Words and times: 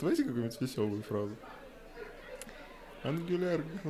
Давайте 0.00 0.24
какую-нибудь 0.24 0.60
веселую 0.60 1.02
фразу. 1.02 1.36
Ангуляр. 3.02 3.60
И 3.84 3.88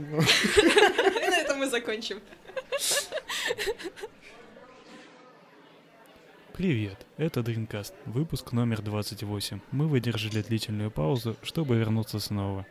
на 1.30 1.36
этом 1.36 1.58
мы 1.58 1.68
закончим. 1.68 2.20
Привет, 6.52 7.06
это 7.16 7.40
Dreamcast, 7.40 7.92
выпуск 8.04 8.52
номер 8.52 8.82
28. 8.82 9.60
Мы 9.70 9.86
выдержали 9.86 10.42
длительную 10.42 10.90
паузу, 10.90 11.36
чтобы 11.42 11.76
вернуться 11.76 12.18
снова. 12.18 12.66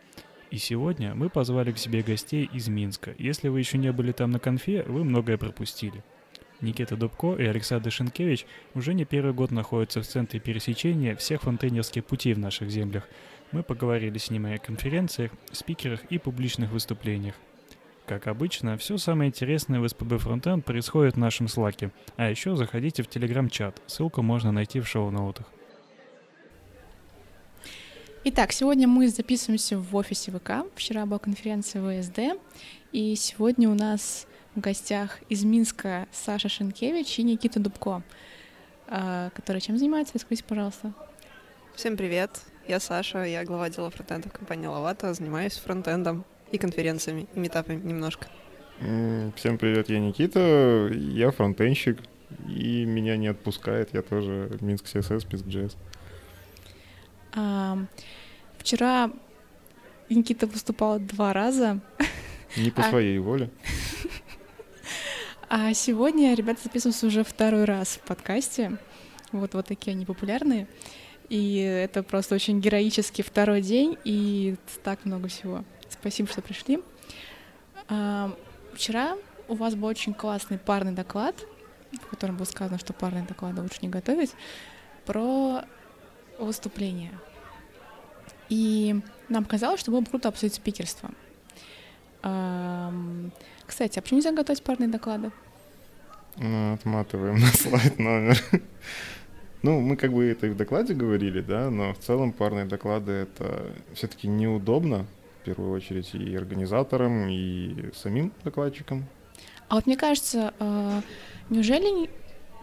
И 0.52 0.58
сегодня 0.58 1.16
мы 1.16 1.30
позвали 1.30 1.72
к 1.72 1.78
себе 1.78 2.04
гостей 2.04 2.50
из 2.54 2.68
Минска. 2.68 3.16
Если 3.18 3.48
вы 3.48 3.60
еще 3.60 3.78
не 3.78 3.92
были 3.92 4.12
там 4.12 4.32
на 4.32 4.40
конфе, 4.40 4.84
вы 4.84 5.04
многое 5.06 5.38
пропустили. 5.38 6.04
Никита 6.62 6.96
Дубко 6.96 7.36
и 7.36 7.46
Александр 7.46 7.92
Шенкевич 7.92 8.46
уже 8.74 8.94
не 8.94 9.06
первый 9.06 9.34
год 9.34 9.52
находятся 9.52 10.02
в 10.02 10.08
центре 10.08 10.40
пересечения 10.40 11.16
всех 11.16 11.44
фонтейнерских 11.44 12.04
путей 12.04 12.34
в 12.34 12.40
наших 12.40 12.72
землях. 12.72 13.08
Мы 13.52 13.64
поговорили 13.64 14.18
с 14.18 14.32
ними 14.32 14.56
о 14.56 14.58
конференциях, 14.58 15.32
спикерах 15.52 16.04
и 16.06 16.18
публичных 16.18 16.72
выступлениях. 16.72 17.36
Как 18.08 18.28
обычно, 18.28 18.78
все 18.78 18.98
самое 18.98 19.30
интересное 19.30 19.80
в 19.80 19.88
СПБ 19.88 20.18
Фронтенд 20.18 20.66
происходит 20.66 21.16
в 21.16 21.20
нашем 21.20 21.48
слаке. 21.48 21.92
А 22.16 22.30
еще 22.30 22.56
заходите 22.56 23.04
в 23.04 23.08
телеграм-чат, 23.08 23.82
ссылку 23.86 24.22
можно 24.22 24.52
найти 24.52 24.80
в 24.80 24.88
шоу-ноутах. 24.88 25.46
Итак, 28.24 28.52
сегодня 28.52 28.88
мы 28.88 29.08
записываемся 29.10 29.78
в 29.78 29.96
офисе 29.96 30.32
ВК. 30.32 30.66
Вчера 30.76 31.06
была 31.06 31.20
конференция 31.20 32.02
ВСД, 32.02 32.40
и 32.92 33.16
сегодня 33.16 33.70
у 33.70 33.74
нас 33.74 34.28
в 34.58 34.60
гостях 34.60 35.20
из 35.30 35.44
Минска 35.44 36.08
Саша 36.12 36.50
Шенкевич 36.50 37.20
и 37.20 37.24
Никита 37.24 37.60
Дубко, 37.60 38.02
а, 38.88 39.30
которые 39.36 39.62
чем 39.62 39.78
занимаются? 39.78 40.16
Расскажите, 40.16 40.44
пожалуйста. 40.48 40.94
Всем 41.76 41.96
привет, 41.96 42.42
я 42.68 42.80
Саша, 42.80 43.24
я 43.24 43.46
глава 43.46 43.66
отдела 43.66 43.92
фронтенда 43.92 44.30
в 44.30 44.32
компании 44.32 44.66
Лавата, 44.66 45.14
занимаюсь 45.14 45.54
фронтендом 45.58 46.26
и 46.52 46.58
конференциями, 46.58 47.28
и 47.36 47.40
метапами 47.40 47.80
немножко. 47.84 48.28
Всем 49.36 49.60
привет, 49.60 49.90
я 49.90 50.00
Никита, 50.00 50.90
я 50.92 51.30
фронтенщик, 51.30 52.00
и 52.48 52.84
меня 52.84 53.16
не 53.16 53.28
отпускает, 53.28 53.94
я 53.94 54.02
тоже 54.02 54.58
Минск 54.60 54.86
CSS, 54.86 55.28
Минск 55.32 55.46
JS. 55.46 55.76
А, 57.36 57.78
вчера 58.58 59.12
Никита 60.10 60.48
выступал 60.48 60.98
два 61.00 61.32
раза. 61.32 61.80
Не 62.56 62.72
по 62.72 62.82
А- 62.82 62.90
своей 62.90 63.20
воле. 63.20 63.52
А 65.50 65.74
сегодня 65.74 66.34
ребята 66.34 66.62
записываются 66.62 67.08
уже 67.08 67.24
второй 67.24 67.64
раз 67.64 67.96
в 67.96 68.00
подкасте. 68.02 68.78
Вот, 69.32 69.54
вот 69.54 69.66
такие 69.66 69.94
они 69.94 70.06
популярные. 70.06 70.68
И 71.30 71.58
это 71.58 72.04
просто 72.04 72.36
очень 72.36 72.60
героический 72.60 73.24
второй 73.24 73.62
день, 73.62 73.98
и 74.04 74.58
так 74.84 75.06
много 75.06 75.30
всего. 75.30 75.64
Спасибо, 75.88 76.28
что 76.28 76.42
пришли. 76.42 76.84
А, 77.88 78.36
вчера 78.74 79.16
у 79.48 79.56
вас 79.56 79.76
был 79.76 79.88
очень 79.88 80.14
классный 80.14 80.58
парный 80.58 80.92
доклад, 80.92 81.36
в 81.94 82.08
котором 82.08 82.36
было 82.36 82.46
сказано, 82.46 82.78
что 82.78 82.92
парные 82.92 83.24
доклады 83.24 83.62
лучше 83.62 83.80
не 83.82 83.88
готовить, 83.90 84.32
про 85.06 85.64
выступление. 86.40 87.18
И 88.50 89.00
нам 89.30 89.46
казалось, 89.46 89.80
что 89.80 89.92
было 89.92 90.02
бы 90.02 90.10
круто 90.10 90.28
обсудить 90.28 90.56
спикерство. 90.56 91.10
Кстати, 92.22 94.00
а 94.00 94.02
почему 94.02 94.18
нельзя 94.20 94.32
готовить 94.32 94.64
парные 94.64 94.90
доклады? 94.90 95.32
Ну, 96.38 96.74
Отматываем 96.74 97.36
на 97.40 97.48
слайд 97.48 98.00
номер. 98.00 98.40
Ну, 99.64 99.82
мы 99.82 99.96
как 99.98 100.14
бы 100.14 100.26
это 100.26 100.48
и 100.48 100.50
в 100.52 100.56
докладе 100.56 100.94
говорили, 100.94 101.42
да, 101.42 101.70
но 101.70 101.94
в 101.94 101.98
целом 102.00 102.32
парные 102.32 102.66
доклады 102.66 103.12
это 103.12 103.72
все-таки 103.94 104.28
неудобно, 104.28 105.06
в 105.42 105.46
первую 105.46 105.72
очередь, 105.72 106.14
и 106.14 106.36
организаторам, 106.36 107.28
и 107.28 107.92
самим 107.96 108.32
докладчикам. 108.44 109.06
А 109.68 109.76
вот 109.76 109.88
мне 109.88 109.98
кажется, 109.98 110.54
э, 110.60 111.02
неужели 111.50 111.86
не- 112.02 112.10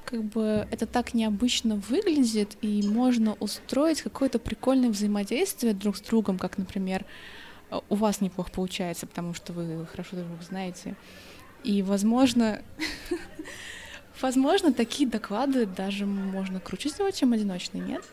как 0.04 0.22
бы 0.22 0.66
это 0.70 0.86
так 0.86 1.14
необычно 1.14 1.76
выглядит, 1.76 2.56
и 2.62 2.86
можно 2.86 3.34
устроить 3.40 4.00
какое-то 4.02 4.38
прикольное 4.38 4.90
взаимодействие 4.90 5.74
друг 5.74 5.96
с 5.96 6.00
другом, 6.00 6.38
как, 6.38 6.58
например, 6.58 7.04
у 7.88 7.94
вас 7.94 8.20
неплохо 8.20 8.50
получается, 8.50 9.06
потому 9.06 9.34
что 9.34 9.52
вы 9.52 9.86
хорошо 9.86 10.16
друг 10.16 10.28
друга 10.28 10.42
знаете. 10.44 10.96
И, 11.62 11.82
возможно, 11.82 12.62
возможно, 14.20 14.72
такие 14.72 15.08
доклады 15.08 15.66
даже 15.66 16.06
можно 16.06 16.60
круче 16.60 16.90
сделать, 16.90 17.16
чем 17.16 17.32
одиночные, 17.32 17.82
нет? 17.82 18.04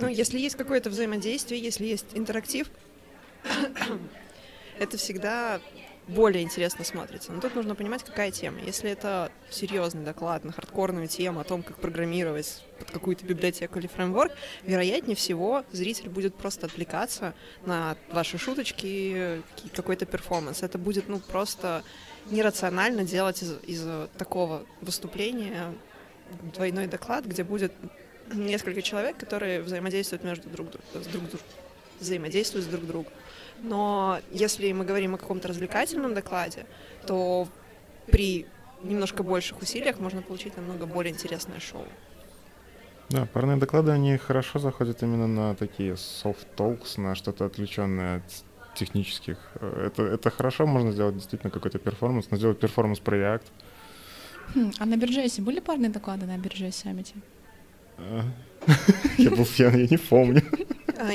Ну, 0.00 0.08
если 0.08 0.38
есть 0.38 0.56
какое-то 0.56 0.90
взаимодействие, 0.90 1.60
если 1.60 1.86
есть 1.86 2.06
интерактив, 2.14 2.68
это 4.78 4.96
всегда 4.96 5.60
более 6.06 6.42
интересно 6.42 6.84
смотрится. 6.84 7.32
Но 7.32 7.40
тут 7.40 7.54
нужно 7.54 7.74
понимать, 7.74 8.04
какая 8.04 8.30
тема. 8.30 8.60
Если 8.60 8.90
это 8.90 9.32
серьезный 9.50 10.04
доклад 10.04 10.44
на 10.44 10.52
хардкорную 10.52 11.08
тему 11.08 11.40
о 11.40 11.44
том, 11.44 11.62
как 11.62 11.78
программировать 11.78 12.62
под 12.78 12.90
какую-то 12.90 13.24
библиотеку 13.24 13.78
или 13.78 13.86
фреймворк, 13.86 14.32
вероятнее 14.64 15.16
всего 15.16 15.64
зритель 15.72 16.08
будет 16.08 16.34
просто 16.34 16.66
отвлекаться 16.66 17.34
на 17.64 17.96
ваши 18.10 18.38
шуточки, 18.38 19.42
какой-то 19.74 20.04
перформанс. 20.06 20.62
Это 20.62 20.78
будет 20.78 21.08
ну 21.08 21.20
просто 21.20 21.82
нерационально 22.30 23.04
делать 23.04 23.42
из, 23.42 23.56
из 23.66 24.08
такого 24.18 24.66
выступления 24.80 25.72
двойной 26.54 26.86
доклад, 26.86 27.24
где 27.24 27.44
будет 27.44 27.72
несколько 28.32 28.82
человек, 28.82 29.16
которые 29.16 29.60
взаимодействуют 29.60 30.24
между 30.24 30.48
друг, 30.48 30.70
друг 30.70 31.28
друг- 31.30 31.40
взаимодействуют 32.00 32.66
с 32.66 32.68
друг 32.68 32.86
другом. 32.86 33.12
Но 33.62 34.20
если 34.30 34.72
мы 34.72 34.84
говорим 34.84 35.14
о 35.14 35.18
каком-то 35.18 35.48
развлекательном 35.48 36.14
докладе, 36.14 36.66
то 37.06 37.48
при 38.06 38.46
немножко 38.82 39.22
больших 39.22 39.62
усилиях 39.62 39.98
можно 39.98 40.22
получить 40.22 40.56
намного 40.56 40.86
более 40.86 41.12
интересное 41.12 41.60
шоу. 41.60 41.86
Да, 43.10 43.26
парные 43.26 43.56
доклады, 43.56 43.92
они 43.92 44.16
хорошо 44.16 44.58
заходят 44.58 45.02
именно 45.02 45.26
на 45.26 45.54
такие 45.54 45.92
soft 45.92 46.46
talks, 46.56 47.00
на 47.00 47.14
что-то 47.14 47.44
отвлеченное 47.44 48.16
от 48.16 48.22
технических. 48.74 49.36
Э, 49.60 49.86
Это, 49.86 50.02
это 50.02 50.30
хорошо, 50.30 50.66
можно 50.66 50.92
сделать 50.92 51.14
действительно 51.14 51.50
какой-то 51.50 51.78
перформанс, 51.78 52.26
но 52.30 52.36
сделать 52.36 52.58
перформанс 52.58 52.98
про 53.00 53.16
React. 53.16 53.42
Хм, 54.54 54.72
а 54.78 54.86
на 54.86 54.96
BeerJS'е 54.96 55.42
были 55.42 55.60
парные 55.60 55.90
доклады 55.90 56.26
на 56.26 56.36
BeerJS 56.38 56.72
саммите? 56.72 57.14
э, 57.98 58.22
Я 59.18 59.30
был 59.30 59.44
пьян, 59.46 59.76
я 59.76 59.86
не 59.86 59.98
помню. 59.98 60.42
А, 60.96 61.10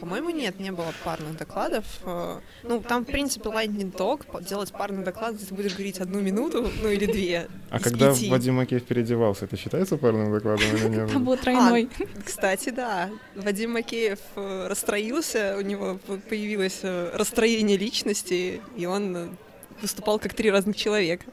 По-моему, 0.00 0.30
нет, 0.30 0.60
не 0.60 0.70
было 0.72 0.92
парных 1.04 1.36
докладов. 1.36 1.84
Э, 2.04 2.40
Ну, 2.62 2.82
там, 2.82 3.04
в 3.04 3.06
принципе, 3.06 3.48
lightning 3.48 3.92
talk, 3.92 4.42
делать 4.44 4.72
парный 4.72 5.04
доклад, 5.04 5.36
ты 5.38 5.54
будешь 5.54 5.72
говорить 5.74 5.98
одну 5.98 6.20
минуту, 6.20 6.70
ну 6.82 6.88
или 6.88 7.06
две. 7.06 7.48
А 7.70 7.80
когда 7.80 8.12
пяти. 8.12 8.30
Вадим 8.30 8.54
Макеев 8.54 8.84
переодевался, 8.84 9.44
это 9.46 9.56
считается 9.56 9.96
парным 9.96 10.32
докладом 10.32 10.66
или 10.76 10.88
нет? 10.88 11.12
Там 11.12 11.24
был 11.24 11.36
тройной. 11.36 11.88
Кстати, 12.24 12.70
да, 12.70 13.10
Вадим 13.34 13.72
Макеев 13.72 14.20
э, 14.36 14.66
расстроился, 14.68 15.56
у 15.58 15.62
него 15.62 15.98
появилось 16.28 16.80
э, 16.82 17.10
расстроение 17.14 17.76
личности, 17.76 18.60
и 18.76 18.86
он 18.86 19.36
выступал 19.80 20.18
как 20.18 20.34
три 20.34 20.50
разных 20.50 20.76
человека. 20.76 21.24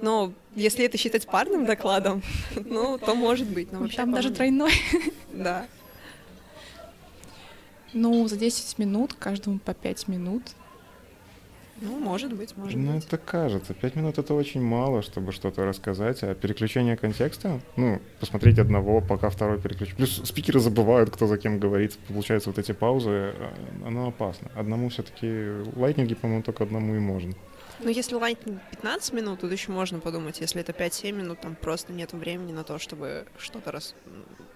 Но 0.00 0.32
если 0.54 0.84
это 0.84 0.96
считать 0.96 1.26
парным 1.26 1.66
докладом, 1.66 2.22
ну, 2.54 2.98
то 2.98 3.14
может 3.14 3.48
быть. 3.48 3.72
Но 3.72 3.80
вообще, 3.80 3.96
Там 3.96 4.12
даже 4.12 4.30
тройной. 4.30 4.72
Да. 5.32 5.66
Ну, 7.92 8.26
за 8.28 8.36
10 8.36 8.78
минут, 8.78 9.14
каждому 9.14 9.58
по 9.58 9.74
5 9.74 10.08
минут. 10.08 10.42
Ну, 11.80 11.96
может 12.00 12.32
быть, 12.32 12.56
может 12.56 12.76
Ну, 12.76 12.94
быть. 12.94 13.04
это 13.06 13.18
кажется. 13.18 13.72
Пять 13.72 13.94
минут 13.94 14.18
это 14.18 14.34
очень 14.34 14.60
мало, 14.60 15.00
чтобы 15.00 15.30
что-то 15.30 15.64
рассказать. 15.64 16.24
А 16.24 16.34
переключение 16.34 16.96
контекста, 16.96 17.60
ну, 17.76 18.00
посмотреть 18.18 18.58
одного, 18.58 19.00
пока 19.00 19.30
второй 19.30 19.60
переключит. 19.60 19.94
Плюс 19.96 20.20
спикеры 20.24 20.58
забывают, 20.58 21.10
кто 21.10 21.28
за 21.28 21.38
кем 21.38 21.60
говорит. 21.60 21.96
Получаются 22.08 22.50
вот 22.50 22.58
эти 22.58 22.72
паузы, 22.72 23.10
а, 23.10 23.54
оно 23.86 24.08
опасно. 24.08 24.50
Одному 24.56 24.88
все-таки 24.88 25.62
лайтнинги, 25.76 26.14
по-моему, 26.14 26.42
только 26.42 26.64
одному 26.64 26.96
и 26.96 26.98
можно. 26.98 27.32
Но 27.80 27.90
если 27.90 28.16
лайтинг 28.16 28.60
15 28.72 29.12
минут, 29.12 29.40
тут 29.40 29.52
еще 29.52 29.70
можно 29.70 30.00
подумать. 30.00 30.40
Если 30.40 30.60
это 30.60 30.72
5-7 30.72 31.12
минут, 31.12 31.40
там 31.40 31.54
просто 31.54 31.92
нет 31.92 32.12
времени 32.12 32.50
на 32.50 32.64
то, 32.64 32.80
чтобы 32.80 33.24
что-то 33.38 33.70
рас- 33.70 33.94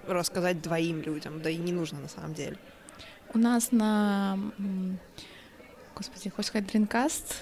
рассказать 0.08 0.60
двоим 0.60 1.00
людям. 1.02 1.40
Да 1.40 1.50
и 1.50 1.56
не 1.56 1.70
нужно 1.70 2.00
на 2.00 2.08
самом 2.08 2.34
деле. 2.34 2.56
У 3.34 3.38
нас 3.38 3.72
на... 3.72 4.38
Господи, 5.96 6.28
хочешь 6.28 6.48
сказать 6.48 6.68
Dreamcast? 6.68 7.34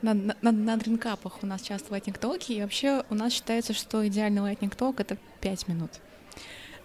На, 0.00 0.14
на, 0.14 0.52
на, 0.52 0.76
дринкапах 0.76 1.42
у 1.42 1.46
нас 1.46 1.60
часто 1.60 1.94
lightning 1.94 2.18
токи, 2.18 2.52
и 2.52 2.62
вообще 2.62 3.04
у 3.10 3.14
нас 3.14 3.32
считается, 3.32 3.72
что 3.72 4.06
идеальный 4.06 4.40
lightning 4.40 4.74
ток— 4.74 5.00
это 5.00 5.18
5 5.40 5.68
минут. 5.68 5.90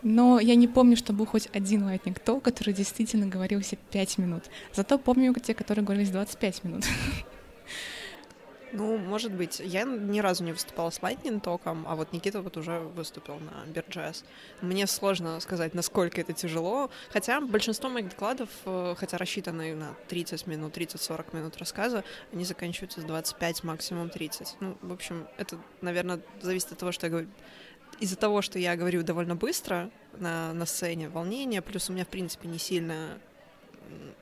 Но 0.01 0.39
я 0.39 0.55
не 0.55 0.67
помню, 0.67 0.97
что 0.97 1.13
был 1.13 1.25
хоть 1.25 1.47
один 1.53 1.87
lightning 1.87 2.19
ток, 2.19 2.43
который 2.43 2.73
действительно 2.73 3.27
говорился 3.27 3.75
5 3.91 4.17
минут. 4.17 4.43
Зато 4.73 4.97
помню 4.97 5.33
те, 5.35 5.53
которые 5.53 5.85
говорились 5.85 6.09
25 6.09 6.63
минут. 6.63 6.85
Ну, 8.75 8.97
может 8.97 9.31
быть. 9.31 9.59
Я 9.59 9.83
ни 9.83 10.19
разу 10.19 10.43
не 10.43 10.51
выступала 10.51 10.89
с 10.89 10.99
Lightning 10.99 11.39
током, 11.39 11.85
а 11.87 11.95
вот 11.95 12.11
Никита 12.11 12.41
вот 12.41 12.57
уже 12.57 12.79
выступил 12.79 13.35
на 13.35 13.71
Бирджес. 13.71 14.25
Мне 14.61 14.87
сложно 14.87 15.39
сказать, 15.39 15.75
насколько 15.75 16.19
это 16.19 16.33
тяжело, 16.33 16.89
хотя 17.11 17.39
большинство 17.39 17.87
моих 17.87 18.09
докладов, 18.09 18.49
э, 18.65 18.95
хотя 18.97 19.19
рассчитаны 19.19 19.75
на 19.75 19.93
30 20.07 20.47
минут, 20.47 20.75
30-40 20.75 21.35
минут 21.35 21.57
рассказа, 21.57 22.03
они 22.31 22.45
заканчиваются 22.45 23.01
с 23.01 23.03
25, 23.03 23.63
максимум 23.63 24.09
30. 24.09 24.55
Ну, 24.59 24.75
в 24.81 24.91
общем, 24.91 25.27
это, 25.37 25.59
наверное, 25.81 26.19
зависит 26.41 26.71
от 26.71 26.79
того, 26.79 26.91
что 26.91 27.05
я 27.05 27.11
говорю 27.11 27.29
из-за 27.99 28.15
того, 28.15 28.41
что 28.41 28.57
я 28.57 28.75
говорю 28.75 29.03
довольно 29.03 29.35
быстро 29.35 29.91
на, 30.17 30.51
на 30.53 30.65
сцене, 30.65 31.09
волнение, 31.09 31.61
плюс 31.61 31.91
у 31.91 31.93
меня, 31.93 32.05
в 32.05 32.07
принципе, 32.07 32.47
не 32.47 32.57
сильно 32.57 33.19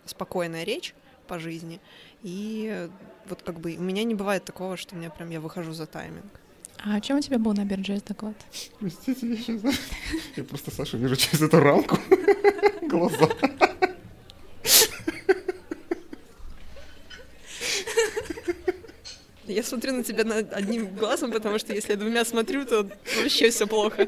спокойная 0.06 0.66
речь 0.66 0.94
по 1.28 1.40
жизни, 1.40 1.80
и 2.24 2.90
вот 3.28 3.42
как 3.42 3.60
бы 3.60 3.76
у 3.76 3.82
меня 3.82 4.04
не 4.04 4.16
бывает 4.16 4.46
такого, 4.46 4.78
что 4.78 4.96
мне 4.96 5.10
прям 5.10 5.30
я 5.30 5.40
выхожу 5.40 5.74
за 5.74 5.86
тайминг. 5.86 6.40
А 6.84 6.96
о 6.96 7.02
чем 7.02 7.18
у 7.18 7.22
тебя 7.22 7.38
был 7.38 7.54
на 7.54 7.64
Бирджес 7.64 8.02
доклад? 8.02 8.36
Простите, 8.80 9.28
я 9.28 9.38
сейчас... 9.38 9.76
Я 10.36 10.44
просто 10.44 10.72
Сашу 10.72 10.98
вижу 10.98 11.16
через 11.16 11.42
эту 11.42 11.60
рамку. 11.60 11.98
Глаза. 12.82 13.30
Я 19.46 19.64
смотрю 19.64 19.94
на 19.94 20.04
тебя 20.04 20.24
одним 20.52 20.96
глазом, 20.96 21.32
потому 21.32 21.60
что 21.60 21.74
если 21.74 21.92
я 21.92 21.98
двумя 21.98 22.26
смотрю, 22.26 22.66
то 22.66 22.90
вообще 23.22 23.52
все 23.52 23.68
плохо. 23.68 24.08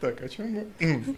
Так, 0.00 0.22
о 0.22 0.28
чем 0.28 0.66
мы? 0.80 1.16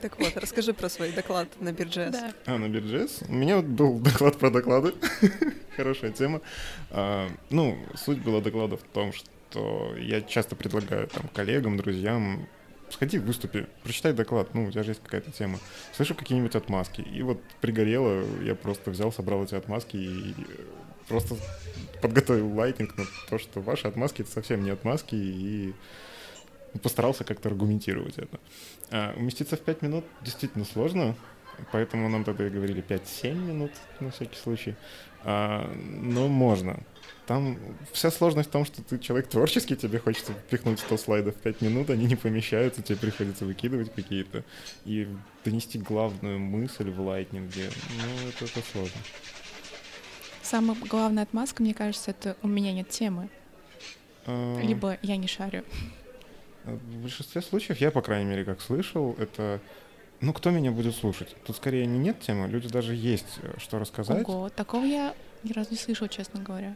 Так 0.00 0.18
вот, 0.18 0.36
расскажи 0.36 0.72
про 0.72 0.88
свой 0.88 1.12
доклад 1.12 1.48
на 1.60 1.72
Бирджес. 1.72 2.12
Да. 2.12 2.32
А, 2.46 2.58
на 2.58 2.68
Бирджес? 2.68 3.22
У 3.28 3.32
меня 3.32 3.56
вот 3.56 3.64
был 3.64 3.98
доклад 3.98 4.38
про 4.38 4.50
доклады. 4.50 4.94
Хорошая 5.76 6.12
тема. 6.12 6.40
А, 6.90 7.28
ну, 7.50 7.78
суть 7.94 8.22
была 8.22 8.40
доклада 8.40 8.76
в 8.76 8.82
том, 8.82 9.12
что 9.12 9.94
я 9.98 10.20
часто 10.20 10.56
предлагаю 10.56 11.08
там 11.08 11.28
коллегам, 11.34 11.76
друзьям 11.76 12.48
сходи, 12.90 13.18
выступи, 13.18 13.66
прочитай 13.82 14.12
доклад, 14.12 14.54
ну, 14.54 14.64
у 14.64 14.70
тебя 14.70 14.82
же 14.82 14.92
есть 14.92 15.02
какая-то 15.02 15.30
тема. 15.30 15.58
Слышу 15.94 16.14
какие-нибудь 16.14 16.54
отмазки. 16.54 17.00
И 17.00 17.22
вот 17.22 17.40
пригорело, 17.60 18.24
я 18.42 18.54
просто 18.54 18.90
взял, 18.90 19.12
собрал 19.12 19.44
эти 19.44 19.54
отмазки 19.54 19.96
и 19.96 20.34
просто 21.08 21.36
подготовил 22.02 22.52
лайтинг 22.54 22.96
на 22.96 23.04
то, 23.28 23.38
что 23.38 23.60
ваши 23.60 23.88
отмазки— 23.88 24.22
это 24.22 24.30
совсем 24.30 24.62
не 24.62 24.70
отмазки, 24.70 25.14
и 25.14 25.74
постарался 26.82 27.24
как-то 27.24 27.48
аргументировать 27.48 28.18
это. 28.18 28.38
А, 28.90 29.14
уместиться 29.16 29.56
в 29.56 29.60
5 29.60 29.82
минут 29.82 30.04
действительно 30.22 30.64
сложно, 30.64 31.14
поэтому 31.72 32.08
нам 32.08 32.24
тогда 32.24 32.46
и 32.46 32.50
говорили 32.50 32.82
5-7 32.82 33.34
минут 33.34 33.72
на 34.00 34.10
всякий 34.10 34.36
случай. 34.36 34.76
А, 35.24 35.70
но 35.74 36.28
можно. 36.28 36.80
Там 37.26 37.58
вся 37.92 38.10
сложность 38.10 38.48
в 38.48 38.52
том, 38.52 38.64
что 38.64 38.82
ты 38.82 38.98
человек 38.98 39.28
творческий, 39.28 39.76
тебе 39.76 39.98
хочется 39.98 40.32
впихнуть 40.32 40.80
100 40.80 40.96
слайдов 40.96 41.36
в 41.36 41.38
5 41.40 41.60
минут, 41.60 41.90
они 41.90 42.06
не 42.06 42.16
помещаются, 42.16 42.82
тебе 42.82 42.96
приходится 42.96 43.44
выкидывать 43.44 43.92
какие-то. 43.94 44.44
И 44.84 45.08
донести 45.44 45.78
главную 45.78 46.38
мысль 46.38 46.90
в 46.90 47.00
лайтнинге, 47.00 47.70
ну, 47.98 48.28
это, 48.28 48.44
это 48.44 48.66
сложно. 48.72 49.00
Самая 50.42 50.78
главная 50.88 51.24
отмазка, 51.24 51.62
мне 51.62 51.74
кажется, 51.74 52.12
это 52.12 52.36
у 52.42 52.48
меня 52.48 52.72
нет 52.72 52.88
темы. 52.88 53.28
А, 54.24 54.60
Либо 54.62 54.96
я 55.02 55.18
не 55.18 55.26
шарю. 55.26 55.64
В 56.76 57.02
большинстве 57.02 57.42
случаев, 57.42 57.78
я, 57.78 57.90
по 57.90 58.02
крайней 58.02 58.28
мере, 58.28 58.44
как 58.44 58.60
слышал, 58.60 59.14
это 59.18 59.60
ну, 60.20 60.32
кто 60.32 60.50
меня 60.50 60.72
будет 60.72 60.96
слушать? 60.96 61.36
Тут 61.46 61.56
скорее 61.56 61.86
не 61.86 61.98
нет 61.98 62.18
темы, 62.20 62.48
люди 62.48 62.68
даже 62.68 62.94
есть, 62.94 63.38
э, 63.42 63.54
что 63.58 63.78
рассказать. 63.78 64.28
Ого, 64.28 64.48
такого 64.48 64.84
я 64.84 65.14
ни 65.44 65.52
разу 65.52 65.70
не 65.70 65.76
слышала, 65.76 66.08
честно 66.08 66.40
говоря. 66.42 66.74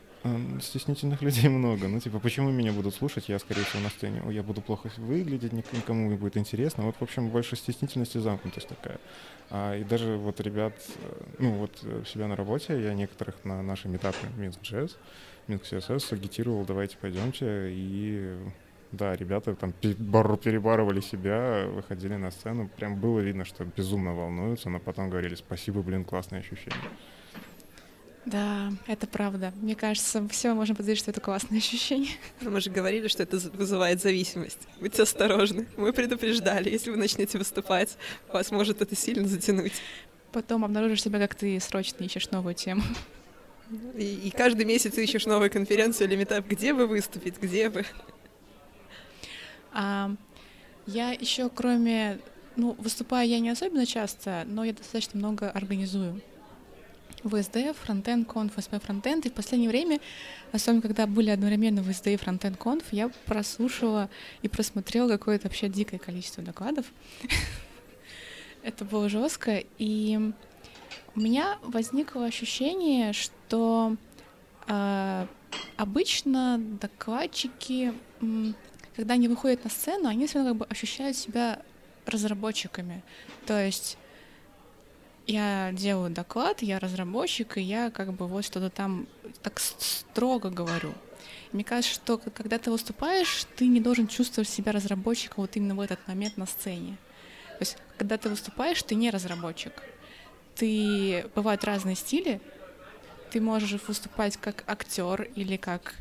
Стеснительных 0.61 1.23
людей 1.23 1.49
много. 1.49 1.89
Ну, 1.89 1.99
типа, 1.99 2.21
почему 2.21 2.51
меня 2.53 2.73
будут 2.73 2.95
слушать? 2.95 3.29
Я, 3.29 3.41
скорее 3.41 3.65
всего, 3.65 3.83
на 3.83 3.91
сцене. 3.91 4.23
Я 4.31 4.45
буду 4.45 4.61
плохо 4.61 4.91
выглядеть, 4.97 5.53
ник- 5.53 5.73
никому 5.73 6.09
не 6.09 6.15
будет 6.15 6.37
интересно. 6.37 6.85
Вот, 6.85 6.95
в 6.97 7.03
общем, 7.03 7.31
больше 7.31 7.57
стеснительность 7.57 8.15
и 8.15 8.21
замкнутость 8.21 8.69
такая. 8.69 9.01
А, 9.51 9.77
и 9.77 9.83
даже 9.83 10.17
вот 10.17 10.41
ребят, 10.41 10.75
э, 10.97 11.23
ну, 11.41 11.55
вот 11.55 11.81
э, 11.83 12.05
себя 12.07 12.29
на 12.29 12.37
работе, 12.37 12.81
я 12.81 12.95
некоторых 12.95 13.45
на 13.45 13.61
наши 13.63 13.89
метапы 13.89 14.29
Минск 14.37 14.63
Джаз, 14.63 14.97
Минск 15.49 15.65
CSS 15.65 16.15
агитировал, 16.15 16.65
давайте 16.65 16.97
пойдемте, 16.97 17.71
и 17.73 18.37
да, 18.93 19.15
ребята 19.17 19.55
там 19.55 19.73
пе- 19.73 19.95
бар- 19.95 20.37
перебарывали 20.37 21.01
себя, 21.01 21.67
выходили 21.67 22.15
на 22.17 22.31
сцену. 22.31 22.69
Прям 22.77 23.01
было 23.01 23.21
видно, 23.21 23.45
что 23.45 23.65
безумно 23.65 24.15
волнуются, 24.15 24.71
но 24.71 24.79
потом 24.79 25.11
говорили 25.11 25.35
спасибо, 25.35 25.83
блин, 25.83 26.05
классное 26.05 26.41
ощущение. 26.41 26.81
Да, 28.25 28.71
это 28.87 29.09
правда. 29.09 29.53
Мне 29.57 29.75
кажется, 29.75 30.29
все 30.29 30.55
можно 30.55 30.77
подтвердить, 30.77 31.03
что 31.03 31.11
это 31.11 31.21
классное 31.21 31.59
ощущение. 31.59 32.13
Но 32.41 32.51
мы 32.51 32.61
же 32.61 32.71
говорили, 32.71 33.09
что 33.09 33.25
это 33.25 33.37
вызывает 33.37 34.01
зависимость. 34.01 34.61
Будьте 34.81 35.03
осторожны. 35.03 35.67
Мы 35.77 35.93
предупреждали, 35.93 36.71
если 36.71 36.91
вы 36.91 36.99
начнете 36.99 37.39
выступать, 37.39 37.97
вас 38.33 38.53
может 38.53 38.81
это 38.81 38.95
сильно 38.95 39.27
затянуть. 39.27 39.73
Потом 40.31 40.65
обнаружишь 40.65 41.03
себя, 41.03 41.19
как 41.19 41.35
ты 41.35 41.59
срочно 41.59 42.05
ищешь 42.05 42.31
новую 42.31 42.55
тему. 42.55 42.83
И, 43.97 44.21
и 44.25 44.31
каждый 44.31 44.67
месяц 44.67 44.97
ищешь 44.99 45.27
новую 45.27 45.51
конференцию 45.51 46.09
или 46.09 46.17
метап, 46.17 46.47
где 46.47 46.75
бы 46.75 46.87
выступить, 46.87 47.41
где 47.41 47.71
бы. 47.71 47.85
А, 49.73 50.15
я 50.87 51.13
еще, 51.13 51.49
кроме, 51.49 52.19
ну, 52.57 52.75
выступаю 52.79 53.29
я 53.29 53.41
не 53.41 53.51
особенно 53.51 53.87
часто, 53.87 54.45
но 54.47 54.65
я 54.65 54.73
достаточно 54.73 55.19
много 55.19 55.51
организую. 55.51 56.21
ВСД, 57.25 57.75
фронтенд, 57.75 58.27
конф, 58.27 58.53
СП 58.59 58.83
фронтенд. 58.83 59.27
И 59.27 59.31
в 59.31 59.33
последнее 59.33 59.71
время, 59.71 60.01
особенно 60.51 60.83
когда 60.83 61.07
были 61.07 61.31
одновременно 61.31 61.83
ВСД 61.83 62.09
и 62.09 62.17
фронтенд 62.17 62.57
конф, 62.57 62.85
я 62.93 63.11
прослушала 63.27 64.11
и 64.43 64.49
просмотрела 64.49 65.09
какое-то 65.09 65.49
вообще 65.49 65.69
дикое 65.69 65.99
количество 65.99 66.43
докладов. 66.43 66.87
Это 68.63 68.85
было 68.85 69.09
жестко. 69.09 69.63
И 69.79 70.33
у 71.15 71.21
меня 71.21 71.59
возникло 71.63 72.25
ощущение, 72.25 73.13
что 73.13 73.97
э, 74.67 75.27
обычно 75.77 76.59
докладчики, 76.59 77.93
когда 78.97 79.15
они 79.15 79.29
выходят 79.29 79.65
на 79.65 79.71
сцену, 79.71 80.09
они 80.09 80.27
все 80.27 80.39
равно 80.39 80.51
как 80.51 80.59
бы 80.59 80.67
ощущают 80.67 81.17
себя 81.17 81.61
разработчиками. 82.07 83.03
То 83.47 83.61
есть 83.61 83.97
я 85.27 85.71
делаю 85.73 86.11
доклад, 86.11 86.63
я 86.63 86.79
разработчик, 86.79 87.59
и 87.59 87.63
я 87.63 87.91
как 87.91 88.13
бы 88.13 88.27
вот 88.27 88.45
что-то 88.45 88.71
там 88.71 89.07
так 89.43 89.61
строго 89.61 90.51
говорю. 90.51 90.93
Мне 91.53 91.65
кажется, 91.65 91.95
что 91.95 92.19
когда 92.19 92.59
ты 92.59 92.71
выступаешь, 92.71 93.47
ты 93.57 93.67
не 93.67 93.81
должен 93.81 94.09
чувствовать 94.09 94.49
себя 94.49 94.73
разработчиком 94.73 95.43
вот 95.43 95.57
именно 95.57 95.75
в 95.75 95.81
этот 95.81 96.07
момент 96.09 96.37
на 96.37 96.47
сцене. 96.47 96.97
То 97.47 97.59
есть, 97.61 97.77
когда 97.99 98.17
ты 98.17 98.29
выступаешь, 98.29 98.83
ты 98.83 98.95
не 98.95 99.11
разработчик. 99.11 99.73
Ты 100.57 101.27
бывают 101.35 101.65
разные 101.65 101.95
стили. 101.95 102.41
Ты 103.31 103.41
можешь 103.41 103.81
выступать 103.87 104.37
как 104.39 104.65
актер 104.67 105.23
или 105.35 105.57
как 105.57 105.95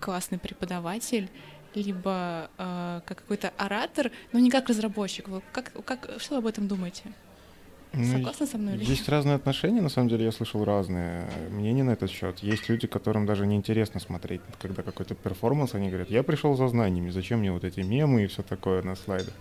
классный 0.00 0.38
преподаватель, 0.38 1.28
либо 1.74 2.50
э, 2.58 3.00
как 3.04 3.18
какой-то 3.18 3.52
оратор, 3.56 4.10
но 4.32 4.38
не 4.38 4.50
как 4.50 4.68
разработчик. 4.68 5.28
Вот 5.28 5.44
как, 5.52 5.72
как, 5.84 6.10
что 6.18 6.34
вы 6.34 6.38
об 6.38 6.46
этом 6.46 6.68
думаете? 6.68 7.04
Ну, 7.92 8.04
Согласны 8.04 8.46
со 8.46 8.56
мной 8.56 8.74
или 8.74 8.84
Есть 8.84 9.08
разные 9.08 9.34
отношения, 9.34 9.80
на 9.80 9.88
самом 9.88 10.08
деле 10.08 10.24
я 10.24 10.32
слышал 10.32 10.64
разные 10.64 11.28
мнения 11.50 11.82
на 11.82 11.90
этот 11.90 12.10
счет. 12.10 12.38
Есть 12.38 12.68
люди, 12.68 12.86
которым 12.86 13.26
даже 13.26 13.46
неинтересно 13.46 13.98
смотреть, 13.98 14.40
когда 14.60 14.82
какой-то 14.82 15.16
перформанс, 15.16 15.74
они 15.74 15.88
говорят, 15.88 16.08
я 16.08 16.22
пришел 16.22 16.54
за 16.54 16.68
знаниями, 16.68 17.10
зачем 17.10 17.40
мне 17.40 17.50
вот 17.50 17.64
эти 17.64 17.80
мемы 17.80 18.24
и 18.24 18.26
все 18.28 18.42
такое 18.42 18.82
на 18.82 18.94
слайдах. 18.94 19.34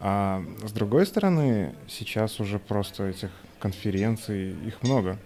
А 0.00 0.42
с 0.64 0.72
другой 0.72 1.06
стороны, 1.06 1.74
сейчас 1.86 2.40
уже 2.40 2.58
просто 2.58 3.04
этих 3.04 3.30
конференций, 3.60 4.50
их 4.66 4.82
много. 4.82 5.18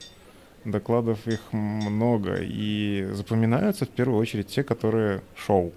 Докладов 0.65 1.27
их 1.27 1.41
много, 1.53 2.37
и 2.41 3.09
запоминаются 3.13 3.87
в 3.87 3.89
первую 3.89 4.21
очередь 4.21 4.49
те, 4.49 4.63
которые 4.63 5.23
шоу. 5.35 5.73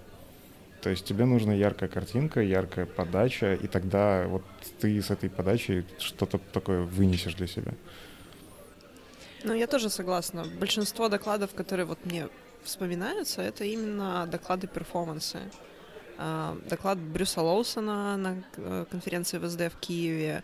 То 0.82 0.90
есть 0.90 1.04
тебе 1.04 1.24
нужна 1.24 1.54
яркая 1.54 1.88
картинка, 1.88 2.40
яркая 2.40 2.86
подача, 2.86 3.54
и 3.54 3.68
тогда 3.68 4.26
вот 4.26 4.42
ты 4.80 5.00
с 5.00 5.10
этой 5.10 5.30
подачей 5.30 5.84
что-то 5.98 6.38
такое 6.52 6.82
вынесешь 6.82 7.34
для 7.34 7.46
себя. 7.46 7.72
Ну, 9.44 9.54
я 9.54 9.66
тоже 9.66 9.90
согласна. 9.90 10.44
Большинство 10.58 11.08
докладов, 11.08 11.54
которые 11.54 11.86
вот 11.86 12.04
мне 12.04 12.28
вспоминаются, 12.64 13.42
это 13.42 13.64
именно 13.64 14.26
доклады-перформансы. 14.26 15.38
А, 16.18 16.56
Доклад 16.68 16.98
Брюса 16.98 17.42
Лоусона 17.42 18.16
на 18.16 18.44
э, 18.56 18.84
конференции 18.90 19.38
ВСД 19.38 19.72
в 19.72 19.78
Киеве. 19.80 20.42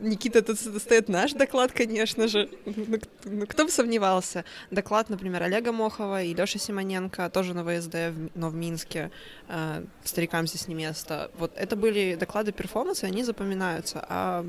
Никита, 0.00 0.42
тут 0.42 0.58
стоит 0.58 1.08
наш 1.08 1.32
доклад, 1.32 1.72
конечно 1.72 2.28
же. 2.28 2.48
Ну, 2.64 2.98
ну, 3.24 3.46
кто 3.46 3.64
бы 3.64 3.70
сомневался. 3.70 4.44
Доклад, 4.70 5.10
например, 5.10 5.42
Олега 5.42 5.72
Мохова 5.72 6.22
и 6.22 6.34
Лёши 6.34 6.58
Симоненко, 6.58 7.30
тоже 7.30 7.54
на 7.54 7.64
ВСД, 7.64 7.96
но 8.34 8.48
в 8.48 8.54
Минске. 8.54 9.10
э, 9.48 9.84
Старикам 10.04 10.46
здесь 10.46 10.68
не 10.68 10.74
место. 10.74 11.30
Вот 11.38 11.52
это 11.56 11.76
были 11.76 12.16
доклады 12.16 12.52
перформансы, 12.52 13.04
они 13.04 13.24
запоминаются. 13.24 14.04
А 14.08 14.44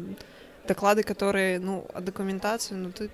доклады, 0.68 1.04
которые, 1.04 1.60
ну, 1.60 1.88
о 1.94 2.02
документации, 2.02 2.76
ну, 2.76 2.92
ты 2.92 3.10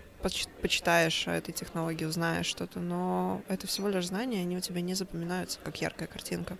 почитаешь 0.62 1.28
о 1.28 1.32
этой 1.32 1.52
технологии, 1.52 2.06
узнаешь 2.06 2.46
что-то, 2.46 2.80
но 2.80 3.42
это 3.50 3.68
всего 3.68 3.90
лишь 3.90 4.08
знания, 4.08 4.42
они 4.42 4.58
у 4.58 4.62
тебя 4.62 4.82
не 4.82 4.94
запоминаются, 4.94 5.60
как 5.64 5.82
яркая 5.82 6.08
картинка. 6.08 6.58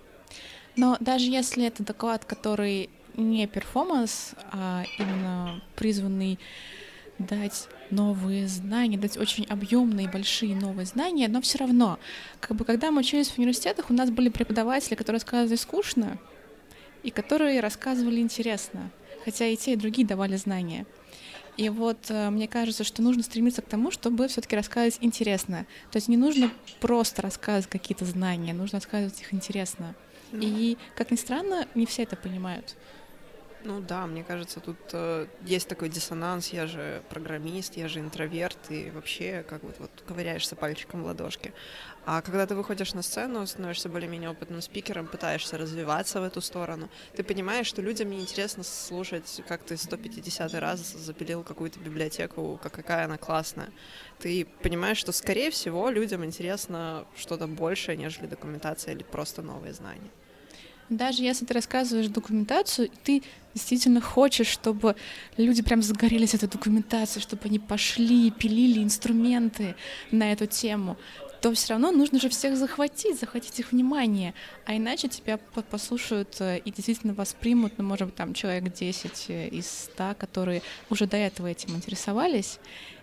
Но 0.76 0.96
даже 1.00 1.26
если 1.26 1.66
это 1.66 1.82
доклад, 1.82 2.24
который 2.24 2.90
не 3.14 3.46
перформанс, 3.46 4.32
а 4.50 4.84
именно 4.98 5.60
призванный 5.76 6.38
дать 7.18 7.68
новые 7.90 8.48
знания, 8.48 8.98
дать 8.98 9.16
очень 9.16 9.44
объемные, 9.44 10.08
большие 10.08 10.56
новые 10.56 10.86
знания, 10.86 11.28
но 11.28 11.40
все 11.40 11.58
равно, 11.58 11.98
как 12.40 12.56
бы, 12.56 12.64
когда 12.64 12.90
мы 12.90 13.00
учились 13.00 13.30
в 13.30 13.38
университетах, 13.38 13.90
у 13.90 13.94
нас 13.94 14.10
были 14.10 14.28
преподаватели, 14.28 14.94
которые 14.94 15.20
рассказывали 15.20 15.56
скучно, 15.56 16.18
и 17.02 17.10
которые 17.10 17.60
рассказывали 17.60 18.20
интересно, 18.20 18.90
хотя 19.24 19.46
и 19.46 19.56
те, 19.56 19.74
и 19.74 19.76
другие 19.76 20.06
давали 20.06 20.36
знания. 20.36 20.86
И 21.56 21.68
вот 21.68 21.98
э, 22.08 22.30
мне 22.30 22.48
кажется, 22.48 22.82
что 22.82 23.00
нужно 23.00 23.22
стремиться 23.22 23.62
к 23.62 23.66
тому, 23.66 23.92
чтобы 23.92 24.26
все-таки 24.26 24.56
рассказывать 24.56 24.98
интересно. 25.00 25.66
То 25.92 25.98
есть 25.98 26.08
не 26.08 26.16
нужно 26.16 26.50
просто 26.80 27.22
рассказывать 27.22 27.68
какие-то 27.68 28.04
знания, 28.04 28.52
нужно 28.52 28.78
рассказывать 28.78 29.20
их 29.20 29.32
интересно. 29.32 29.94
И, 30.32 30.76
как 30.96 31.12
ни 31.12 31.16
странно, 31.16 31.68
не 31.76 31.86
все 31.86 32.02
это 32.02 32.16
понимают. 32.16 32.74
Ну 33.66 33.80
да, 33.80 34.06
мне 34.06 34.22
кажется, 34.22 34.60
тут 34.60 34.76
э, 34.92 35.26
есть 35.40 35.68
такой 35.68 35.88
диссонанс. 35.88 36.48
Я 36.48 36.66
же 36.66 37.02
программист, 37.08 37.78
я 37.78 37.88
же 37.88 38.00
интроверт, 38.00 38.58
и 38.68 38.90
вообще 38.90 39.42
как 39.48 39.62
вот, 39.62 39.76
вот 39.78 39.90
ковыряешься 40.06 40.54
пальчиком 40.54 41.02
в 41.02 41.06
ладошке. 41.06 41.54
А 42.04 42.20
когда 42.20 42.46
ты 42.46 42.54
выходишь 42.54 42.92
на 42.92 43.00
сцену, 43.00 43.46
становишься 43.46 43.88
более-менее 43.88 44.28
опытным 44.28 44.60
спикером, 44.60 45.06
пытаешься 45.06 45.56
развиваться 45.56 46.20
в 46.20 46.24
эту 46.24 46.42
сторону, 46.42 46.90
ты 47.16 47.24
понимаешь, 47.24 47.66
что 47.66 47.80
людям 47.80 48.10
неинтересно 48.10 48.64
слушать, 48.64 49.40
как 49.48 49.62
ты 49.62 49.78
150 49.78 50.52
раз 50.54 50.80
запилил 50.80 51.42
какую-то 51.42 51.80
библиотеку, 51.80 52.60
как 52.62 52.74
какая 52.74 53.06
она 53.06 53.16
классная. 53.16 53.70
Ты 54.18 54.46
понимаешь, 54.62 54.98
что, 54.98 55.12
скорее 55.12 55.50
всего, 55.50 55.88
людям 55.88 56.22
интересно 56.22 57.06
что-то 57.16 57.46
большее, 57.46 57.96
нежели 57.96 58.26
документация 58.26 58.92
или 58.92 59.04
просто 59.04 59.40
новые 59.40 59.72
знания. 59.72 60.10
Даже 60.90 61.22
если 61.22 61.44
ты 61.44 61.54
рассказываешь 61.54 62.08
документацию, 62.08 62.90
ты 63.02 63.22
действительно 63.54 64.00
хочешь, 64.00 64.48
чтобы 64.48 64.96
люди 65.36 65.62
прям 65.62 65.82
загорелись 65.82 66.34
этой 66.34 66.48
документацией, 66.48 67.22
чтобы 67.22 67.42
они 67.44 67.58
пошли, 67.58 68.30
пилили 68.30 68.82
инструменты 68.82 69.76
на 70.10 70.32
эту 70.32 70.46
тему, 70.46 70.96
то 71.40 71.52
все 71.52 71.74
равно 71.74 71.90
нужно 71.90 72.18
же 72.18 72.30
всех 72.30 72.56
захватить, 72.56 73.20
захватить 73.20 73.60
их 73.60 73.72
внимание, 73.72 74.32
а 74.64 74.76
иначе 74.76 75.08
тебя 75.08 75.38
послушают 75.70 76.36
э, 76.40 76.58
и 76.58 76.70
действительно 76.70 77.12
воспримут, 77.12 77.74
ну, 77.76 77.84
может 77.84 78.06
быть, 78.06 78.14
там 78.14 78.32
человек 78.32 78.72
10 78.72 79.26
э, 79.28 79.48
из 79.48 79.68
100, 79.94 80.14
которые 80.18 80.62
уже 80.88 81.06
до 81.06 81.18
этого 81.18 81.46
этим 81.46 81.76
интересовались, 81.76 82.58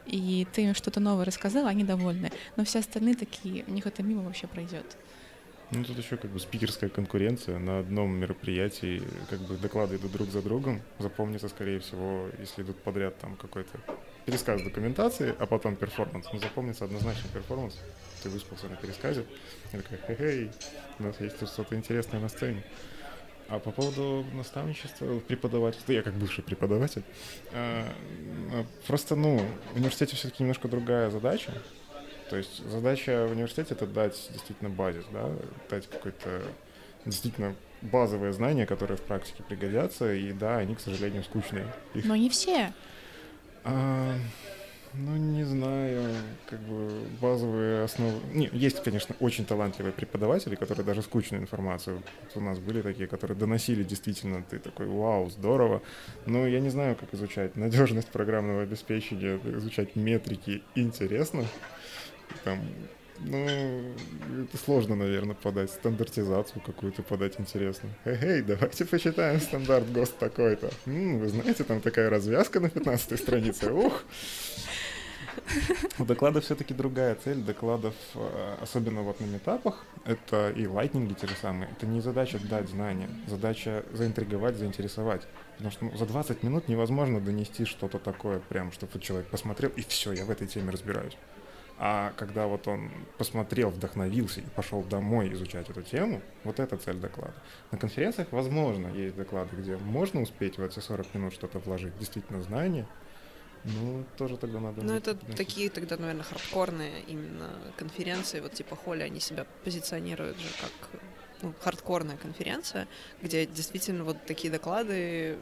и 0.08 0.48
ты 0.54 0.64
им 0.64 0.74
что-то 0.74 1.00
новое 1.00 1.26
рассказал, 1.26 1.68
они 1.68 1.84
довольны. 1.84 2.32
Но 2.56 2.66
все 2.66 2.80
остальные 2.80 3.14
такие, 3.14 3.64
у 3.68 3.72
них 3.72 3.86
это 3.86 4.02
мимо 4.02 4.24
вообще 4.24 4.48
пройдет. 4.48 4.98
Ну, 5.74 5.86
тут 5.86 5.98
еще 5.98 6.18
как 6.18 6.32
бы 6.32 6.40
спикерская 6.40 6.90
конкуренция. 6.90 7.58
На 7.58 7.80
одном 7.80 8.12
мероприятии 8.14 9.02
как 9.30 9.40
бы 9.40 9.56
доклады 9.56 9.96
идут 9.96 10.12
друг 10.12 10.30
за 10.30 10.42
другом. 10.42 10.82
Запомнится, 11.00 11.48
скорее 11.48 11.80
всего, 11.80 12.28
если 12.40 12.64
идут 12.64 12.78
подряд 12.84 13.18
там 13.20 13.38
какой-то 13.38 13.80
пересказ 14.26 14.62
документации, 14.62 15.34
а 15.40 15.46
потом 15.46 15.78
перформанс. 15.78 16.28
Ну, 16.34 16.40
запомнится 16.40 16.84
однозначно 16.84 17.30
перформанс. 17.34 17.80
Ты 18.22 18.30
выспался 18.30 18.68
на 18.68 18.76
пересказе. 18.76 19.26
И 19.72 19.78
такой, 19.78 19.98
хе-хей, 20.08 20.52
у 21.00 21.04
нас 21.04 21.20
есть 21.22 21.38
что-то 21.48 21.74
интересное 21.76 22.20
на 22.20 22.28
сцене. 22.28 22.64
А 23.48 23.60
по 23.60 23.72
поводу 23.72 24.26
наставничества, 24.34 25.20
преподавательства, 25.20 25.94
я 25.94 26.04
как 26.04 26.14
бывший 26.14 26.44
преподаватель, 26.44 27.04
а, 27.52 27.94
а, 28.54 28.66
просто, 28.88 29.16
ну, 29.16 29.42
в 29.74 29.76
университете 29.76 30.16
все-таки 30.16 30.44
немножко 30.44 30.68
другая 30.68 31.10
задача. 31.10 31.54
То 32.32 32.38
есть 32.38 32.66
задача 32.66 33.28
в 33.28 33.34
университете 33.34 33.74
это 33.74 33.86
дать 33.86 34.30
действительно 34.32 34.70
базис, 34.70 35.04
да, 35.12 35.30
дать 35.70 35.86
какой-то 35.90 36.42
действительно 37.06 37.56
базовые 37.82 38.32
знания, 38.32 38.66
которые 38.66 38.96
в 38.96 39.02
практике 39.02 39.44
пригодятся, 39.44 40.14
и 40.14 40.32
да, 40.32 40.60
они, 40.60 40.76
к 40.76 40.80
сожалению, 40.80 41.24
скучные. 41.26 41.66
Их... 41.94 42.06
Но 42.06 42.16
не 42.16 42.30
все. 42.30 42.72
А, 43.66 44.16
ну, 44.94 45.18
не 45.18 45.44
знаю, 45.44 46.16
как 46.50 46.62
бы 46.62 47.02
базовые 47.20 47.84
основы... 47.84 48.22
Не, 48.34 48.50
есть, 48.54 48.82
конечно, 48.82 49.14
очень 49.20 49.44
талантливые 49.44 49.92
преподаватели, 49.92 50.56
которые 50.56 50.86
даже 50.86 51.02
скучную 51.02 51.44
информацию... 51.44 51.98
Вот 51.98 52.42
у 52.42 52.46
нас 52.46 52.60
были 52.60 52.82
такие, 52.82 53.10
которые 53.10 53.38
доносили 53.38 53.84
действительно, 53.84 54.42
ты 54.50 54.58
такой, 54.60 54.88
вау, 54.88 55.30
здорово. 55.30 55.82
Но 56.26 56.48
я 56.48 56.62
не 56.62 56.70
знаю, 56.70 56.96
как 56.96 57.14
изучать 57.14 57.58
надежность 57.58 58.08
программного 58.08 58.62
обеспечения, 58.62 59.38
изучать 59.58 59.98
метрики 59.98 60.64
интересно 60.76 61.46
там, 62.44 62.60
ну, 63.20 63.46
это 64.44 64.58
сложно, 64.58 64.96
наверное, 64.96 65.36
подать 65.36 65.70
стандартизацию 65.70 66.62
какую-то 66.66 67.04
подать 67.04 67.40
интересно. 67.40 67.90
Эй, 68.06 68.42
давайте 68.42 68.86
почитаем 68.86 69.40
стандарт 69.40 69.92
ГОСТ 69.92 70.18
такой-то. 70.18 70.72
М-м, 70.86 71.20
вы 71.20 71.28
знаете, 71.30 71.64
там 71.64 71.82
такая 71.82 72.10
развязка 72.10 72.60
на 72.60 72.70
15 72.70 73.20
странице. 73.20 73.72
Ух! 73.72 74.04
У 76.00 76.06
доклада 76.06 76.42
все-таки 76.42 76.74
другая 76.74 77.16
цель. 77.16 77.38
Докладов, 77.38 77.94
э, 78.16 78.56
особенно 78.62 79.02
вот 79.02 79.20
на 79.20 79.26
метапах, 79.26 79.86
это 80.06 80.50
и 80.52 80.66
лайтнинги 80.66 81.14
те 81.14 81.28
же 81.28 81.36
самые. 81.36 81.70
Это 81.72 81.86
не 81.86 82.02
задача 82.02 82.40
дать 82.40 82.70
знания, 82.70 83.10
задача 83.28 83.86
заинтриговать, 83.94 84.56
заинтересовать. 84.56 85.28
Потому 85.58 85.72
что 85.72 85.86
ну, 85.86 85.98
за 85.98 86.06
20 86.06 86.44
минут 86.44 86.68
невозможно 86.68 87.20
донести 87.20 87.66
что-то 87.66 88.00
такое, 88.00 88.40
прям, 88.40 88.72
чтобы 88.72 89.00
человек 89.00 89.28
посмотрел, 89.28 89.72
и 89.76 89.82
все, 89.84 90.12
я 90.12 90.26
в 90.26 90.32
этой 90.32 90.48
теме 90.48 90.72
разбираюсь. 90.72 91.18
А 91.84 92.14
когда 92.16 92.46
вот 92.46 92.68
он 92.68 92.92
посмотрел, 93.18 93.72
вдохновился 93.72 94.40
и 94.40 94.44
пошел 94.44 94.84
домой 94.84 95.34
изучать 95.34 95.68
эту 95.68 95.82
тему, 95.82 96.22
вот 96.44 96.60
это 96.60 96.78
цель 96.78 96.98
доклада. 96.98 97.34
На 97.72 97.80
конференциях, 97.80 98.28
возможно, 98.30 98.86
есть 98.90 99.16
доклады, 99.16 99.56
где 99.56 99.78
можно 99.78 100.22
успеть 100.22 100.60
в 100.60 100.64
эти 100.64 100.78
40 100.78 101.16
минут 101.16 101.34
что-то 101.34 101.58
вложить, 101.58 101.98
действительно 101.98 102.44
знания, 102.44 102.86
ну, 103.64 104.06
тоже 104.16 104.38
тогда 104.38 104.60
надо... 104.60 104.84
Ну, 104.84 104.94
это 104.94 105.16
такие 105.16 105.72
тогда, 105.72 105.98
наверное, 105.98 106.24
хардкорные 106.24 107.02
именно 107.08 107.50
конференции, 107.78 108.42
вот 108.42 108.54
типа 108.54 108.76
Холли, 108.76 109.02
они 109.02 109.20
себя 109.20 109.48
позиционируют 109.64 110.38
же 110.38 110.50
как 110.62 111.02
ну, 111.42 111.52
хардкорная 111.62 112.18
конференция, 112.18 112.88
где 113.24 113.48
действительно 113.48 114.04
вот 114.04 114.24
такие 114.28 114.54
доклады, 114.54 115.40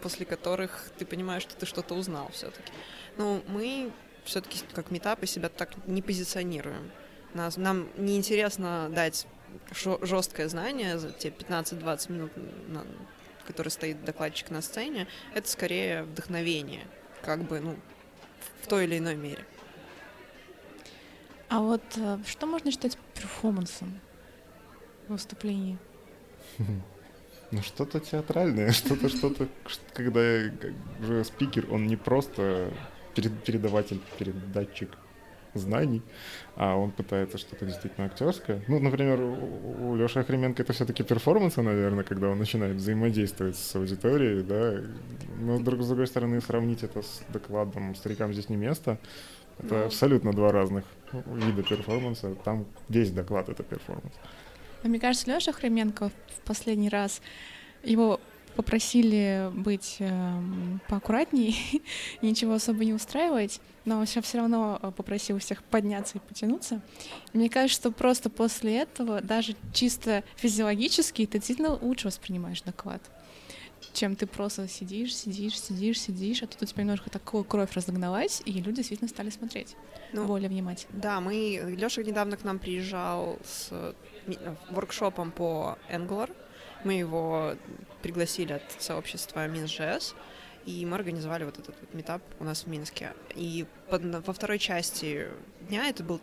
после 0.00 0.24
которых 0.24 0.88
ты 0.96 1.04
понимаешь, 1.04 1.42
что 1.42 1.54
ты 1.56 1.66
что-то 1.66 1.94
узнал 1.94 2.30
все-таки. 2.32 2.72
Ну, 3.18 3.42
мы 3.48 3.92
все-таки 4.24 4.60
как 4.74 4.90
метапы 4.90 5.26
себя 5.26 5.48
так 5.48 5.70
не 5.86 6.02
позиционируем. 6.02 6.90
Нас, 7.34 7.56
нам 7.56 7.88
неинтересно 7.96 8.88
дать 8.90 9.26
жесткое 9.72 10.48
знание 10.48 10.98
за 10.98 11.10
те 11.10 11.28
15-20 11.28 12.12
минут, 12.12 12.32
на, 12.68 12.84
которые 13.46 13.70
стоит 13.70 14.04
докладчик 14.04 14.50
на 14.50 14.62
сцене. 14.62 15.06
Это 15.34 15.48
скорее 15.48 16.04
вдохновение, 16.04 16.86
как 17.22 17.42
бы, 17.42 17.60
ну, 17.60 17.76
в 18.62 18.66
той 18.66 18.84
или 18.84 18.98
иной 18.98 19.16
мере. 19.16 19.44
А 21.48 21.60
вот 21.60 21.82
э, 21.96 22.18
что 22.26 22.46
можно 22.46 22.70
считать 22.70 22.98
перформансом 23.14 24.00
в 25.08 25.12
выступлении? 25.12 25.78
Ну, 27.50 27.62
что-то 27.62 28.00
театральное, 28.00 28.72
что-то, 28.72 29.08
что-то, 29.08 29.46
когда 29.92 30.50
уже 30.98 31.24
спикер, 31.24 31.72
он 31.72 31.86
не 31.86 31.94
просто 31.94 32.72
передаватель, 33.14 34.00
передатчик 34.18 34.90
знаний, 35.54 36.02
а 36.56 36.76
он 36.76 36.90
пытается 36.90 37.38
что-то 37.38 37.64
действительно 37.64 38.06
актерское. 38.06 38.62
Ну, 38.68 38.80
например, 38.80 39.20
у, 39.20 39.94
Лёши 39.94 40.18
Охременко 40.18 40.62
это 40.62 40.72
все-таки 40.72 41.02
перформансы, 41.02 41.62
наверное, 41.62 42.04
когда 42.04 42.28
он 42.28 42.38
начинает 42.38 42.76
взаимодействовать 42.76 43.56
с 43.56 43.76
аудиторией, 43.76 44.42
да. 44.42 44.82
Но, 45.38 45.58
с 45.58 45.60
другой 45.60 46.06
стороны, 46.06 46.40
сравнить 46.40 46.82
это 46.82 47.02
с 47.02 47.22
докладом 47.28 47.94
«Старикам 47.94 48.32
здесь 48.32 48.48
не 48.48 48.56
место», 48.56 48.98
это 49.58 49.74
ну. 49.74 49.84
абсолютно 49.84 50.32
два 50.32 50.50
разных 50.50 50.84
вида 51.12 51.62
перформанса. 51.62 52.34
Там 52.44 52.66
весь 52.88 53.10
доклад— 53.10 53.48
это 53.50 53.62
перформанс. 53.62 54.14
Мне 54.82 54.98
кажется, 54.98 55.30
Лёша 55.30 55.52
Хременко 55.52 56.10
в 56.10 56.40
последний 56.44 56.88
раз 56.88 57.22
его 57.82 58.20
попросили 58.56 59.50
быть 59.52 59.96
э, 59.98 60.42
поаккуратней, 60.88 61.82
ничего 62.22 62.54
особо 62.54 62.84
не 62.84 62.94
устраивать, 62.94 63.60
но 63.84 64.04
сейчас 64.04 64.24
все 64.24 64.38
равно 64.38 64.78
э, 64.82 64.90
попросил 64.90 65.38
всех 65.38 65.62
подняться 65.62 66.18
и 66.18 66.20
потянуться. 66.20 66.80
И 67.32 67.38
мне 67.38 67.48
кажется, 67.48 67.80
что 67.80 67.90
просто 67.90 68.30
после 68.30 68.78
этого, 68.78 69.20
даже 69.20 69.56
чисто 69.72 70.24
физиологически, 70.36 71.26
ты 71.26 71.38
действительно 71.38 71.78
лучше 71.80 72.08
воспринимаешь 72.08 72.62
доклад 72.62 73.02
чем 73.92 74.16
ты 74.16 74.26
просто 74.26 74.68
сидишь, 74.68 75.14
сидишь, 75.14 75.60
сидишь, 75.60 76.00
сидишь, 76.00 76.42
а 76.42 76.46
тут 76.46 76.62
у 76.62 76.66
тебя 76.66 76.82
немножко 76.82 77.10
такую 77.10 77.44
кровь 77.44 77.72
разогналась, 77.72 78.42
и 78.44 78.52
люди 78.52 78.76
действительно 78.76 79.08
стали 79.08 79.30
смотреть 79.30 79.76
ну, 80.12 80.26
более 80.26 80.48
внимательно. 80.48 81.00
Да, 81.00 81.20
мы... 81.20 81.76
Лёша 81.76 82.02
недавно 82.02 82.36
к 82.36 82.44
нам 82.44 82.58
приезжал 82.58 83.38
с 83.44 83.68
э, 83.70 83.92
воркшопом 84.70 85.30
по 85.30 85.78
Angular, 85.90 86.30
мы 86.84 86.94
его 86.94 87.54
пригласили 88.02 88.54
от 88.54 88.62
сообщества 88.78 89.46
Minj.js, 89.46 90.14
и 90.66 90.86
мы 90.86 90.96
организовали 90.96 91.44
вот 91.44 91.58
этот 91.58 91.76
вот 91.78 91.92
метап 91.94 92.22
у 92.40 92.44
нас 92.44 92.64
в 92.64 92.66
Минске. 92.68 93.12
И 93.34 93.66
под, 93.90 94.02
во 94.26 94.32
второй 94.32 94.58
части 94.58 95.28
дня, 95.68 95.88
это 95.88 96.02
был 96.02 96.20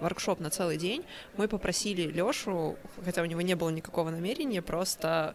воркшоп 0.00 0.40
на 0.40 0.50
целый 0.50 0.76
день, 0.76 1.04
мы 1.36 1.48
попросили 1.48 2.02
Лёшу, 2.02 2.76
хотя 3.04 3.22
у 3.22 3.24
него 3.24 3.40
не 3.40 3.54
было 3.54 3.70
никакого 3.70 4.10
намерения, 4.10 4.60
просто 4.60 5.34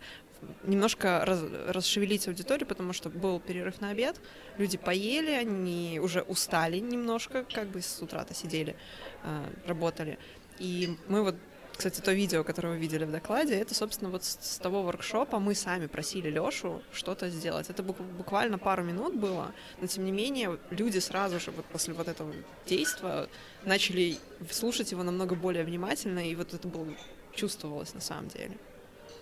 немножко 0.63 1.23
раз, 1.25 1.41
расшевелить 1.69 2.27
аудиторию, 2.27 2.67
потому 2.67 2.93
что 2.93 3.09
был 3.09 3.39
перерыв 3.39 3.81
на 3.81 3.89
обед, 3.89 4.19
люди 4.57 4.77
поели, 4.77 5.31
они 5.31 5.99
уже 5.99 6.21
устали 6.21 6.77
немножко, 6.77 7.45
как 7.51 7.67
бы 7.67 7.81
с 7.81 8.01
утра-то 8.01 8.35
сидели, 8.35 8.75
э, 9.23 9.43
работали. 9.65 10.19
И 10.59 10.97
мы 11.07 11.23
вот 11.23 11.35
кстати, 11.77 12.01
то 12.01 12.13
видео, 12.13 12.43
которое 12.43 12.69
вы 12.69 12.77
видели 12.77 13.05
в 13.05 13.11
докладе, 13.11 13.55
это, 13.55 13.73
собственно, 13.73 14.09
вот 14.09 14.23
с, 14.23 14.57
того 14.57 14.83
воркшопа 14.83 15.39
мы 15.39 15.55
сами 15.55 15.87
просили 15.87 16.29
Лёшу 16.29 16.81
что-то 16.91 17.29
сделать. 17.29 17.69
Это 17.69 17.83
буквально 17.83 18.57
пару 18.57 18.83
минут 18.83 19.15
было, 19.15 19.53
но 19.79 19.87
тем 19.87 20.05
не 20.05 20.11
менее 20.11 20.57
люди 20.69 20.99
сразу 20.99 21.39
же 21.39 21.51
вот 21.51 21.65
после 21.65 21.93
вот 21.93 22.07
этого 22.07 22.33
действия 22.65 23.27
начали 23.65 24.17
слушать 24.49 24.91
его 24.91 25.03
намного 25.03 25.35
более 25.35 25.63
внимательно, 25.63 26.19
и 26.19 26.35
вот 26.35 26.53
это 26.53 26.67
было 26.67 26.87
чувствовалось 27.33 27.93
на 27.93 28.01
самом 28.01 28.29
деле. 28.29 28.57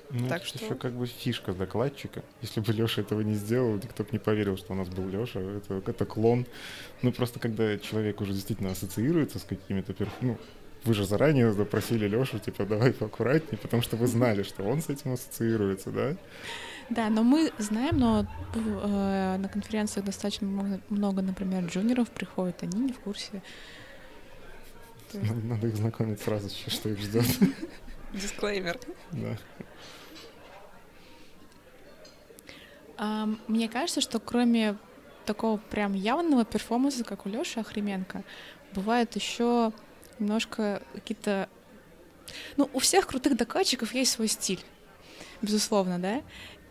Ну, 0.09 0.27
так 0.27 0.45
что 0.45 0.63
еще 0.63 0.75
как 0.75 0.93
бы 0.93 1.07
фишка 1.07 1.53
докладчика. 1.53 2.23
Если 2.41 2.59
бы 2.59 2.71
Леша 2.71 3.01
этого 3.01 3.21
не 3.21 3.33
сделал, 3.33 3.75
никто 3.75 4.03
бы 4.03 4.09
не 4.11 4.19
поверил, 4.19 4.57
что 4.57 4.73
у 4.73 4.75
нас 4.75 4.87
был 4.89 5.07
Леша. 5.07 5.39
Это, 5.39 5.81
это 5.85 6.05
клон. 6.05 6.45
Ну, 7.01 7.11
просто 7.11 7.39
когда 7.39 7.79
человек 7.79 8.21
уже 8.21 8.33
действительно 8.33 8.71
ассоциируется 8.71 9.39
с 9.39 9.43
какими-то 9.43 9.93
перф... 9.93 10.11
ну, 10.21 10.37
вы 10.85 10.93
же 10.93 11.05
заранее 11.05 11.51
запросили 11.51 12.07
Лешу, 12.07 12.39
типа, 12.39 12.65
давай 12.65 12.93
поаккуратнее, 12.93 13.57
потому 13.57 13.81
что 13.81 13.95
вы 13.95 14.07
знали, 14.07 14.43
что 14.43 14.63
он 14.63 14.81
с 14.81 14.89
этим 14.89 15.13
ассоциируется, 15.13 15.91
да? 15.91 16.15
Да, 16.89 17.09
но 17.09 17.23
мы 17.23 17.51
знаем, 17.57 17.97
но 17.97 18.25
э, 18.53 19.37
на 19.37 19.47
конференциях 19.47 20.05
достаточно 20.05 20.47
много, 20.47 20.79
много, 20.89 21.21
например, 21.21 21.65
джуниоров 21.65 22.09
приходят, 22.11 22.61
они 22.63 22.79
не 22.79 22.93
в 22.93 22.99
курсе. 22.99 23.41
Надо, 25.13 25.41
надо 25.45 25.67
их 25.67 25.75
знакомить 25.77 26.21
сразу, 26.21 26.49
что 26.49 26.89
их 26.89 26.99
ждет. 26.99 27.25
Дисклеймер. 28.13 28.79
Да. 29.11 29.37
А, 32.97 33.29
мне 33.47 33.69
кажется, 33.69 34.01
что 34.01 34.19
кроме 34.19 34.77
такого 35.25 35.57
прям 35.57 35.93
явного 35.93 36.45
перформанса, 36.45 37.03
как 37.03 37.25
у 37.25 37.29
Лёши 37.29 37.59
Охременко, 37.59 38.23
бывает 38.73 39.15
еще 39.15 39.71
немножко 40.23 40.81
какие-то... 40.93 41.49
Ну, 42.57 42.69
у 42.73 42.79
всех 42.79 43.07
крутых 43.07 43.35
докладчиков 43.37 43.93
есть 43.93 44.11
свой 44.11 44.27
стиль, 44.27 44.61
безусловно, 45.41 45.99
да? 45.99 46.21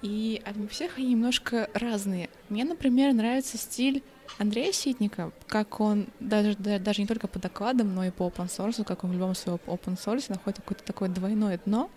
И 0.01 0.43
у 0.57 0.67
всех 0.67 0.99
они 0.99 1.09
немножко 1.11 1.71
разные. 1.75 2.29
Мне, 2.49 2.65
например, 2.65 3.13
нравится 3.13 3.57
стиль 3.57 4.03
Андрея 4.39 4.73
Ситника, 4.73 5.31
как 5.47 5.79
он 5.81 6.09
даже, 6.19 6.57
даже 6.57 7.03
не 7.03 7.07
только 7.07 7.29
по 7.29 7.39
докладам, 7.39 7.95
но 7.95 8.05
и 8.05 8.11
по 8.11 8.27
open 8.27 8.49
source, 8.49 8.83
как 8.85 9.05
он 9.05 9.11
в 9.11 9.13
любом 9.15 9.35
своем 9.35 9.59
open 9.67 9.97
source 9.97 10.27
находит 10.29 10.61
какое-то 10.61 10.85
такое 10.85 11.09
двойное 11.09 11.61
дно. 11.65 11.91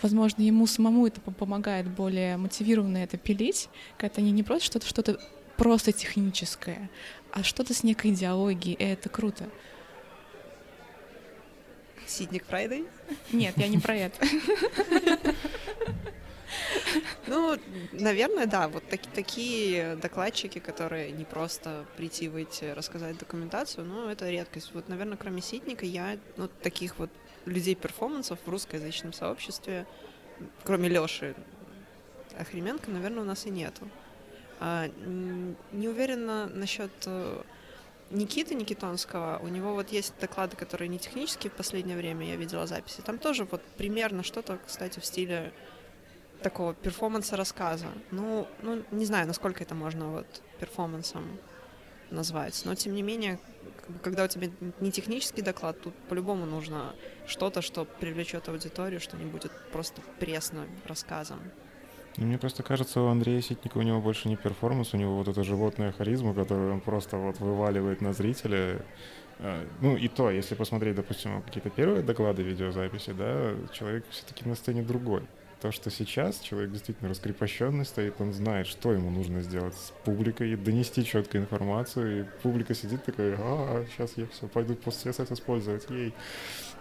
Возможно, 0.00 0.42
ему 0.42 0.66
самому 0.66 1.06
это 1.06 1.20
помогает 1.20 1.88
более 1.88 2.36
мотивированно 2.36 2.98
это 2.98 3.18
пилить, 3.18 3.68
когда 3.98 4.22
не, 4.22 4.30
не 4.30 4.44
просто 4.44 4.66
что-то 4.66 4.86
что-то 4.86 5.20
просто 5.56 5.92
техническое, 5.92 6.88
а 7.32 7.42
что-то 7.42 7.74
с 7.74 7.82
некой 7.82 8.12
идеологией, 8.12 8.76
и 8.76 8.84
это 8.84 9.08
круто. 9.08 9.50
Сидник 12.08 12.44
Фрайдей? 12.46 12.86
Нет, 13.32 13.56
я 13.56 13.68
не 13.68 13.78
про 13.78 13.94
это. 13.96 14.26
Ну, 17.26 17.58
наверное, 17.92 18.46
да, 18.46 18.68
вот 18.68 18.82
так, 18.88 19.00
такие 19.14 19.96
докладчики, 19.96 20.58
которые 20.58 21.12
не 21.12 21.24
просто 21.24 21.84
прийти, 21.96 22.28
выйти, 22.28 22.64
рассказать 22.64 23.18
документацию, 23.18 23.84
ну, 23.84 24.08
это 24.08 24.30
редкость. 24.30 24.70
Вот, 24.72 24.88
наверное, 24.88 25.18
кроме 25.18 25.42
Ситника, 25.42 25.84
я 25.84 26.16
ну, 26.38 26.48
таких 26.62 26.98
вот 26.98 27.10
людей-перформансов 27.44 28.38
в 28.44 28.48
русскоязычном 28.48 29.12
сообществе, 29.12 29.86
кроме 30.64 30.88
Лёши 30.88 31.34
Охременко, 32.38 32.90
наверное, 32.90 33.22
у 33.22 33.26
нас 33.26 33.44
и 33.46 33.50
нету. 33.50 33.88
А, 34.60 34.88
не 35.72 35.88
уверена 35.88 36.46
насчет 36.46 36.90
э, 37.06 37.42
Никиты 38.10 38.54
Никитонского, 38.54 39.38
у 39.42 39.48
него 39.48 39.74
вот 39.74 39.90
есть 39.90 40.14
доклады, 40.18 40.56
которые 40.56 40.88
не 40.88 40.98
технические 40.98 41.50
в 41.50 41.54
последнее 41.54 41.96
время, 41.96 42.26
я 42.26 42.36
видела 42.36 42.66
записи. 42.66 43.02
Там 43.02 43.18
тоже 43.18 43.44
вот 43.44 43.62
примерно 43.76 44.22
что-то, 44.22 44.58
кстати, 44.66 44.98
в 44.98 45.04
стиле 45.04 45.52
такого 46.42 46.72
перформанса 46.72 47.36
рассказа. 47.36 47.86
Ну, 48.10 48.48
ну, 48.62 48.82
не 48.92 49.04
знаю, 49.04 49.26
насколько 49.26 49.62
это 49.62 49.74
можно 49.74 50.08
вот 50.10 50.42
перформансом 50.58 51.38
назвать, 52.10 52.62
но 52.64 52.74
тем 52.74 52.94
не 52.94 53.02
менее, 53.02 53.38
когда 54.02 54.24
у 54.24 54.28
тебя 54.28 54.48
не 54.80 54.90
технический 54.90 55.42
доклад, 55.42 55.80
тут 55.82 55.94
по-любому 56.08 56.46
нужно 56.46 56.94
что-то, 57.26 57.60
что 57.60 57.84
привлечет 57.84 58.48
аудиторию, 58.48 59.00
что 59.00 59.18
не 59.18 59.26
будет 59.26 59.52
просто 59.70 60.00
пресным 60.18 60.66
рассказом. 60.86 61.40
Ну, 62.18 62.26
мне 62.26 62.36
просто 62.36 62.64
кажется, 62.64 63.00
у 63.00 63.06
Андрея 63.06 63.40
Ситника 63.40 63.78
у 63.78 63.82
него 63.82 64.00
больше 64.00 64.28
не 64.28 64.36
перформанс, 64.36 64.92
у 64.92 64.96
него 64.96 65.16
вот 65.16 65.28
эта 65.28 65.44
животная 65.44 65.92
харизма, 65.92 66.34
которую 66.34 66.72
он 66.72 66.80
просто 66.80 67.16
вот 67.16 67.38
вываливает 67.38 68.00
на 68.00 68.12
зрителя. 68.12 68.84
А, 69.38 69.64
ну 69.80 69.96
и 69.96 70.08
то, 70.08 70.28
если 70.28 70.56
посмотреть, 70.56 70.96
допустим, 70.96 71.40
какие-то 71.42 71.70
первые 71.70 72.02
доклады 72.02 72.42
видеозаписи, 72.42 73.12
да, 73.12 73.54
человек 73.72 74.04
все-таки 74.10 74.48
на 74.48 74.56
сцене 74.56 74.82
другой. 74.82 75.22
То, 75.60 75.72
что 75.72 75.90
сейчас 75.90 76.38
человек 76.38 76.70
действительно 76.70 77.10
раскрепощенный 77.10 77.84
стоит, 77.84 78.20
он 78.20 78.32
знает, 78.32 78.68
что 78.68 78.92
ему 78.92 79.10
нужно 79.10 79.42
сделать 79.42 79.74
с 79.74 79.92
публикой, 80.04 80.54
донести 80.54 81.04
четкую 81.04 81.42
информацию, 81.42 82.20
и 82.20 82.24
публика 82.42 82.74
сидит 82.74 83.04
такая, 83.04 83.36
а, 83.38 83.84
сейчас 83.90 84.12
я 84.16 84.26
все, 84.28 84.46
пойду 84.46 84.76
пост 84.76 85.04
CSS 85.04 85.34
использовать, 85.34 85.90
ей. 85.90 86.14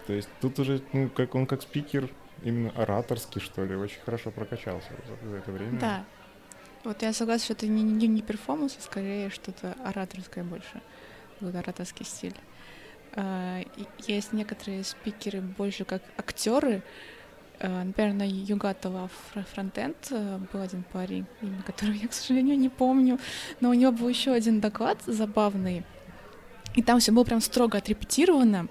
То 0.06 0.13
есть 0.13 0.30
тут 0.42 0.60
уже, 0.60 0.82
ну, 0.94 1.10
как 1.10 1.34
он 1.34 1.48
как 1.48 1.63
спикер, 1.63 2.10
именно 2.44 2.72
ораторский, 2.72 3.42
что 3.42 3.66
ли, 3.66 3.76
очень 3.76 4.00
хорошо 4.06 4.30
прокачался 4.30 4.90
за, 5.08 5.30
за 5.30 5.36
это 5.38 5.52
время. 5.52 5.80
Да. 5.80 6.06
Вот 6.84 7.02
я 7.02 7.13
согласна, 7.13 7.44
что 7.44 7.54
это 7.54 7.68
не, 7.68 7.84
не, 7.84 8.08
не 8.08 8.22
перформанс, 8.22 8.78
а 8.78 8.82
скорее 8.82 9.30
что-то 9.30 9.76
ораторское 9.84 10.44
больше. 10.44 10.82
Вот 11.40 11.56
ораторский 11.56 12.06
стиль. 12.06 12.36
А, 13.13 13.63
есть 14.06 14.34
некоторые 14.34 14.84
спикеры 14.84 15.42
больше 15.42 15.84
как 15.84 16.04
актеры. 16.18 16.84
А, 17.60 17.84
например, 17.84 18.13
на 18.13 18.28
Югатова 18.28 19.10
фронтенд 19.54 19.98
э, 20.12 20.39
был 20.54 20.62
один 20.62 20.84
парень, 20.84 21.26
имя 21.41 21.63
которого 21.63 21.96
я, 21.96 22.08
к 22.08 22.13
сожалению, 22.13 22.58
не 22.58 22.70
помню, 22.70 23.20
но 23.62 23.70
у 23.70 23.74
него 23.74 23.91
был 23.91 24.08
еще 24.08 24.32
один 24.32 24.60
доклад 24.60 25.00
забавный, 25.08 25.84
и 26.76 26.84
там 26.84 27.00
все 27.00 27.12
было 27.12 27.24
прям 27.24 27.41
строго 27.41 27.80
отрепетировано, 27.80 28.67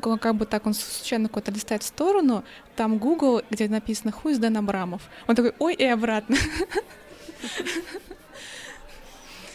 как 0.00 0.36
бы 0.36 0.46
так 0.46 0.66
он 0.66 0.74
случайно 0.74 1.28
куда-то 1.28 1.50
листает 1.50 1.82
в 1.82 1.86
сторону, 1.86 2.44
там 2.76 2.98
Google, 2.98 3.42
где 3.50 3.68
написано 3.68 4.12
«Хуй 4.12 4.34
с 4.34 4.38
Дэн 4.38 4.58
Абрамов». 4.58 5.02
Он 5.26 5.34
такой 5.34 5.54
«Ой» 5.58 5.74
и 5.74 5.84
обратно. 5.84 6.36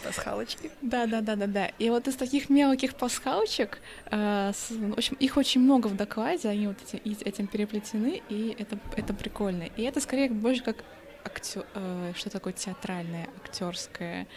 Пасхалочки. 0.03 0.71
Да, 0.81 1.05
да, 1.05 1.21
да, 1.21 1.35
да, 1.35 1.47
да. 1.47 1.65
И 1.79 1.89
вот 1.89 2.07
из 2.07 2.15
таких 2.15 2.49
мелких 2.49 2.95
пасхалочек, 2.95 3.79
э, 4.11 4.51
с, 4.53 4.71
в 4.71 4.93
общем, 4.93 5.15
их 5.19 5.37
очень 5.37 5.61
много 5.61 5.87
в 5.87 5.95
докладе, 5.95 6.49
они 6.49 6.67
вот 6.67 6.77
эти, 6.87 7.01
этим 7.23 7.47
переплетены, 7.47 8.21
и 8.29 8.55
это, 8.57 8.77
это 8.95 9.13
прикольно. 9.13 9.63
И 9.77 9.83
это 9.83 9.99
скорее 10.01 10.29
больше 10.29 10.63
как 10.63 10.83
актер, 11.23 11.65
э, 11.73 12.13
что 12.15 12.29
такое 12.29 12.53
театральное, 12.53 13.29
актерское. 13.43 14.27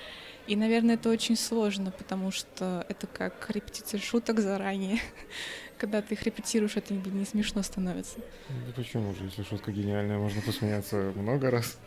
И, 0.46 0.54
наверное, 0.54 0.94
это 0.94 1.10
очень 1.10 1.36
сложно, 1.36 1.90
потому 1.90 2.30
что 2.30 2.86
это 2.88 3.06
как 3.06 3.50
репетиция 3.50 4.00
шуток 4.00 4.40
заранее. 4.40 5.00
Когда 5.78 6.00
ты 6.00 6.14
их 6.14 6.22
репетируешь, 6.22 6.76
это 6.76 6.94
не, 6.94 7.26
смешно 7.26 7.62
становится. 7.62 8.18
Ну, 8.48 8.72
почему 8.74 9.14
же? 9.14 9.24
Если 9.24 9.42
шутка 9.42 9.72
гениальная, 9.72 10.18
можно 10.18 10.40
посмеяться 10.40 11.12
много 11.16 11.50
раз. 11.50 11.78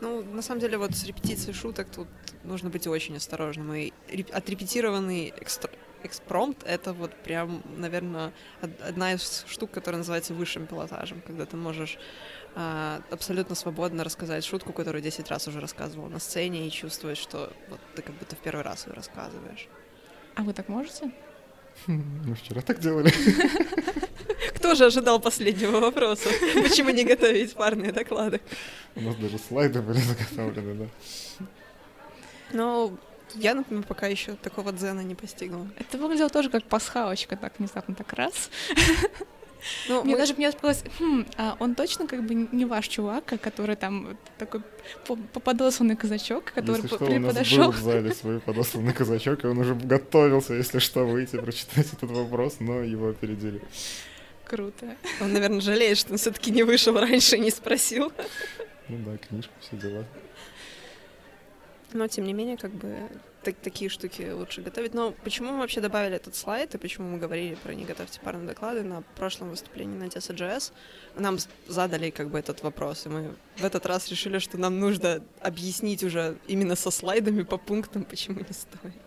Ну, 0.00 0.22
на 0.22 0.42
самом 0.42 0.60
деле, 0.60 0.76
вот 0.78 0.94
с 0.94 1.04
репетицией 1.04 1.54
шуток 1.54 1.88
тут 1.90 2.08
нужно 2.42 2.70
быть 2.70 2.86
очень 2.86 3.16
осторожным. 3.16 3.72
И 3.74 3.92
отрепетированный 4.32 5.32
экстр... 5.40 5.70
экспромт— 6.02 6.62
это 6.66 6.92
вот 6.92 7.14
прям, 7.22 7.62
наверное, 7.76 8.32
одна 8.60 9.14
из 9.14 9.44
штук, 9.46 9.70
которая 9.70 9.98
называется 9.98 10.34
высшим 10.34 10.66
пилотажем, 10.66 11.22
когда 11.26 11.46
ты 11.46 11.56
можешь 11.56 11.98
а, 12.54 13.02
абсолютно 13.10 13.54
свободно 13.54 14.04
рассказать 14.04 14.44
шутку, 14.44 14.72
которую 14.72 15.02
10 15.02 15.28
раз 15.30 15.48
уже 15.48 15.60
рассказывал 15.60 16.08
на 16.08 16.18
сцене, 16.18 16.66
и 16.66 16.70
чувствовать, 16.70 17.18
что 17.18 17.52
вот 17.68 17.80
ты 17.94 18.02
как 18.02 18.14
будто 18.16 18.36
в 18.36 18.40
первый 18.40 18.62
раз 18.62 18.86
ее 18.86 18.92
рассказываешь. 18.92 19.68
А 20.34 20.42
вы 20.42 20.52
так 20.52 20.68
можете? 20.68 21.12
Мы 21.86 22.34
вчера 22.34 22.60
так 22.62 22.80
делали. 22.80 23.12
Кто 24.64 24.74
же 24.74 24.86
ожидал 24.86 25.20
последнего 25.20 25.78
вопроса? 25.78 26.30
Почему 26.54 26.88
не 26.88 27.04
готовить 27.04 27.52
парные 27.54 27.92
доклады? 27.92 28.40
У 28.96 29.02
нас 29.02 29.14
даже 29.16 29.38
слайды 29.38 29.82
были 29.82 29.98
заготовлены, 29.98 30.74
да. 31.38 31.46
Ну, 32.52 32.96
я, 33.34 33.54
например, 33.54 33.84
пока 33.84 34.06
еще 34.06 34.32
такого 34.36 34.72
дзена 34.72 35.00
не 35.02 35.14
постигла. 35.14 35.66
Это 35.76 35.98
выглядело 35.98 36.30
тоже 36.30 36.48
как 36.48 36.64
пасхалочка, 36.64 37.36
так 37.36 37.52
внезапно 37.58 37.94
так 37.94 38.10
раз. 38.14 38.48
Ну, 39.88 40.02
Мне 40.02 40.12
мы- 40.12 40.18
даже 40.18 40.32
мне 40.34 40.50
показалось, 40.50 40.84
хм, 40.98 41.26
а 41.36 41.56
он 41.60 41.74
точно 41.74 42.06
как 42.06 42.22
бы 42.26 42.34
не 42.34 42.64
ваш 42.64 42.88
чувак, 42.88 43.24
который 43.42 43.76
там 43.76 44.16
такой 44.38 44.62
по- 45.06 45.16
поподосанный 45.16 45.96
казачок, 45.96 46.52
который 46.54 46.76
Если 46.76 46.88
по- 46.88 46.96
что, 46.96 47.04
при- 47.06 47.16
у 47.16 47.20
нас 47.20 47.32
подошел. 47.34 47.64
был 47.66 47.72
в 47.72 47.76
зале 47.82 48.14
свой 48.14 48.40
подосланный 48.40 48.92
казачок, 48.94 49.44
и 49.44 49.46
он 49.46 49.58
уже 49.58 49.74
готовился, 49.74 50.54
если 50.54 50.78
что, 50.78 51.04
выйти, 51.06 51.36
прочитать 51.38 51.86
этот 51.92 52.10
вопрос, 52.10 52.56
но 52.60 52.80
его 52.80 53.08
опередили. 53.08 53.60
Круто. 54.46 54.96
Он, 55.20 55.32
наверное, 55.32 55.60
жалеет, 55.60 55.98
что 55.98 56.12
он 56.12 56.18
все-таки 56.18 56.50
не 56.50 56.62
вышел 56.62 56.98
раньше 56.98 57.36
и 57.36 57.40
не 57.40 57.50
спросил. 57.50 58.12
Ну 58.88 58.98
да, 58.98 59.16
книжка, 59.16 59.52
все 59.60 59.76
дела. 59.76 60.04
Но, 61.92 62.08
тем 62.08 62.24
не 62.24 62.32
менее, 62.32 62.56
как 62.56 62.72
бы 62.72 63.08
так- 63.44 63.56
такие 63.62 63.88
штуки 63.88 64.28
лучше 64.32 64.62
готовить. 64.62 64.94
Но 64.94 65.12
почему 65.22 65.52
мы 65.52 65.58
вообще 65.60 65.80
добавили 65.80 66.16
этот 66.16 66.34
слайд, 66.34 66.74
и 66.74 66.78
почему 66.78 67.08
мы 67.08 67.18
говорили 67.18 67.54
про 67.54 67.72
«не 67.74 67.84
готовьте 67.84 68.20
парные 68.20 68.48
доклады» 68.48 68.82
на 68.82 69.02
прошлом 69.16 69.50
выступлении 69.50 69.96
на 69.96 70.04
TSA.js? 70.04 70.72
Нам 71.16 71.38
задали 71.68 72.10
как 72.10 72.30
бы 72.30 72.38
этот 72.38 72.62
вопрос, 72.62 73.06
и 73.06 73.10
мы 73.10 73.36
в 73.56 73.64
этот 73.64 73.86
раз 73.86 74.08
решили, 74.08 74.38
что 74.40 74.58
нам 74.58 74.80
нужно 74.80 75.22
объяснить 75.40 76.02
уже 76.02 76.36
именно 76.48 76.74
со 76.74 76.90
слайдами 76.90 77.42
по 77.44 77.58
пунктам, 77.58 78.02
почему 78.04 78.40
не 78.40 78.52
стоит. 78.52 79.03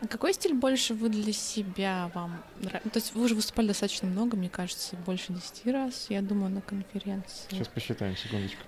А 0.00 0.06
какой 0.06 0.32
стиль 0.32 0.54
больше 0.54 0.94
вы 0.94 1.08
для 1.08 1.32
себя 1.32 2.10
вам 2.14 2.42
нравится? 2.60 2.90
То 2.90 2.98
есть 2.98 3.14
вы 3.14 3.24
уже 3.24 3.34
выступали 3.34 3.68
достаточно 3.68 4.08
много, 4.08 4.36
мне 4.36 4.48
кажется, 4.48 4.94
больше 4.96 5.32
10 5.32 5.66
раз, 5.66 6.06
я 6.08 6.22
думаю, 6.22 6.50
на 6.50 6.60
конференции. 6.60 7.48
Сейчас 7.50 7.68
посчитаем, 7.68 8.16
секундочку. 8.16 8.62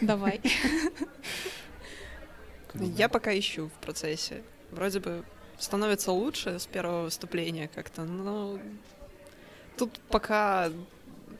Давай. 0.00 0.40
Я 2.74 3.08
пока 3.08 3.38
ищу 3.38 3.68
в 3.68 3.84
процессе. 3.84 4.42
Вроде 4.70 4.98
бы 4.98 5.24
становится 5.58 6.10
лучше 6.10 6.58
с 6.58 6.66
первого 6.66 7.04
выступления 7.04 7.68
как-то, 7.68 8.02
но 8.02 8.58
тут 9.76 10.00
пока 10.08 10.70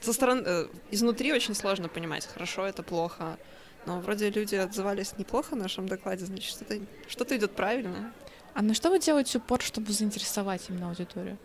со 0.01 0.13
стороны 0.13 0.43
э, 0.45 0.67
изнутри 0.91 1.33
очень 1.33 1.55
сложно 1.55 1.89
понимать, 1.89 2.27
хорошо 2.27 2.67
это 2.67 2.83
плохо. 2.83 3.39
Но 3.87 4.01
вроде 4.01 4.31
люди 4.31 4.55
отзывались 4.55 5.19
неплохо 5.19 5.55
в 5.55 5.59
нашем 5.59 5.89
докладе, 5.89 6.27
значит, 6.27 6.55
что-то 6.55 6.81
что 7.09 7.37
идет 7.37 7.57
правильно. 7.57 8.13
А 8.55 8.63
на 8.63 8.75
что 8.75 8.91
вы 8.91 8.99
делаете 8.99 9.39
упор, 9.39 9.61
чтобы 9.63 9.93
заинтересовать 9.93 10.69
именно 10.69 10.89
аудиторию? 10.89 11.39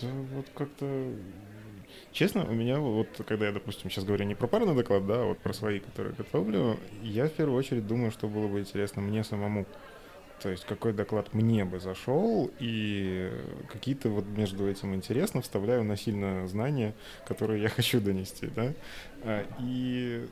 Да 0.00 0.08
вот 0.34 0.46
как-то... 0.54 1.12
Честно, 2.12 2.44
у 2.44 2.52
меня 2.52 2.78
вот, 2.78 3.08
когда 3.26 3.46
я, 3.46 3.52
допустим, 3.52 3.90
сейчас 3.90 4.04
говорю 4.04 4.24
не 4.24 4.34
про 4.34 4.46
парный 4.46 4.74
доклад, 4.74 5.06
да, 5.06 5.22
а 5.22 5.24
вот 5.24 5.38
про 5.38 5.52
свои, 5.52 5.80
которые 5.80 6.14
готовлю, 6.14 6.78
я 7.02 7.28
в 7.28 7.32
первую 7.32 7.58
очередь 7.58 7.86
думаю, 7.86 8.10
что 8.10 8.28
было 8.28 8.46
бы 8.48 8.60
интересно 8.60 9.02
мне 9.02 9.24
самому. 9.24 9.66
То 10.40 10.50
есть 10.50 10.64
какой 10.64 10.92
доклад 10.92 11.34
мне 11.34 11.64
бы 11.64 11.80
зашел, 11.80 12.50
и 12.60 13.32
какие-то 13.72 14.08
вот 14.08 14.24
между 14.26 14.68
этим 14.68 14.94
интересно 14.94 15.42
вставляю 15.42 15.82
насильно 15.82 16.46
знания, 16.46 16.94
которые 17.26 17.62
я 17.62 17.68
хочу 17.76 18.00
донести, 18.00 18.46
да. 18.46 18.72
А, 19.24 19.44
И 19.60 20.28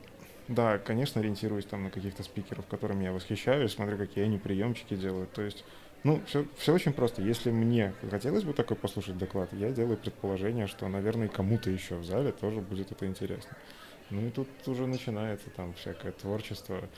да, 0.48 0.78
конечно, 0.78 1.20
ориентируюсь 1.20 1.64
там 1.64 1.84
на 1.84 1.90
каких-то 1.90 2.22
спикеров, 2.22 2.66
которыми 2.66 3.04
я 3.04 3.12
восхищаюсь, 3.12 3.72
смотрю, 3.72 3.98
какие 3.98 4.24
они 4.24 4.38
приемчики 4.38 4.94
делают. 4.94 5.32
То 5.32 5.42
есть 5.42 5.64
ну, 6.04 6.22
все, 6.26 6.46
все 6.56 6.74
очень 6.74 6.92
просто. 6.92 7.22
Если 7.22 7.50
мне 7.50 7.92
хотелось 8.10 8.44
бы 8.44 8.52
такой 8.52 8.76
послушать 8.76 9.18
доклад, 9.18 9.52
я 9.52 9.70
делаю 9.70 9.96
предположение, 9.96 10.66
что, 10.66 10.88
наверное, 10.88 11.28
кому-то 11.28 11.70
еще 11.70 11.96
в 11.96 12.04
зале 12.04 12.32
тоже 12.32 12.60
будет 12.60 12.92
это 12.92 13.06
интересно. 13.06 13.56
Ну 14.10 14.26
и 14.26 14.30
тут 14.30 14.48
уже 14.66 14.86
начинается 14.86 15.50
там 15.50 15.74
всякое 15.74 16.12
творчество. 16.12 16.88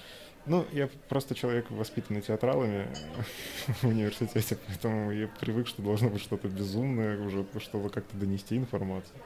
Ну, 0.46 0.66
я 0.72 0.88
просто 1.08 1.34
человек, 1.34 1.70
воспитанный 1.70 2.20
театралами 2.20 2.88
в 3.82 3.84
университете, 3.84 4.58
поэтому 4.66 5.10
я 5.10 5.28
привык, 5.40 5.68
что 5.68 5.82
должно 5.82 6.10
быть 6.10 6.22
что-то 6.22 6.48
безумное 6.48 7.18
уже, 7.18 7.46
чтобы 7.60 7.90
как-то 7.90 8.16
донести 8.16 8.56
информацию. 8.56 9.18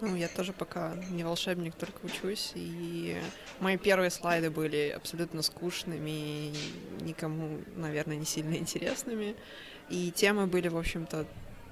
Ну, 0.00 0.14
я 0.14 0.28
тоже 0.28 0.52
пока 0.52 0.94
не 1.10 1.24
волшебник, 1.24 1.74
только 1.74 2.06
учусь, 2.06 2.52
и 2.54 3.16
мои 3.58 3.76
первые 3.76 4.10
слайды 4.10 4.48
были 4.48 4.94
абсолютно 4.96 5.42
скучными, 5.42 6.52
никому, 7.00 7.58
наверное, 7.74 8.16
не 8.16 8.24
сильно 8.24 8.54
интересными, 8.54 9.34
и 9.88 10.12
темы 10.12 10.46
были, 10.46 10.68
в 10.68 10.76
общем-то, 10.76 11.26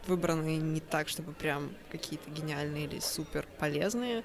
выбраны 0.08 0.56
не 0.56 0.80
так, 0.80 1.08
чтобы 1.08 1.32
прям 1.32 1.70
какие-то 1.90 2.28
гениальные 2.30 2.86
или 2.86 2.98
супер 2.98 3.46
полезные, 3.60 4.24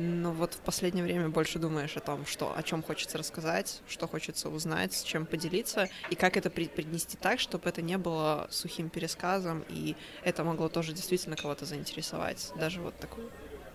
но 0.00 0.32
вот 0.32 0.54
в 0.54 0.58
последнее 0.58 1.04
время 1.04 1.28
больше 1.28 1.58
думаешь 1.58 1.96
о 1.96 2.00
том, 2.00 2.26
что, 2.26 2.56
о 2.56 2.62
чем 2.62 2.82
хочется 2.82 3.18
рассказать, 3.18 3.82
что 3.88 4.08
хочется 4.08 4.48
узнать, 4.48 4.94
с 4.94 5.02
чем 5.02 5.26
поделиться, 5.26 5.88
и 6.10 6.14
как 6.14 6.36
это 6.36 6.50
принести 6.50 7.16
так, 7.16 7.40
чтобы 7.40 7.68
это 7.68 7.82
не 7.82 7.98
было 7.98 8.48
сухим 8.50 8.88
пересказом, 8.88 9.64
и 9.68 9.96
это 10.24 10.44
могло 10.44 10.68
тоже 10.68 10.92
действительно 10.92 11.36
кого-то 11.36 11.66
заинтересовать. 11.66 12.52
Даже 12.56 12.80
вот 12.80 12.96
такую 12.98 13.30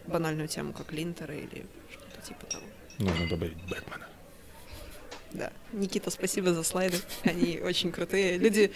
банальную 0.08 0.48
тему, 0.48 0.74
как 0.74 0.92
линтеры 0.92 1.38
или 1.38 1.66
что-то 1.92 2.22
типа 2.22 2.46
того. 2.46 2.66
Нужно 3.00 3.30
добавить 3.30 3.58
Бэтмена. 3.70 4.08
Да. 5.36 5.52
Никита, 5.74 6.10
спасибо 6.12 6.54
за 6.54 6.64
слайды. 6.64 6.98
Они 7.24 7.60
очень 7.60 7.92
крутые. 7.92 8.38
Люди 8.38 8.72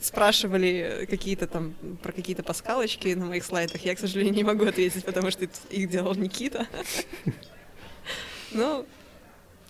спрашивали 0.00 1.06
какие-то 1.10 1.48
там 1.48 1.74
про 2.02 2.12
какие-то 2.12 2.44
паскалочки 2.44 3.08
на 3.14 3.26
моих 3.26 3.44
слайдах. 3.44 3.84
Я, 3.84 3.96
к 3.96 3.98
сожалению, 3.98 4.34
не 4.34 4.44
могу 4.44 4.64
ответить, 4.64 5.04
потому 5.04 5.30
что 5.30 5.48
их 5.70 5.90
делал 5.90 6.14
Никита. 6.14 6.66
Ну, 8.52 8.86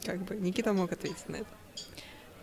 как 0.04 0.22
бы 0.24 0.36
Никита 0.36 0.74
мог 0.74 0.92
ответить 0.92 1.28
на 1.28 1.36
это. 1.36 1.48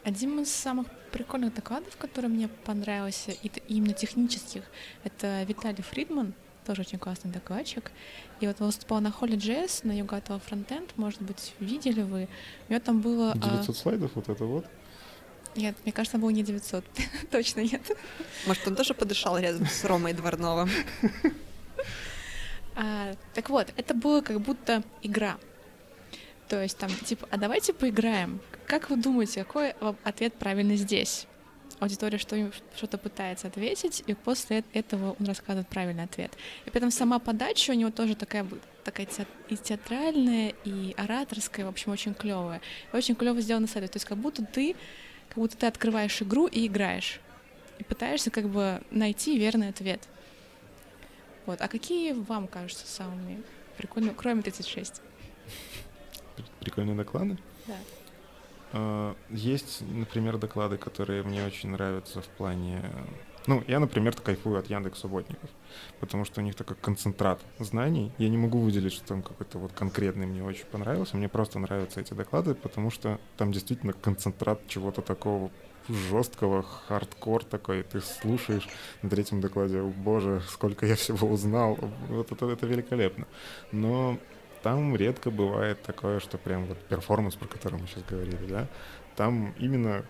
Один 0.03 0.39
из 0.39 0.51
самых 0.51 0.87
прикольных 1.11 1.53
докладов, 1.53 1.95
который 1.97 2.27
мне 2.27 2.47
понравился, 2.47 3.31
и 3.31 3.51
именно 3.67 3.93
технических, 3.93 4.63
это 5.03 5.43
Виталий 5.43 5.83
Фридман, 5.83 6.33
тоже 6.65 6.81
очень 6.81 6.99
классный 6.99 7.31
докладчик. 7.31 7.91
И 8.39 8.47
вот 8.47 8.57
он 8.59 8.67
выступал 8.67 9.01
на 9.01 9.11
Холли 9.11 9.37
JS, 9.37 9.85
на 9.87 9.97
Югатова 9.97 10.39
фронтенд, 10.39 10.97
может 10.97 11.21
быть, 11.21 11.53
видели 11.59 12.01
вы. 12.01 12.27
У 12.67 12.73
него 12.73 12.81
там 12.81 13.01
было... 13.01 13.31
а, 13.33 13.57
900 13.57 13.77
слайдов, 13.77 14.11
вот 14.15 14.29
это 14.29 14.45
вот. 14.45 14.65
Нет, 15.55 15.75
мне 15.83 15.91
кажется, 15.91 16.17
было 16.17 16.29
не 16.29 16.43
900, 16.43 16.83
точно 17.31 17.61
нет. 17.61 17.81
Может, 18.47 18.67
он 18.67 18.75
тоже 18.75 18.93
подышал 18.93 19.37
рядом 19.37 19.65
с 19.65 19.83
Ромой 19.83 20.13
Дворновым? 20.13 20.69
А, 22.73 23.15
так 23.33 23.49
вот, 23.49 23.67
это 23.75 23.93
было 23.93 24.21
как 24.21 24.39
будто 24.39 24.81
игра. 25.01 25.37
То 26.47 26.63
есть 26.63 26.77
там, 26.77 26.89
типа, 26.89 27.27
а 27.29 27.37
давайте 27.37 27.73
поиграем. 27.73 28.39
Как 28.65 28.89
вы 28.89 28.95
думаете, 28.95 29.43
какой 29.43 29.75
вам 29.81 29.97
ответ 30.03 30.33
правильный 30.35 30.77
здесь? 30.77 31.27
Аудитория 31.81 32.19
что, 32.19 32.51
что-то 32.75 32.97
пытается 32.99 33.47
ответить, 33.47 34.03
и 34.05 34.13
после 34.13 34.59
эт- 34.59 34.65
этого 34.73 35.15
он 35.19 35.25
рассказывает 35.25 35.67
правильный 35.67 36.03
ответ. 36.03 36.31
И 36.65 36.69
при 36.69 36.77
этом 36.77 36.91
сама 36.91 37.17
подача 37.17 37.71
у 37.71 37.73
него 37.73 37.89
тоже 37.89 38.15
такая, 38.15 38.45
такая 38.83 39.07
и 39.49 39.57
театральная, 39.57 40.53
и 40.63 40.93
ораторская, 40.95 41.65
в 41.65 41.69
общем, 41.69 41.91
очень 41.91 42.13
клевая. 42.13 42.61
Очень 42.93 43.15
клево 43.15 43.41
сделано 43.41 43.65
сайт. 43.67 43.91
То 43.91 43.95
есть 43.97 44.05
как 44.05 44.17
будто 44.19 44.45
ты, 44.45 44.75
как 45.29 45.37
будто 45.37 45.57
ты 45.57 45.65
открываешь 45.65 46.21
игру 46.21 46.45
и 46.45 46.67
играешь. 46.67 47.19
И 47.79 47.83
пытаешься 47.83 48.29
как 48.29 48.47
бы 48.47 48.81
найти 48.91 49.39
верный 49.39 49.69
ответ. 49.69 50.07
Вот. 51.47 51.59
А 51.61 51.67
какие 51.67 52.11
вам 52.13 52.47
кажутся 52.47 52.85
самыми 52.85 53.41
прикольные, 53.77 54.13
кроме 54.13 54.43
36? 54.43 55.01
При- 56.35 56.45
Прикольные 56.59 56.95
доклады. 56.95 57.37
Да. 57.65 57.75
А, 58.73 59.15
Есть, 59.29 59.81
например, 59.81 60.37
доклады, 60.37 60.77
которые 60.77 61.23
мне 61.23 61.45
очень 61.45 61.69
нравятся 61.69 62.21
в 62.21 62.27
плане... 62.27 62.81
Ну, 63.47 63.63
я, 63.67 63.79
например, 63.79 64.15
кайфую 64.15 64.59
от 64.59 64.69
Яндекс 64.69 64.99
Субботников, 64.99 65.49
потому 65.99 66.25
что 66.25 66.41
у 66.41 66.43
них 66.43 66.53
такой 66.53 66.75
концентрат 66.75 67.41
знаний. 67.57 68.11
Я 68.19 68.29
не 68.29 68.37
могу 68.37 68.59
выделить, 68.59 68.93
что 68.93 69.07
там 69.07 69.23
какой-то 69.23 69.57
вот 69.57 69.71
конкретный 69.71 70.27
мне 70.27 70.43
очень 70.43 70.65
понравился. 70.65 71.17
Мне 71.17 71.27
просто 71.27 71.57
нравятся 71.57 72.01
эти 72.01 72.13
доклады, 72.13 72.53
потому 72.53 72.91
что 72.91 73.19
там 73.37 73.51
действительно 73.51 73.93
концентрат 73.93 74.67
чего-то 74.67 75.01
такого 75.01 75.49
жесткого, 75.89 76.61
хардкор 76.61 77.43
такой. 77.43 77.81
Ты 77.81 78.01
слушаешь 78.01 78.69
на 79.01 79.09
третьем 79.09 79.41
докладе, 79.41 79.79
о 79.79 79.87
боже, 79.87 80.41
сколько 80.47 80.85
я 80.85 80.95
всего 80.95 81.27
узнал. 81.27 81.79
Вот 82.09 82.31
это, 82.31 82.47
это 82.47 82.67
великолепно. 82.67 83.25
Но 83.71 84.19
там 84.61 84.95
редко 84.95 85.31
бывает 85.31 85.81
такое, 85.81 86.19
что 86.19 86.37
прям 86.37 86.65
вот 86.65 86.77
перформанс, 86.77 87.35
про 87.35 87.47
который 87.47 87.79
мы 87.79 87.87
сейчас 87.87 88.03
говорили, 88.03 88.45
да, 88.47 88.67
там 89.15 89.53
именно 89.59 90.03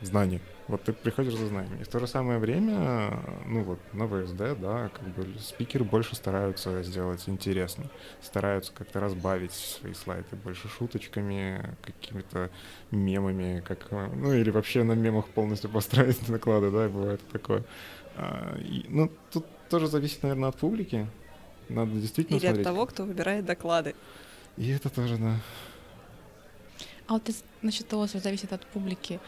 знание. 0.00 0.40
Вот 0.68 0.84
ты 0.84 0.92
приходишь 0.92 1.34
за 1.34 1.48
знанием. 1.48 1.80
И 1.80 1.84
в 1.84 1.88
то 1.88 1.98
же 1.98 2.06
самое 2.06 2.38
время, 2.38 3.18
ну 3.46 3.62
вот 3.62 3.78
на 3.92 4.06
ВСД, 4.06 4.58
да, 4.60 4.90
как 4.94 5.08
бы 5.08 5.26
спикеры 5.40 5.84
больше 5.84 6.14
стараются 6.14 6.82
сделать 6.82 7.24
интересно, 7.26 7.84
стараются 8.20 8.72
как-то 8.72 9.00
разбавить 9.00 9.52
свои 9.52 9.92
слайды 9.92 10.36
больше 10.36 10.68
шуточками, 10.68 11.76
какими-то 11.82 12.50
мемами, 12.90 13.62
как, 13.66 13.90
ну 13.90 14.32
или 14.32 14.50
вообще 14.50 14.84
на 14.84 14.92
мемах 14.92 15.26
полностью 15.28 15.68
построить 15.68 16.24
доклады, 16.28 16.70
да, 16.70 16.88
бывает 16.88 17.20
такое. 17.32 17.64
А, 18.16 18.56
и, 18.58 18.86
ну, 18.88 19.10
тут 19.32 19.46
тоже 19.68 19.88
зависит, 19.88 20.22
наверное, 20.22 20.50
от 20.50 20.56
публики. 20.56 21.08
Надо 21.72 21.92
действительно 21.92 22.36
Или 22.36 22.46
от 22.46 22.50
смотреть. 22.50 22.64
того, 22.66 22.86
кто 22.86 23.04
выбирает 23.04 23.44
доклады. 23.44 23.94
И 24.56 24.68
это 24.68 24.90
тоже, 24.90 25.16
да. 25.16 25.36
А 27.06 27.14
вот 27.14 27.22
насчет 27.62 27.88
того, 27.88 28.06
что 28.06 28.18
зависит 28.18 28.52
от 28.52 28.66
публики, 28.66 29.20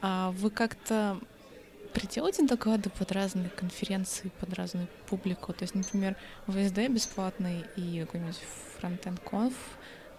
а 0.00 0.30
вы 0.32 0.50
как-то 0.50 1.18
приделайте 1.92 2.46
доклады 2.46 2.90
под 2.90 3.12
разные 3.12 3.50
конференции, 3.50 4.30
под 4.40 4.54
разную 4.54 4.86
публику. 5.08 5.52
То 5.52 5.64
есть, 5.64 5.74
например, 5.74 6.16
ВСД 6.46 6.88
бесплатный 6.88 7.64
и 7.76 8.00
какой-нибудь 8.00 8.38
фронтенд 8.78 9.20
конф, 9.20 9.54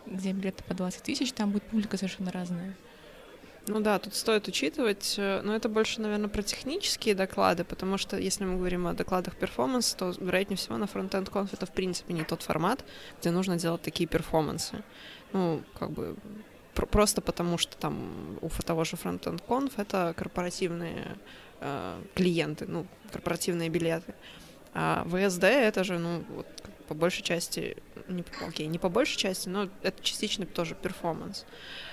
где 0.05 0.33
билеты 0.33 0.63
по 0.63 0.73
20 0.73 1.03
тысяч, 1.03 1.31
там 1.31 1.51
будет 1.51 1.63
публика 1.63 1.97
совершенно 1.97 2.31
разная. 2.31 2.75
Ну 3.67 3.79
да, 3.79 3.99
тут 3.99 4.15
стоит 4.15 4.47
учитывать, 4.47 5.15
э, 5.17 5.41
но 5.43 5.55
это 5.55 5.69
больше, 5.69 6.01
наверное, 6.01 6.29
про 6.29 6.41
технические 6.41 7.13
доклады, 7.13 7.63
потому 7.63 7.97
что 7.97 8.17
если 8.17 8.43
мы 8.43 8.57
говорим 8.57 8.87
о 8.87 8.93
докладах 8.93 9.35
перформанс, 9.35 9.93
то, 9.93 10.13
вероятнее 10.19 10.57
всего, 10.57 10.77
на 10.77 10.87
Frontend 10.87 11.29
Conf 11.29 11.53
это, 11.53 11.67
в 11.67 11.71
принципе, 11.71 12.13
не 12.13 12.23
тот 12.23 12.41
формат, 12.41 12.83
где 13.19 13.29
нужно 13.29 13.57
делать 13.57 13.83
такие 13.83 14.07
перформансы. 14.07 14.83
Ну, 15.31 15.61
как 15.77 15.91
бы 15.91 16.15
просто 16.73 17.21
потому, 17.21 17.59
что 17.59 17.77
там 17.77 18.39
у 18.41 18.49
того 18.49 18.83
же 18.83 18.97
Frontend 18.97 19.41
Conf 19.41 19.77
это 19.77 20.15
корпоративные 20.17 21.17
э, 21.59 22.01
клиенты, 22.15 22.65
ну, 22.67 22.87
корпоративные 23.11 23.69
билеты. 23.69 24.15
А 24.73 25.05
WSD 25.05 25.43
это 25.43 25.83
же, 25.83 25.99
ну, 25.99 26.23
вот, 26.29 26.47
по 26.87 26.95
большей 26.95 27.21
части, 27.21 27.77
не, 28.07 28.23
окей, 28.47 28.65
не 28.65 28.79
по 28.79 28.89
большей 28.89 29.17
части, 29.17 29.49
но 29.49 29.69
это 29.83 30.01
частично 30.03 30.47
тоже 30.47 30.73
перформанс. 30.73 31.45
А, 31.45 31.90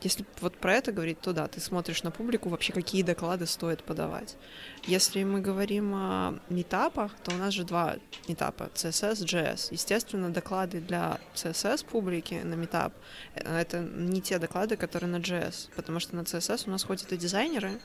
если 0.00 0.24
вот 0.40 0.56
про 0.56 0.74
это 0.74 0.92
говорить, 0.92 1.20
то 1.20 1.32
да, 1.32 1.46
ты 1.46 1.60
смотришь 1.60 2.02
на 2.02 2.10
публику, 2.10 2.48
вообще 2.48 2.72
какие 2.72 3.02
доклады 3.02 3.46
стоит 3.46 3.82
подавать. 3.82 4.36
Если 4.84 5.22
мы 5.24 5.40
говорим 5.40 5.94
о 5.94 6.38
метапах, 6.48 7.12
то 7.22 7.34
у 7.34 7.38
нас 7.38 7.52
же 7.52 7.64
два 7.64 7.96
метапа, 8.28 8.70
CSS, 8.74 9.24
JS. 9.24 9.68
Естественно, 9.70 10.30
доклады 10.30 10.80
для 10.80 11.18
CSS 11.34 11.84
публики 11.84 12.40
на 12.44 12.54
метап 12.54 12.94
это 13.34 13.80
не 13.80 14.20
те 14.20 14.38
доклады, 14.38 14.76
которые 14.76 15.10
на 15.10 15.16
JS, 15.16 15.70
потому 15.76 16.00
что 16.00 16.16
на 16.16 16.20
CSS 16.20 16.64
у 16.66 16.70
нас 16.70 16.84
ходят 16.84 17.12
и 17.12 17.16
дизайнеры, 17.16 17.80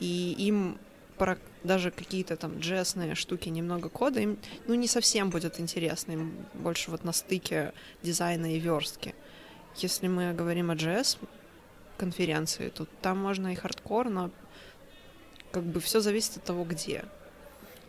и 0.00 0.34
им 0.38 0.78
про 1.18 1.36
даже 1.64 1.90
какие-то 1.90 2.36
там 2.36 2.52
JS 2.52 3.14
штуки, 3.14 3.48
немного 3.48 3.88
кода, 3.88 4.20
им 4.20 4.38
ну, 4.66 4.74
не 4.74 4.86
совсем 4.86 5.30
будет 5.30 5.60
интересно, 5.60 6.12
им 6.12 6.32
больше 6.54 6.90
вот 6.90 7.04
на 7.04 7.12
стыке 7.12 7.72
дизайна 8.02 8.54
и 8.54 8.58
верстки. 8.58 9.14
Если 9.82 10.08
мы 10.08 10.32
говорим 10.32 10.70
о 10.70 10.74
JS 10.74 11.18
конференции, 11.96 12.68
то 12.68 12.86
там 13.02 13.18
можно 13.18 13.52
и 13.52 13.54
хардкор, 13.54 14.08
но 14.08 14.30
как 15.50 15.64
бы 15.64 15.80
все 15.80 16.00
зависит 16.00 16.36
от 16.36 16.44
того, 16.44 16.64
где. 16.64 17.04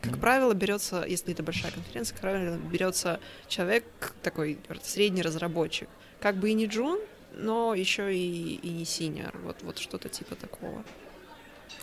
Как 0.02 0.18
правило, 0.18 0.54
берется, 0.54 1.04
если 1.06 1.34
это 1.34 1.44
большая 1.44 1.72
конференция, 1.72 2.14
как 2.14 2.22
правило, 2.22 2.56
берется 2.56 3.20
человек 3.48 3.84
такой 4.24 4.58
средний 4.82 5.22
разработчик. 5.22 5.90
Как 6.22 6.36
бы 6.36 6.50
и 6.50 6.54
не 6.54 6.68
джун, 6.68 7.00
но 7.34 7.74
еще 7.74 8.16
и, 8.16 8.56
и 8.56 8.70
не 8.70 8.86
senior. 8.86 9.38
Вот, 9.44 9.58
вот 9.62 9.78
что-то 9.78 10.08
типа 10.10 10.36
такого. 10.36 10.84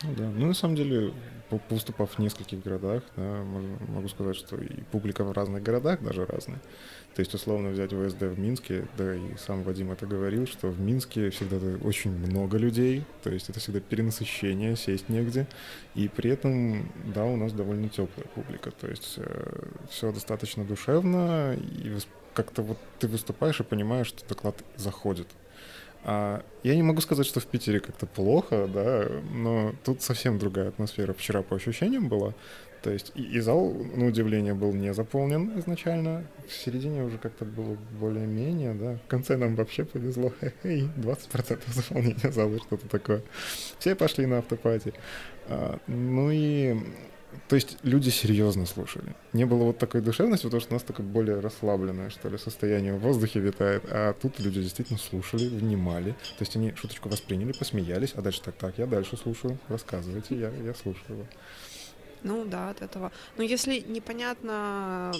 Ну 0.03 0.15
да, 0.15 0.29
ну 0.29 0.47
на 0.47 0.53
самом 0.53 0.75
деле, 0.75 1.13
повыступав 1.69 2.11
в 2.11 2.19
нескольких 2.19 2.61
городах, 2.61 3.03
да, 3.15 3.43
могу 3.87 4.07
сказать, 4.09 4.35
что 4.35 4.57
и 4.57 4.81
публика 4.91 5.23
в 5.23 5.31
разных 5.31 5.63
городах 5.63 6.01
даже 6.01 6.25
разная. 6.25 6.59
То 7.17 7.21
есть, 7.21 7.33
условно 7.33 7.69
взять 7.69 7.93
ВСД 7.93 8.21
в 8.21 8.37
Минске, 8.37 8.87
да, 8.95 9.15
и 9.15 9.35
сам 9.39 9.63
Вадим 9.63 9.91
это 9.91 10.05
говорил, 10.05 10.45
что 10.45 10.67
в 10.67 10.79
Минске 10.79 11.31
всегда 11.31 11.57
очень 11.83 12.11
много 12.11 12.59
людей, 12.59 13.05
то 13.23 13.31
есть 13.31 13.49
это 13.49 13.59
всегда 13.59 13.79
перенасыщение, 13.79 14.75
сесть 14.75 15.09
негде, 15.09 15.47
и 15.95 16.09
при 16.09 16.29
этом, 16.29 16.91
да, 17.15 17.25
у 17.25 17.35
нас 17.35 17.53
довольно 17.53 17.89
теплая 17.89 18.27
публика, 18.35 18.69
то 18.69 18.85
есть 18.87 19.15
э, 19.17 19.63
все 19.89 20.11
достаточно 20.11 20.63
душевно, 20.63 21.55
и 21.55 21.97
как-то 22.35 22.61
вот 22.61 22.77
ты 22.99 23.07
выступаешь 23.07 23.59
и 23.61 23.63
понимаешь, 23.63 24.05
что 24.05 24.23
доклад 24.29 24.63
заходит. 24.75 25.27
А, 26.03 26.43
я 26.61 26.75
не 26.75 26.83
могу 26.83 27.01
сказать, 27.01 27.25
что 27.25 27.39
в 27.39 27.47
Питере 27.47 27.79
как-то 27.79 28.05
плохо, 28.05 28.69
да, 28.71 29.09
но 29.33 29.73
тут 29.83 30.03
совсем 30.03 30.37
другая 30.37 30.69
атмосфера. 30.69 31.13
Вчера 31.13 31.41
по 31.41 31.55
ощущениям 31.55 32.09
была. 32.09 32.33
То 32.87 32.93
есть 32.93 33.11
и, 33.15 33.37
зал, 33.41 33.73
на 33.97 34.05
удивление, 34.05 34.53
был 34.53 34.71
не 34.71 34.93
заполнен 34.93 35.59
изначально. 35.59 36.23
В 36.47 36.53
середине 36.53 37.03
уже 37.03 37.17
как-то 37.17 37.43
было 37.43 37.75
более-менее, 37.99 38.73
да. 38.75 38.97
В 39.05 39.09
конце 39.09 39.35
нам 39.35 39.55
вообще 39.55 39.83
повезло. 39.83 40.31
Хе-хей, 40.39 40.87
20% 40.95 41.59
заполнения 41.67 42.31
зала, 42.31 42.57
что-то 42.59 42.87
такое. 42.87 43.23
Все 43.77 43.93
пошли 43.93 44.25
на 44.25 44.37
автопати. 44.37 44.93
А, 45.49 45.79
ну 45.87 46.31
и 46.31 46.77
то 47.49 47.57
есть 47.57 47.77
люди 47.83 48.09
серьезно 48.09 48.65
слушали. 48.65 49.17
Не 49.33 49.45
было 49.45 49.65
вот 49.65 49.79
такой 49.79 49.99
душевности, 49.99 50.45
потому 50.45 50.61
что 50.61 50.71
у 50.71 50.75
нас 50.75 50.83
такое 50.83 51.05
более 51.05 51.41
расслабленное, 51.41 52.09
что 52.09 52.29
ли, 52.29 52.37
состояние 52.37 52.93
в 52.93 52.99
воздухе 52.99 53.41
витает. 53.41 53.83
А 53.89 54.13
тут 54.13 54.39
люди 54.39 54.61
действительно 54.61 54.97
слушали, 54.97 55.49
внимали. 55.49 56.11
То 56.11 56.45
есть 56.45 56.55
они 56.55 56.73
шуточку 56.75 57.09
восприняли, 57.09 57.51
посмеялись, 57.51 58.13
а 58.15 58.21
дальше 58.21 58.41
так, 58.41 58.55
так, 58.55 58.77
я 58.77 58.85
дальше 58.85 59.17
слушаю, 59.17 59.57
рассказывайте, 59.67 60.39
я, 60.39 60.51
я 60.51 60.73
слушаю. 60.73 61.27
Ну 62.23 62.45
да, 62.45 62.69
от 62.69 62.81
этого. 62.81 63.11
Но 63.37 63.43
если 63.43 63.79
непонятно, 63.79 65.13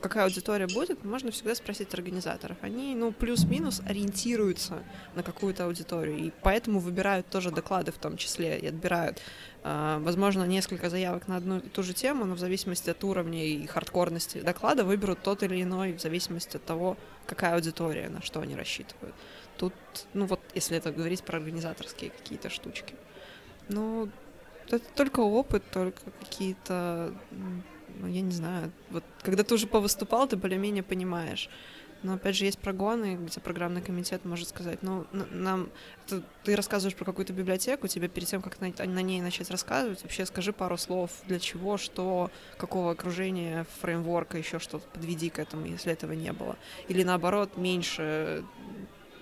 какая 0.00 0.24
аудитория 0.24 0.66
будет, 0.66 1.04
можно 1.04 1.30
всегда 1.30 1.54
спросить 1.54 1.92
организаторов. 1.94 2.56
Они, 2.62 2.94
ну, 2.94 3.12
плюс-минус 3.12 3.82
ориентируются 3.86 4.82
на 5.14 5.22
какую-то 5.22 5.66
аудиторию, 5.66 6.18
и 6.18 6.32
поэтому 6.42 6.80
выбирают 6.80 7.26
тоже 7.28 7.50
доклады 7.50 7.92
в 7.92 7.98
том 7.98 8.16
числе, 8.16 8.58
и 8.58 8.66
отбирают, 8.66 9.20
э, 9.62 9.98
возможно, 10.00 10.44
несколько 10.44 10.90
заявок 10.90 11.28
на 11.28 11.36
одну 11.36 11.58
и 11.58 11.68
ту 11.68 11.82
же 11.82 11.92
тему, 11.92 12.24
но 12.24 12.34
в 12.34 12.38
зависимости 12.38 12.90
от 12.90 13.04
уровня 13.04 13.44
и 13.44 13.66
хардкорности 13.66 14.40
доклада 14.40 14.84
выберут 14.84 15.22
тот 15.22 15.42
или 15.42 15.62
иной 15.62 15.92
в 15.92 16.00
зависимости 16.00 16.56
от 16.56 16.64
того, 16.64 16.96
какая 17.26 17.54
аудитория, 17.54 18.08
на 18.08 18.22
что 18.22 18.40
они 18.40 18.56
рассчитывают. 18.56 19.14
Тут, 19.58 19.74
ну 20.14 20.26
вот, 20.26 20.40
если 20.54 20.76
это 20.76 20.92
говорить 20.92 21.22
про 21.22 21.38
организаторские 21.38 22.10
какие-то 22.10 22.50
штучки. 22.50 22.94
Ну, 23.68 24.08
это 24.72 24.84
только 24.94 25.20
опыт, 25.20 25.62
только 25.70 26.00
какие-то, 26.20 27.14
ну, 27.30 28.06
я 28.06 28.20
не 28.20 28.32
знаю, 28.32 28.72
вот 28.90 29.04
когда 29.22 29.44
ты 29.44 29.54
уже 29.54 29.66
повыступал, 29.66 30.26
ты 30.26 30.36
более-менее 30.36 30.82
понимаешь. 30.82 31.48
Но 32.02 32.14
опять 32.14 32.34
же 32.34 32.44
есть 32.44 32.58
прогоны, 32.58 33.16
где 33.16 33.40
программный 33.40 33.80
комитет 33.80 34.24
может 34.24 34.48
сказать, 34.48 34.82
ну, 34.82 35.06
нам 35.12 35.70
это, 36.06 36.22
ты 36.42 36.56
рассказываешь 36.56 36.96
про 36.96 37.04
какую-то 37.04 37.32
библиотеку, 37.32 37.86
тебе 37.86 38.08
перед 38.08 38.28
тем, 38.28 38.42
как 38.42 38.60
на, 38.60 38.72
на 38.86 39.02
ней 39.02 39.20
начать 39.20 39.50
рассказывать, 39.50 40.02
вообще 40.02 40.26
скажи 40.26 40.52
пару 40.52 40.76
слов, 40.76 41.12
для 41.28 41.38
чего, 41.38 41.78
что, 41.78 42.30
какого 42.58 42.90
окружения, 42.90 43.66
фреймворка, 43.80 44.36
еще 44.36 44.58
что-то, 44.58 44.84
подведи 44.88 45.30
к 45.30 45.38
этому, 45.38 45.66
если 45.66 45.92
этого 45.92 46.12
не 46.12 46.32
было. 46.32 46.56
Или 46.88 47.04
наоборот, 47.04 47.56
меньше 47.56 48.44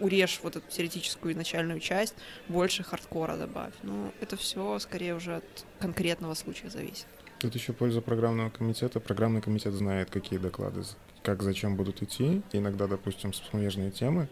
урежь 0.01 0.41
вот 0.43 0.57
эту 0.57 0.69
теоретическую 0.71 1.37
начальную 1.37 1.81
часть, 1.81 2.15
больше 2.49 2.83
хардкора 2.83 3.37
добавь. 3.37 3.73
Ну, 3.83 4.13
это 4.21 4.37
все 4.37 4.79
скорее 4.79 5.15
уже 5.15 5.37
от 5.37 5.67
конкретного 5.79 6.35
случая 6.35 6.71
зависит. 6.71 7.07
Тут 7.39 7.55
еще 7.55 7.73
польза 7.73 8.01
программного 8.03 8.51
комитета. 8.51 9.01
Программный 9.01 9.41
комитет 9.41 9.73
знает, 9.73 10.11
какие 10.11 10.39
доклады, 10.39 10.83
как 11.23 11.43
зачем 11.43 11.77
будут 11.77 12.03
идти. 12.03 12.43
иногда, 12.53 12.87
допустим, 12.87 13.33
смежные 13.33 13.91
темы 13.91 14.29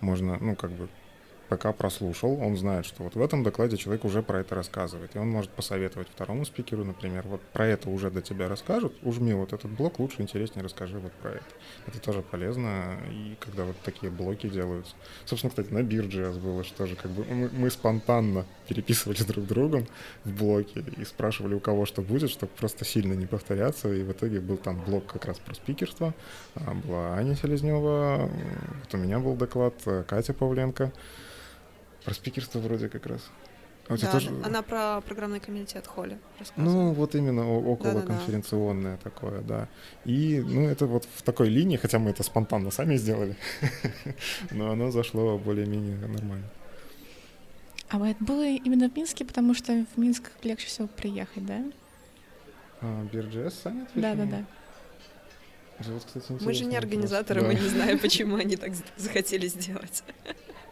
можно, 0.00 0.38
ну, 0.38 0.54
как 0.54 0.70
бы 0.70 0.88
пока 1.52 1.70
прослушал, 1.74 2.40
он 2.40 2.56
знает, 2.56 2.86
что 2.86 3.02
вот 3.02 3.14
в 3.14 3.20
этом 3.20 3.42
докладе 3.42 3.76
человек 3.76 4.06
уже 4.06 4.22
про 4.22 4.40
это 4.40 4.54
рассказывает, 4.54 5.14
и 5.14 5.18
он 5.18 5.28
может 5.28 5.50
посоветовать 5.50 6.08
второму 6.08 6.46
спикеру, 6.46 6.82
например, 6.82 7.24
вот 7.28 7.42
про 7.52 7.66
это 7.66 7.90
уже 7.90 8.10
до 8.10 8.22
тебя 8.22 8.48
расскажут, 8.48 8.94
ужми 9.02 9.34
вот 9.34 9.52
этот 9.52 9.70
блок, 9.70 9.98
лучше, 9.98 10.22
интереснее 10.22 10.64
расскажи 10.64 10.98
вот 10.98 11.12
про 11.12 11.32
это. 11.32 11.44
Это 11.86 12.00
тоже 12.00 12.22
полезно, 12.22 12.96
и 13.10 13.36
когда 13.38 13.64
вот 13.64 13.76
такие 13.84 14.10
блоки 14.10 14.48
делаются. 14.48 14.94
Собственно, 15.26 15.50
кстати, 15.50 15.70
на 15.70 15.82
Бирджиас 15.82 16.38
было, 16.38 16.64
что 16.64 16.86
же 16.86 16.96
как 16.96 17.10
бы 17.10 17.22
мы, 17.26 17.50
мы 17.52 17.70
спонтанно 17.70 18.46
переписывались 18.68 19.26
друг 19.26 19.44
другом 19.44 19.86
в 20.24 20.32
блоке 20.32 20.82
и 20.96 21.04
спрашивали 21.04 21.52
у 21.52 21.60
кого 21.60 21.84
что 21.84 22.00
будет, 22.00 22.30
чтобы 22.30 22.50
просто 22.58 22.86
сильно 22.86 23.12
не 23.12 23.26
повторяться, 23.26 23.92
и 23.92 24.02
в 24.02 24.12
итоге 24.12 24.40
был 24.40 24.56
там 24.56 24.82
блок 24.86 25.04
как 25.04 25.26
раз 25.26 25.38
про 25.38 25.54
спикерство, 25.54 26.14
а 26.54 26.72
была 26.72 27.12
Аня 27.12 27.34
Селезнева, 27.34 28.30
вот 28.80 28.94
у 28.94 28.96
меня 28.96 29.18
был 29.18 29.34
доклад, 29.34 29.74
Катя 30.08 30.32
Павленко, 30.32 30.90
про 32.04 32.14
спикерство 32.14 32.58
вроде 32.58 32.88
как 32.88 33.06
раз. 33.06 33.22
А 33.88 33.96
да, 33.96 34.12
тоже... 34.12 34.30
она 34.44 34.62
про 34.62 35.00
программный 35.00 35.40
комитет 35.40 35.86
Холли 35.86 36.18
Ну, 36.56 36.92
вот 36.92 37.14
именно 37.14 37.50
около 37.50 38.00
да, 38.00 38.02
конференционное 38.02 38.96
да. 38.96 39.10
такое, 39.10 39.40
да. 39.40 39.68
И, 40.04 40.40
ну, 40.40 40.68
это 40.68 40.86
вот 40.86 41.06
в 41.16 41.22
такой 41.22 41.48
линии, 41.48 41.76
хотя 41.76 41.98
мы 41.98 42.10
это 42.10 42.22
спонтанно 42.22 42.70
сами 42.70 42.96
сделали, 42.96 43.36
но 44.50 44.70
оно 44.70 44.90
зашло 44.90 45.36
более-менее 45.36 45.96
нормально. 46.06 46.48
А 47.88 48.08
это 48.08 48.24
было 48.24 48.46
именно 48.46 48.88
в 48.88 48.96
Минске, 48.96 49.24
потому 49.24 49.52
что 49.52 49.84
в 49.94 49.98
Минск 49.98 50.30
легче 50.42 50.66
всего 50.66 50.86
приехать, 50.86 51.44
да? 51.44 51.62
А, 52.80 53.04
Бирджес 53.12 53.54
сами 53.62 53.86
Да, 53.94 54.14
да, 54.14 54.24
да. 54.24 54.44
Вот, 55.80 56.04
кстати, 56.04 56.32
мы 56.40 56.54
же 56.54 56.64
не 56.64 56.76
организаторы, 56.76 57.40
да. 57.40 57.48
мы 57.48 57.54
не 57.54 57.60
знаем, 57.68 57.98
почему 57.98 58.36
они 58.36 58.56
так 58.56 58.72
захотели 58.96 59.48
сделать 59.48 60.04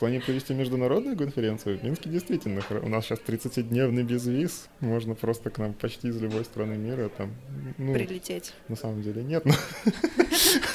плане 0.00 0.20
провести 0.20 0.54
международную 0.54 1.16
конференцию 1.16 1.78
в 1.78 1.84
Минске 1.84 2.08
действительно 2.08 2.62
у 2.82 2.88
нас 2.88 3.04
сейчас 3.04 3.20
30-дневный 3.20 4.02
безвиз, 4.02 4.68
можно 4.80 5.14
просто 5.14 5.50
к 5.50 5.58
нам 5.58 5.74
почти 5.74 6.08
из 6.08 6.20
любой 6.20 6.46
страны 6.46 6.78
мира 6.78 7.10
там 7.10 7.34
ну, 7.76 7.92
прилететь. 7.92 8.54
На 8.68 8.76
самом 8.76 9.02
деле 9.02 9.22
нет, 9.22 9.44
но, 9.44 9.52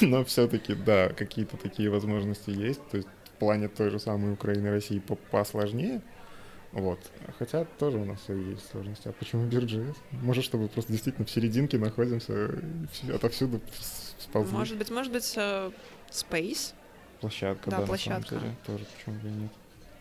но 0.00 0.24
все-таки 0.24 0.74
да, 0.74 1.08
какие-то 1.08 1.56
такие 1.56 1.90
возможности 1.90 2.50
есть. 2.50 2.80
То 2.88 2.98
есть 2.98 3.08
в 3.24 3.38
плане 3.40 3.66
той 3.66 3.90
же 3.90 3.98
самой 3.98 4.32
Украины, 4.32 4.70
России 4.70 5.02
посложнее, 5.32 6.02
Вот. 6.70 7.00
Хотя 7.38 7.64
тоже 7.64 7.98
у 7.98 8.04
нас 8.04 8.20
есть 8.28 8.70
сложности. 8.70 9.08
А 9.08 9.12
почему 9.12 9.44
Бирджес? 9.46 9.96
Может, 10.12 10.44
чтобы 10.44 10.68
просто 10.68 10.92
действительно 10.92 11.26
в 11.26 11.30
серединке 11.30 11.78
находимся, 11.78 12.50
и 13.02 13.10
отовсюду 13.10 13.60
сползли. 14.20 14.56
Может 14.56 14.78
быть, 14.78 14.90
может 14.90 15.12
быть, 15.12 15.34
э, 15.36 15.72
Space. 16.12 16.74
Площадка, 17.30 17.70
Да, 17.70 17.76
да, 17.76 17.80
на 17.82 17.86
площадка. 17.86 18.28
самом 18.28 18.40
деле. 18.42 18.54
Тоже 18.66 18.84
почему 18.96 19.14
бы 19.20 19.28
и 19.28 19.32
нет. 19.32 19.50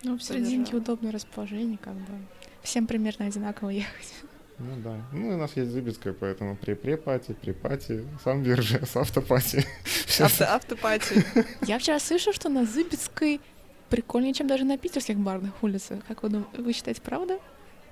Ну, 0.04 0.18
в 0.18 0.22
серединке 0.24 0.76
удобное 0.76 1.12
расположение, 1.12 1.78
как 1.82 1.94
бы. 1.94 2.14
Всем 2.62 2.86
примерно 2.88 3.26
одинаково 3.26 3.70
ехать. 3.72 4.14
Ну 4.60 4.76
да. 4.84 4.96
Ну, 5.12 5.30
у 5.36 5.38
нас 5.38 5.58
есть 5.58 5.72
Зыбецкая, 5.72 6.14
поэтому 6.14 6.56
при 6.56 6.76
препати, 6.76 7.34
при 7.34 7.52
пати, 7.54 8.06
сам 8.24 8.44
Биржес, 8.44 8.96
автопати. 8.96 9.66
Всё 10.06 10.26
Авто, 10.26 10.46
автопати. 10.46 11.26
Я 11.68 11.78
вчера 11.80 12.00
слышала, 12.00 12.34
что 12.34 12.50
на 12.50 12.66
Зыбецкой 12.66 13.42
прикольнее, 13.90 14.34
чем 14.34 14.48
даже 14.48 14.64
на 14.64 14.78
питерских 14.78 15.18
барных 15.18 15.52
улицах. 15.64 16.00
Как 16.08 16.24
вы, 16.24 16.30
дум- 16.30 16.48
вы 16.58 16.74
считаете, 16.74 17.02
правда? 17.02 17.40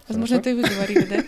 Возможно, 0.08 0.36
это 0.36 0.50
и 0.50 0.54
вы 0.54 0.62
говорили, 0.64 1.06
да? 1.06 1.24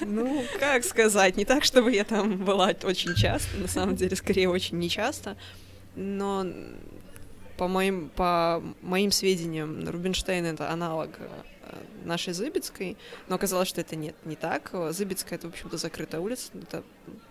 Ну, 0.06 0.44
как 0.60 0.84
сказать, 0.84 1.36
не 1.36 1.44
так, 1.44 1.64
чтобы 1.64 1.90
я 1.92 2.04
там 2.04 2.44
была 2.44 2.72
очень 2.84 3.14
часто, 3.14 3.56
на 3.56 3.68
самом 3.68 3.96
деле, 3.96 4.16
скорее, 4.16 4.48
очень 4.48 4.78
нечасто, 4.78 5.36
но 5.96 6.46
по 7.62 7.68
моим, 7.68 8.08
по 8.08 8.60
моим 8.80 9.12
сведениям, 9.12 9.88
Рубинштейн— 9.88 10.44
это 10.46 10.68
аналог 10.68 11.10
э, 11.20 11.76
нашей 12.04 12.32
Зыбецкой, 12.32 12.96
но 13.28 13.36
оказалось, 13.36 13.68
что 13.68 13.80
это 13.80 13.94
нет, 13.94 14.16
не 14.24 14.34
так. 14.34 14.72
Зыбецкая— 14.90 15.38
это, 15.38 15.46
в 15.46 15.52
общем-то, 15.52 15.76
закрытая 15.76 16.20
улица, 16.20 16.50
это 16.60 16.82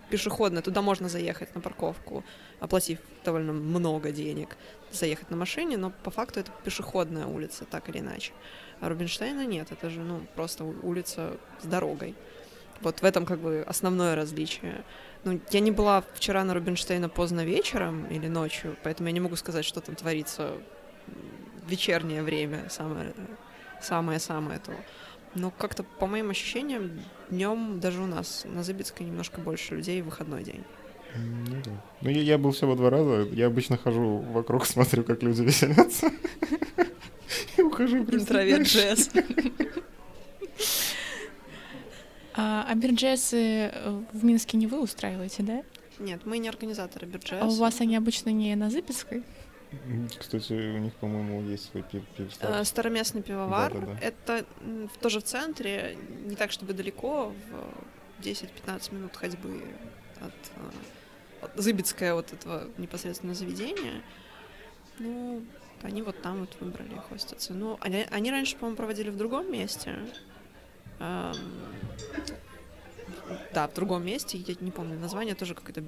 пешеходная, 0.08 0.62
туда 0.62 0.80
можно 0.80 1.10
заехать 1.10 1.54
на 1.54 1.60
парковку, 1.60 2.24
оплатив 2.60 2.98
довольно 3.26 3.52
много 3.52 4.10
денег, 4.10 4.56
заехать 4.90 5.28
на 5.28 5.36
машине, 5.36 5.76
но 5.76 5.92
по 6.02 6.10
факту 6.10 6.40
это 6.40 6.50
пешеходная 6.64 7.26
улица, 7.26 7.66
так 7.66 7.90
или 7.90 7.98
иначе. 7.98 8.32
А 8.80 8.88
Рубинштейна 8.88 9.44
нет, 9.44 9.70
это 9.70 9.90
же, 9.90 10.00
ну, 10.00 10.22
просто 10.34 10.64
улица 10.64 11.36
с 11.60 11.66
дорогой. 11.66 12.14
Вот 12.80 13.02
в 13.02 13.04
этом 13.04 13.26
как 13.26 13.38
бы 13.38 13.64
основное 13.68 14.16
различие. 14.16 14.82
Ну, 15.24 15.40
я 15.50 15.60
не 15.60 15.70
была 15.70 16.04
вчера 16.14 16.42
на 16.44 16.54
Рубинштейна 16.54 17.08
поздно 17.08 17.44
вечером 17.44 18.06
или 18.06 18.26
ночью, 18.26 18.76
поэтому 18.82 19.08
я 19.08 19.12
не 19.12 19.20
могу 19.20 19.36
сказать, 19.36 19.64
что 19.64 19.80
там 19.80 19.94
творится 19.94 20.52
в 21.64 21.70
вечернее 21.70 22.22
время, 22.22 22.68
самое 22.68 23.14
самое-самое 23.80 24.58
то. 24.58 24.72
Но 25.34 25.50
как-то, 25.50 25.82
по 25.82 26.06
моим 26.06 26.30
ощущениям, 26.30 26.90
днем 27.30 27.80
даже 27.80 28.02
у 28.02 28.06
нас 28.06 28.44
на 28.44 28.62
Зыбецкой 28.62 29.06
немножко 29.06 29.40
больше 29.40 29.76
людей 29.76 30.02
в 30.02 30.06
выходной 30.06 30.44
день. 30.44 30.64
Ну, 31.14 31.56
да. 31.64 31.70
ну 32.00 32.10
я, 32.10 32.20
я 32.20 32.38
был 32.38 32.52
всего 32.52 32.74
два 32.74 32.90
раза. 32.90 33.28
Я 33.32 33.46
обычно 33.46 33.76
хожу 33.76 34.18
вокруг, 34.18 34.66
смотрю, 34.66 35.04
как 35.04 35.22
люди 35.22 35.42
веселятся. 35.42 36.10
И 37.56 37.62
ухожу. 37.62 38.04
дальше. 38.04 38.62
джесс. 38.62 39.10
А, 42.34 42.64
а 42.68 42.74
бирджесы 42.74 43.70
э, 43.72 44.02
в 44.12 44.24
Минске 44.24 44.56
не 44.56 44.66
вы 44.66 44.80
устраиваете, 44.80 45.42
да? 45.42 45.62
Нет, 45.98 46.24
мы 46.24 46.38
не 46.38 46.48
организаторы 46.48 47.06
бирджесс. 47.06 47.42
А 47.42 47.46
у 47.46 47.54
вас 47.54 47.80
они 47.80 47.96
обычно 47.96 48.30
не 48.30 48.54
на 48.56 48.70
Зыбецкой? 48.70 49.22
М, 49.86 50.08
Кстати, 50.18 50.52
у 50.52 50.78
них, 50.78 50.94
по-моему, 50.94 51.42
есть 51.48 51.70
свой 51.70 51.82
пив 51.82 52.02
Э, 52.02 52.16
пивстар. 52.16 52.64
Староместный 52.64 53.22
пивовар. 53.22 53.72
Да-да-да. 53.72 53.98
Это 54.00 54.46
м, 54.60 54.90
тоже 55.00 55.20
в 55.20 55.24
центре, 55.24 55.96
не 56.24 56.34
так 56.36 56.52
чтобы 56.52 56.72
далеко, 56.72 57.32
в 57.50 58.22
10-15 58.24 58.94
минут 58.94 59.16
ходьбы 59.16 59.62
от, 60.20 60.32
э, 60.56 61.44
от 61.44 61.56
Зыбецкое 61.56 62.14
вот 62.14 62.32
этого 62.32 62.64
непосредственно 62.78 63.34
заведения. 63.34 64.02
Ну, 64.98 65.42
они 65.82 66.02
вот 66.02 66.20
там 66.22 66.40
вот 66.40 66.56
выбрали 66.60 67.00
хоститься. 67.08 67.52
Ну, 67.54 67.76
они, 67.80 68.06
они 68.10 68.30
раньше, 68.30 68.56
по-моему, 68.56 68.76
проводили 68.76 69.10
в 69.10 69.16
другом 69.16 69.50
месте. 69.52 69.96
Эм, 71.02 71.36
да, 73.52 73.66
в 73.66 73.74
другом 73.74 74.04
месте, 74.06 74.38
я 74.38 74.54
не 74.60 74.70
помню 74.70 74.98
название, 74.98 75.34
тоже 75.34 75.54
какой-то 75.54 75.80
э, 75.80 75.84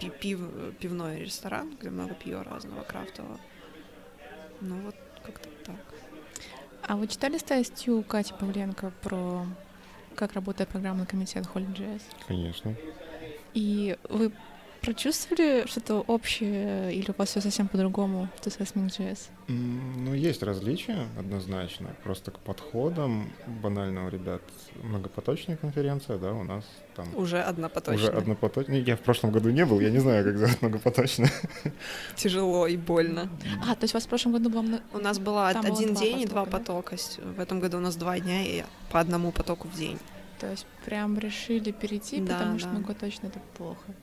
пи- 0.00 0.10
пив- 0.20 0.74
пивной 0.80 1.20
ресторан, 1.20 1.76
где 1.78 1.90
много 1.90 2.14
пива 2.14 2.42
разного, 2.44 2.82
крафтового. 2.82 3.38
Ну 4.62 4.80
вот 4.80 4.94
как-то 5.22 5.48
так. 5.64 5.76
А 6.86 6.96
вы 6.96 7.08
читали 7.08 7.36
статью 7.38 8.02
Кати 8.02 8.32
Павленко 8.32 8.90
про 9.02 9.46
как 10.16 10.32
работает 10.32 10.70
программный 10.70 11.06
комитет 11.06 11.44
Holy.js? 11.54 12.02
Конечно. 12.26 12.74
И 13.52 13.98
вы 14.08 14.32
прочувствовали 14.84 15.66
что-то 15.66 16.00
общее 16.06 16.94
или 16.94 17.10
у 17.10 17.14
вас 17.16 17.28
все 17.30 17.40
совсем 17.40 17.68
по-другому 17.68 18.28
в 18.36 18.46
TSS.js? 18.46 19.18
М, 19.48 20.04
Ну, 20.04 20.14
есть 20.14 20.42
различия 20.42 21.06
однозначно. 21.18 21.88
Просто 22.04 22.30
к 22.30 22.38
подходам 22.38 23.30
банально 23.62 24.06
у 24.06 24.08
ребят 24.10 24.42
многопоточная 24.82 25.56
конференция, 25.56 26.18
да, 26.18 26.32
у 26.32 26.44
нас 26.44 26.64
там 26.96 27.06
Уже 27.16 27.40
одна 27.40 27.68
поточная. 27.68 28.08
уже 28.10 28.18
однопоточная. 28.18 28.80
Я 28.80 28.96
в 28.96 29.00
прошлом 29.00 29.30
году 29.32 29.50
не 29.50 29.64
был, 29.64 29.80
я 29.80 29.90
не 29.90 29.98
знаю, 30.00 30.24
как 30.24 30.36
сделать 30.36 30.62
многопоточно. 30.62 31.28
Тяжело 32.16 32.66
и 32.66 32.76
больно. 32.76 33.28
А, 33.68 33.74
то 33.74 33.84
есть 33.84 33.94
у 33.94 33.96
вас 33.96 34.04
в 34.04 34.08
прошлом 34.08 34.32
году 34.32 34.50
было... 34.50 34.80
У 34.92 34.98
нас 34.98 35.18
было 35.18 35.50
Там 35.52 35.62
было 35.62 35.76
один 35.76 35.94
два 35.94 36.02
день 36.02 36.20
и 36.20 36.26
два 36.26 36.44
потока, 36.44 36.96
да? 36.96 37.24
В 37.36 37.40
этом 37.40 37.60
году 37.60 37.78
у 37.78 37.80
нас 37.80 37.96
два 37.96 38.18
дня 38.20 38.42
и 38.44 38.64
по 38.90 39.00
одному 39.00 39.32
потоку 39.32 39.68
в 39.68 39.76
день. 39.76 39.98
То 40.40 40.50
есть 40.50 40.66
прям 40.84 41.18
решили 41.18 41.70
перейти, 41.70 42.20
Да, 42.20 42.34
потому 42.38 42.58
что 42.58 42.68
да. 42.68 42.74
многоточно 42.74 43.28
это 43.28 43.40
плохо. 43.56 43.94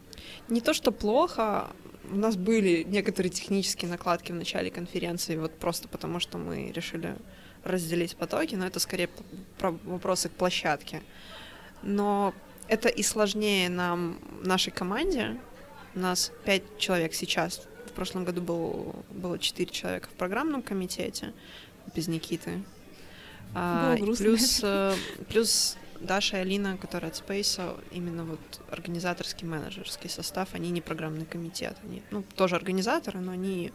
Не 0.50 0.62
то, 0.62 0.74
что 0.74 0.92
плохо, 0.92 1.70
у 2.10 2.16
нас 2.16 2.36
были 2.36 2.84
некоторые 2.84 3.32
технические 3.32 3.90
накладки 3.90 4.32
в 4.32 4.36
начале 4.36 4.70
конференции, 4.70 5.38
вот 5.38 5.54
просто 5.54 5.88
потому, 5.88 6.20
что 6.20 6.38
мы 6.38 6.72
решили 6.72 7.16
разделить 7.64 8.16
потоки, 8.16 8.56
но 8.56 8.66
это 8.66 8.80
скорее 8.80 9.10
про 9.58 9.72
вопросы 9.84 10.30
к 10.30 10.32
площадке. 10.32 11.02
Но 11.84 12.34
это 12.68 12.90
и 12.90 13.04
сложнее 13.04 13.70
нам, 13.70 14.20
нашей 14.44 14.72
команде. 14.72 15.38
У 15.94 16.00
нас 16.00 16.32
пять 16.46 16.64
человек 16.78 17.14
сейчас. 17.14 17.68
В 17.88 17.92
прошлом 17.92 18.24
году 18.24 18.42
был, 18.42 18.96
было 19.10 19.38
четыре 19.38 19.70
человека 19.72 20.10
в 20.10 20.14
программном 20.14 20.62
комитете, 20.62 21.34
без 21.94 22.08
Никиты. 22.08 22.64
А, 23.54 23.98
грустно. 23.98 24.26
плюс, 24.26 24.60
э, 24.64 24.96
плюс 25.28 25.78
Даша 26.02 26.38
и 26.38 26.40
Алина, 26.42 26.78
которые 26.78 27.10
от 27.10 27.16
Space, 27.16 27.84
именно 27.92 28.26
вот 28.26 28.40
организаторский 28.70 29.48
менеджерский 29.48 30.10
состав, 30.10 30.54
они 30.54 30.72
не 30.72 30.82
программный 30.82 31.26
комитет. 31.26 31.78
Они, 31.84 32.02
ну, 32.12 32.24
тоже 32.36 32.56
организаторы, 32.56 33.20
но 33.20 33.32
они 33.32 33.72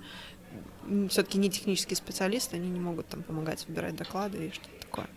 все-таки 1.08 1.38
не 1.38 1.50
технические 1.50 1.96
специалисты, 1.96 2.56
они 2.56 2.68
не 2.68 2.80
могут 2.80 3.06
там 3.08 3.22
помогать 3.22 3.66
выбирать 3.68 3.96
доклады 3.96 4.46
и 4.46 4.52
что-то 4.52 4.80
такое. 4.80 5.08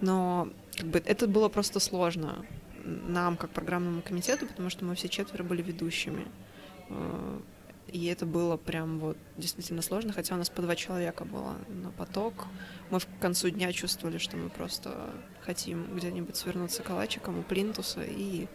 Но 0.00 0.48
как 0.76 0.86
бы, 0.86 1.02
это 1.04 1.26
было 1.26 1.48
просто 1.48 1.80
сложно 1.80 2.44
нам, 2.84 3.36
как 3.36 3.50
программному 3.50 4.02
комитету, 4.02 4.46
потому 4.46 4.70
что 4.70 4.84
мы 4.84 4.94
все 4.94 5.08
четверо 5.08 5.42
были 5.42 5.62
ведущими. 5.62 6.26
И 7.88 8.06
это 8.06 8.26
было 8.26 8.56
прям 8.56 8.98
вот 8.98 9.16
действительно 9.36 9.80
сложно, 9.80 10.12
хотя 10.12 10.34
у 10.34 10.38
нас 10.38 10.50
по 10.50 10.60
два 10.60 10.74
человека 10.74 11.24
было 11.24 11.56
на 11.68 11.90
поток. 11.90 12.46
Мы 12.90 12.98
в 12.98 13.06
концу 13.20 13.50
дня 13.50 13.72
чувствовали, 13.72 14.18
что 14.18 14.36
мы 14.36 14.48
просто 14.48 15.10
хотим 15.42 15.96
где-нибудь 15.96 16.36
свернуться 16.36 16.82
калачиком 16.82 17.38
у 17.38 17.42
плинтуса 17.42 18.02
и 18.02 18.48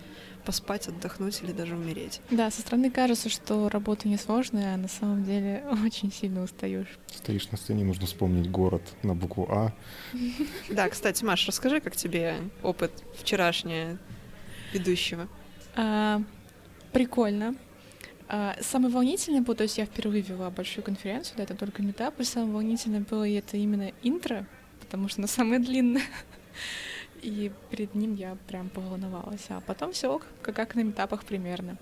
поспать, 0.46 0.88
отдохнуть 0.88 1.42
или 1.44 1.54
даже 1.54 1.76
умереть. 1.76 2.20
Да, 2.30 2.52
со 2.52 2.62
стороны 2.62 2.92
кажется, 2.92 3.30
что 3.30 3.70
работа 3.70 4.10
несложная, 4.10 4.74
а 4.74 4.78
на 4.78 4.90
самом 4.90 5.24
деле 5.24 5.64
очень 5.86 6.12
сильно 6.12 6.44
устаешь. 6.44 7.00
Стоишь 7.08 7.50
на 7.52 7.58
сцене, 7.58 7.86
нужно 7.86 8.08
вспомнить 8.08 8.50
город 8.52 8.84
на 9.04 9.16
букву 9.16 9.48
А. 9.50 9.74
Да, 10.70 10.90
кстати, 10.90 11.24
Маш, 11.24 11.48
расскажи, 11.48 11.80
как 11.80 11.96
тебе 11.96 12.36
опыт 12.64 12.92
вчерашнего 13.18 13.98
ведущего? 14.74 15.28
А, 15.76 16.22
прикольно. 16.92 17.56
А, 18.34 18.56
самое 18.62 18.94
волнительное 18.94 19.42
было, 19.42 19.58
то 19.58 19.64
есть 19.64 19.78
я 19.78 19.86
впервые 19.86 20.22
вела 20.22 20.50
большую 20.50 20.86
конференцию, 20.86 21.36
да, 21.36 21.44
это 21.44 21.54
только 21.54 21.82
метап, 21.82 22.18
и 22.22 22.24
самое 22.24 22.54
волнительное 22.54 23.02
было 23.02 23.28
и 23.28 23.34
это 23.34 23.58
именно 23.58 23.92
интро, 24.04 24.48
потому 24.80 25.10
что 25.10 25.20
оно 25.20 25.28
самое 25.28 25.60
длинное. 25.60 26.04
И 27.22 27.52
перед 27.70 27.94
ним 27.94 28.16
я 28.16 28.38
прям 28.48 28.70
поволновалась. 28.70 29.46
А 29.50 29.60
потом 29.60 29.92
все 29.92 30.22
как, 30.42 30.56
как 30.56 30.76
на 30.76 30.80
метапах 30.80 31.26
примерно. 31.26 31.78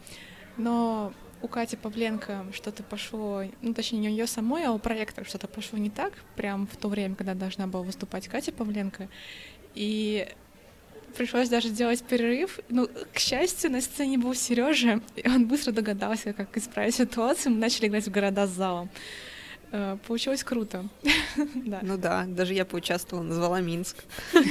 Но 0.58 1.14
у 1.42 1.48
Кати 1.48 1.78
Павленко 1.78 2.48
что-то 2.52 2.82
пошло, 2.82 3.44
ну, 3.62 3.74
точнее, 3.76 4.00
не 4.00 4.10
у 4.10 4.12
нее 4.12 4.28
самой, 4.28 4.66
а 4.66 4.72
у 4.72 4.80
проекта 4.80 5.24
что-то 5.24 5.48
пошло 5.48 5.78
не 5.78 5.92
так, 5.92 6.14
прям 6.36 6.66
в 6.68 6.76
то 6.78 6.90
время, 6.90 7.16
когда 7.16 7.36
должна 7.36 7.68
была 7.68 7.84
выступать 7.84 8.28
Катя 8.28 8.52
Павленко. 8.52 9.08
И 9.76 10.28
пришлось 11.16 11.50
даже 11.50 11.70
делать 11.70 12.04
перерыв. 12.04 12.60
Ну, 12.70 12.88
к 13.14 13.20
счастью, 13.20 13.72
на 13.72 13.82
сцене 13.82 14.18
был 14.18 14.34
Сережа, 14.34 15.02
и 15.16 15.28
он 15.28 15.48
быстро 15.48 15.72
догадался, 15.72 16.34
как 16.34 16.56
исправить 16.58 16.96
ситуацию. 16.96 17.54
Мы 17.54 17.60
начали 17.60 17.88
играть 17.88 18.08
в 18.08 18.12
города 18.12 18.48
с 18.48 18.52
залом. 18.52 18.90
Э, 19.72 19.98
Получилось 20.08 20.44
круто. 20.44 20.88
Да. 21.56 21.80
Ну 21.82 21.98
да, 21.98 22.26
даже 22.28 22.54
я 22.54 22.66
поучаствовала, 22.66 23.24
назвала 23.24 23.62
Минск. 23.62 23.98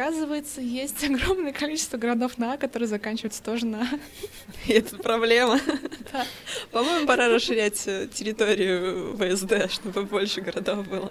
А 0.00 0.02
Оказывается, 0.02 0.62
есть 0.62 1.04
огромное 1.08 1.52
количество 1.52 1.98
городов 1.98 2.38
на, 2.38 2.56
которые 2.56 2.88
заканчиваются 2.88 3.42
тоже 3.42 3.66
на. 3.66 3.86
И 4.66 4.72
это 4.72 4.96
проблема. 4.96 5.60
Да. 6.12 6.26
По-моему, 6.72 7.06
пора 7.06 7.28
расширять 7.28 7.86
э, 7.86 8.08
территорию 8.12 9.16
ВСД, 9.16 9.70
чтобы 9.70 10.04
больше 10.04 10.40
городов 10.40 10.88
было. 10.88 11.08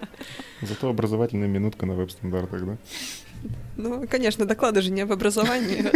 Зато 0.60 0.90
образовательная 0.90 1.48
минутка 1.48 1.86
на 1.86 1.94
веб-стандартах, 1.94 2.66
да? 2.66 2.76
Ну, 3.78 4.06
конечно, 4.06 4.44
доклады 4.44 4.82
же 4.82 4.90
не 4.90 5.00
об 5.00 5.12
образовании. 5.12 5.90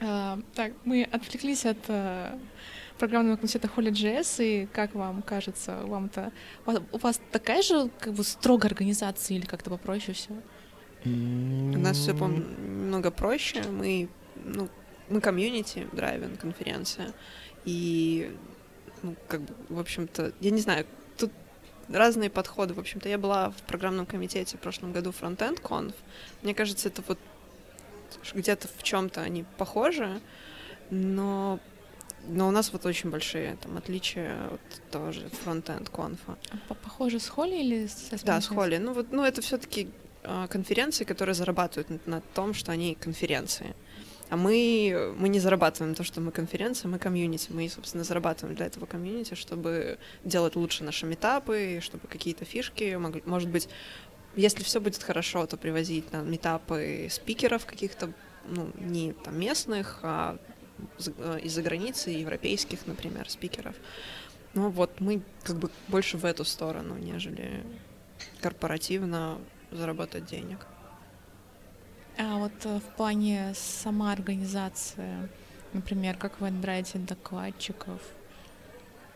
А, 0.00 0.38
Так, 0.54 0.72
мы 0.84 1.04
отвлеклись 1.04 1.66
от 1.66 1.78
э, 1.88 2.38
программного 3.02 3.36
комитета 3.36 3.68
Holy.js, 3.76 4.44
и 4.44 4.66
как 4.66 4.94
вам 4.94 5.22
кажется, 5.22 5.80
вам-то 5.86 6.30
у 6.64 6.70
вас- 6.70 6.82
у 6.92 6.98
вас 6.98 7.20
такая 7.32 7.60
же 7.60 7.90
как 7.98 8.12
бы 8.12 8.22
строгая 8.22 8.70
организация 8.70 9.36
или 9.36 9.44
как-то 9.44 9.70
попроще 9.70 10.14
все? 10.14 10.30
У 11.04 11.78
нас 11.78 11.96
все 11.96 12.12
немного 12.12 13.10
проще. 13.10 13.64
Мы, 13.64 14.08
ну, 14.36 14.68
мы 15.08 15.20
комьюнити, 15.20 15.88
драйвен, 15.92 16.36
конференция. 16.36 17.12
И, 17.64 18.30
ну, 19.02 19.16
как 19.26 19.40
бы, 19.40 19.52
в 19.68 19.80
общем-то, 19.80 20.32
я 20.38 20.50
не 20.52 20.60
знаю, 20.60 20.86
тут 21.18 21.32
разные 21.88 22.30
подходы. 22.30 22.72
В 22.72 22.78
общем-то, 22.78 23.08
я 23.08 23.18
была 23.18 23.50
в 23.50 23.62
программном 23.62 24.06
комитете 24.06 24.56
в 24.56 24.60
прошлом 24.60 24.92
году 24.92 25.10
Frontend 25.10 25.60
Conf. 25.60 25.94
Мне 26.42 26.54
кажется, 26.54 26.88
это 26.88 27.02
вот 27.08 27.18
где-то 28.32 28.68
в 28.68 28.84
чем-то 28.84 29.22
они 29.22 29.44
похожи, 29.58 30.20
но 30.90 31.58
но 32.28 32.48
у 32.48 32.50
нас 32.50 32.72
вот 32.72 32.86
очень 32.86 33.10
большие 33.10 33.56
там 33.60 33.76
отличия 33.76 34.46
от 34.46 34.90
тоже 34.90 35.28
фронтенд 35.42 35.88
конфа. 35.88 36.36
А 36.68 36.74
Похоже 36.74 37.18
с 37.20 37.28
Холли 37.28 37.56
или 37.56 37.86
с 37.86 38.10
Да, 38.22 38.40
с? 38.40 38.48
Холли. 38.48 38.78
Ну 38.78 38.92
вот, 38.92 39.12
ну 39.12 39.24
это 39.24 39.42
все-таки 39.42 39.88
конференции, 40.48 41.04
которые 41.04 41.34
зарабатывают 41.34 42.06
на, 42.06 42.20
том, 42.20 42.54
что 42.54 42.72
они 42.72 42.94
конференции. 42.94 43.74
А 44.30 44.36
мы, 44.36 45.14
мы 45.18 45.28
не 45.28 45.40
зарабатываем 45.40 45.94
то, 45.94 46.04
что 46.04 46.20
мы 46.20 46.32
конференция, 46.32 46.88
мы 46.88 46.98
комьюнити. 46.98 47.50
Мы, 47.50 47.68
собственно, 47.68 48.04
зарабатываем 48.04 48.56
для 48.56 48.66
этого 48.66 48.86
комьюнити, 48.86 49.34
чтобы 49.34 49.98
делать 50.24 50.56
лучше 50.56 50.84
наши 50.84 51.04
метапы, 51.06 51.80
чтобы 51.82 52.08
какие-то 52.08 52.44
фишки, 52.44 52.84
могли- 52.94 53.22
может 53.26 53.50
быть, 53.50 53.68
если 54.34 54.62
все 54.62 54.80
будет 54.80 55.02
хорошо, 55.02 55.46
то 55.46 55.56
привозить 55.58 56.10
на 56.12 56.22
метапы 56.22 57.08
спикеров 57.10 57.66
каких-то, 57.66 58.10
ну, 58.46 58.70
не 58.78 59.12
там 59.12 59.38
местных, 59.38 59.98
а 60.02 60.38
из-за 61.42 61.62
границы, 61.62 62.10
европейских, 62.10 62.86
например, 62.86 63.28
спикеров. 63.30 63.74
Ну 64.54 64.68
вот 64.70 65.00
мы 65.00 65.22
как 65.42 65.56
бы 65.56 65.70
больше 65.88 66.18
в 66.18 66.24
эту 66.24 66.44
сторону, 66.44 66.96
нежели 66.96 67.64
корпоративно 68.40 69.38
заработать 69.70 70.26
денег. 70.26 70.66
А 72.18 72.36
вот 72.36 72.52
э, 72.64 72.78
в 72.78 72.96
плане 72.96 73.52
сама 73.54 74.12
организация, 74.12 75.28
например, 75.72 76.16
как 76.18 76.40
вы 76.40 76.48
отбираете 76.48 76.98
докладчиков, 76.98 78.00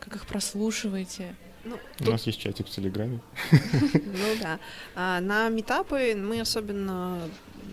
как 0.00 0.16
их 0.16 0.26
прослушиваете? 0.26 1.34
Ну, 1.64 1.74
У 1.74 1.98
тут- 1.98 2.08
нас 2.08 2.26
есть 2.26 2.38
чатик 2.40 2.68
в 2.68 2.70
Телеграме. 2.70 3.20
ну 3.52 4.36
да. 4.40 4.58
А 4.94 5.20
на 5.20 5.48
метапы 5.50 6.14
мы 6.16 6.40
особенно 6.40 7.20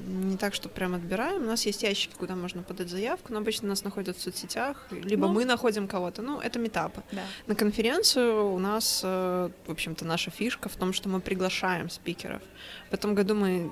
не 0.06 0.38
так, 0.38 0.54
что 0.54 0.70
прям 0.70 0.94
отбираем. 0.96 1.44
У 1.44 1.46
нас 1.48 1.66
есть 1.66 1.84
ящики, 1.84 2.14
куда 2.18 2.36
можно 2.36 2.64
подать 2.64 2.90
заявку, 2.90 3.34
но 3.34 3.40
обычно 3.40 3.68
нас 3.70 3.84
находят 3.84 4.18
в 4.18 4.22
соцсетях, 4.22 4.88
либо 4.92 5.28
Ну. 5.28 5.34
мы 5.34 5.46
находим 5.46 5.88
кого-то. 5.88 6.22
Ну, 6.22 6.40
это 6.40 6.60
метапы. 6.60 7.04
Да. 7.12 7.22
На 7.48 7.56
конференцию 7.56 8.52
у 8.54 8.60
нас, 8.60 9.02
э, 9.04 9.50
в 9.66 9.72
общем-то, 9.72 10.06
наша 10.06 10.32
фишка 10.32 10.70
в 10.70 10.76
том, 10.76 10.94
что 10.94 11.10
мы 11.10 11.20
приглашаем 11.22 11.90
спикеров. 11.90 12.42
В 12.90 12.94
этом 12.94 13.16
году 13.16 13.36
мы 13.36 13.72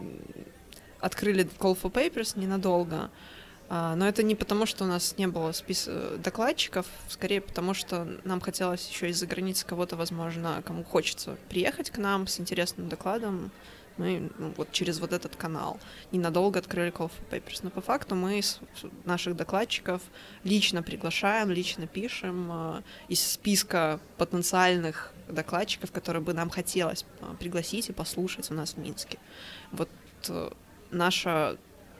открыли 0.99 1.45
Call 1.59 1.77
for 1.81 1.91
Papers 1.91 2.39
ненадолго, 2.39 3.09
а, 3.73 3.95
но 3.95 4.05
это 4.07 4.21
не 4.21 4.35
потому, 4.35 4.65
что 4.65 4.83
у 4.83 4.87
нас 4.87 5.17
не 5.17 5.27
было 5.27 5.53
спис... 5.53 5.85
э, 5.87 6.17
докладчиков, 6.21 6.85
скорее 7.07 7.39
потому, 7.39 7.73
что 7.73 8.05
нам 8.25 8.41
хотелось 8.41 8.87
еще 8.89 9.09
из-за 9.09 9.25
границы 9.27 9.65
кого-то, 9.65 9.95
возможно, 9.95 10.61
кому 10.65 10.83
хочется 10.83 11.37
приехать 11.49 11.89
к 11.89 11.97
нам 11.97 12.27
с 12.27 12.39
интересным 12.39 12.89
докладом. 12.89 13.49
Мы 13.97 14.31
ну, 14.37 14.53
вот 14.57 14.71
через 14.71 14.99
вот 14.99 15.13
этот 15.13 15.35
канал 15.35 15.79
ненадолго 16.11 16.59
открыли 16.59 16.91
Call 16.91 17.09
for 17.09 17.29
Papers. 17.29 17.59
Но 17.63 17.69
по 17.69 17.81
факту 17.81 18.15
мы 18.15 18.41
с- 18.41 18.59
наших 19.05 19.35
докладчиков 19.35 20.01
лично 20.43 20.81
приглашаем, 20.81 21.51
лично 21.51 21.87
пишем 21.87 22.49
э, 22.51 22.81
из 23.09 23.21
списка 23.25 23.99
потенциальных 24.17 25.13
докладчиков, 25.27 25.91
которые 25.91 26.21
бы 26.21 26.33
нам 26.33 26.49
хотелось 26.49 27.05
э, 27.19 27.35
пригласить 27.39 27.89
и 27.89 27.93
послушать 27.93 28.49
у 28.51 28.53
нас 28.53 28.73
в 28.73 28.77
Минске. 28.77 29.17
Вот 29.71 29.89
э, 30.29 30.51
наша, 30.89 31.57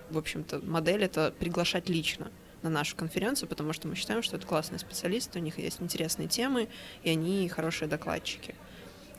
в 0.09 0.17
общем-то, 0.17 0.59
модель— 0.59 1.03
это 1.05 1.33
приглашать 1.37 1.89
лично 1.89 2.31
на 2.61 2.69
нашу 2.69 2.95
конференцию, 2.95 3.49
потому 3.49 3.73
что 3.73 3.87
мы 3.87 3.95
считаем, 3.95 4.21
что 4.21 4.37
это 4.37 4.45
классные 4.45 4.79
специалисты, 4.79 5.39
у 5.39 5.41
них 5.41 5.57
есть 5.57 5.81
интересные 5.81 6.27
темы, 6.27 6.67
и 7.03 7.09
они 7.09 7.49
хорошие 7.49 7.89
докладчики. 7.89 8.55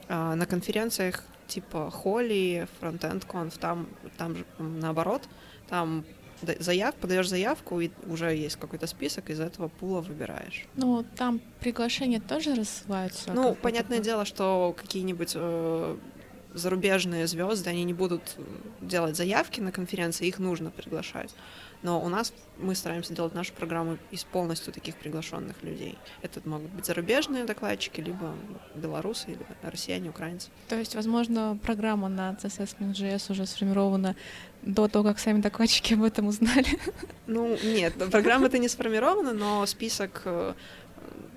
А 0.08 0.34
на 0.34 0.46
конференциях 0.46 1.24
типа 1.46 1.90
Холли, 1.90 2.66
Frontend 2.80 3.26
Conf, 3.26 3.58
там, 3.58 3.88
там 4.16 4.36
же 4.36 4.44
наоборот, 4.58 5.22
там 5.68 6.04
заяв, 6.58 6.94
подаешь 6.94 7.28
заявку, 7.28 7.80
и 7.80 7.90
уже 8.06 8.34
есть 8.34 8.56
какой-то 8.56 8.86
список, 8.86 9.30
из 9.30 9.40
этого 9.40 9.68
пула 9.68 10.00
выбираешь. 10.00 10.66
Ну, 10.74 11.04
там 11.16 11.40
приглашения 11.60 12.20
тоже 12.20 12.54
рассылаются? 12.54 13.32
Ну, 13.32 13.54
понятное 13.54 13.98
такое? 13.98 14.04
дело, 14.04 14.24
что 14.24 14.74
какие-нибудь 14.76 15.32
э, 15.34 15.96
зарубежные 16.54 17.26
звезды, 17.26 17.70
они 17.70 17.84
не 17.84 17.94
будут 17.94 18.22
э, 18.36 18.42
делать 18.80 19.16
заявки 19.16 19.60
на 19.60 19.72
конференции, 19.72 20.26
их 20.26 20.38
нужно 20.38 20.70
приглашать. 20.70 21.34
Но 21.82 22.00
у 22.00 22.08
нас 22.08 22.32
мы 22.58 22.74
стараемся 22.76 23.12
делать 23.12 23.34
нашу 23.34 23.52
программу 23.52 23.98
из 24.12 24.22
полностью 24.22 24.72
таких 24.72 24.96
приглашенных 24.96 25.60
людей. 25.62 25.98
Это 26.22 26.40
могут 26.44 26.70
быть 26.70 26.86
зарубежные 26.86 27.44
докладчики, 27.44 28.00
либо 28.00 28.34
белорусы, 28.76 29.30
либо 29.30 29.44
россияне, 29.62 30.10
украинцы. 30.10 30.50
То 30.68 30.76
есть, 30.76 30.94
возможно, 30.94 31.58
программа 31.62 32.08
на 32.08 32.32
CSS.js 32.40 33.32
уже 33.32 33.46
сформирована 33.46 34.14
до 34.62 34.86
того, 34.86 35.08
как 35.08 35.18
сами 35.18 35.40
докладчики 35.40 35.94
об 35.94 36.04
этом 36.04 36.28
узнали. 36.28 36.78
Ну, 37.26 37.58
нет, 37.64 37.94
программа-то 38.10 38.58
не 38.58 38.68
сформирована, 38.68 39.32
но 39.32 39.66
список 39.66 40.22
э, 40.24 40.54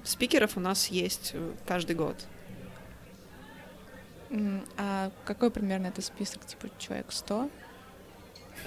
спикеров 0.03 0.57
у 0.57 0.59
нас 0.59 0.87
есть 0.87 1.31
э, 1.33 1.51
каждый 1.65 1.95
год. 1.95 2.15
А 4.77 5.11
какой 5.23 5.49
примерно 5.49 5.87
это 5.87 6.01
список? 6.01 6.45
Типа 6.45 6.69
человек 6.77 7.07
100? 7.09 7.49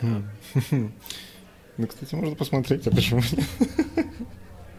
Ну, 1.78 1.86
кстати, 1.86 2.14
можно 2.14 2.34
посмотреть, 2.36 2.86
а 2.86 2.90
почему 2.90 3.20
нет? 3.20 4.06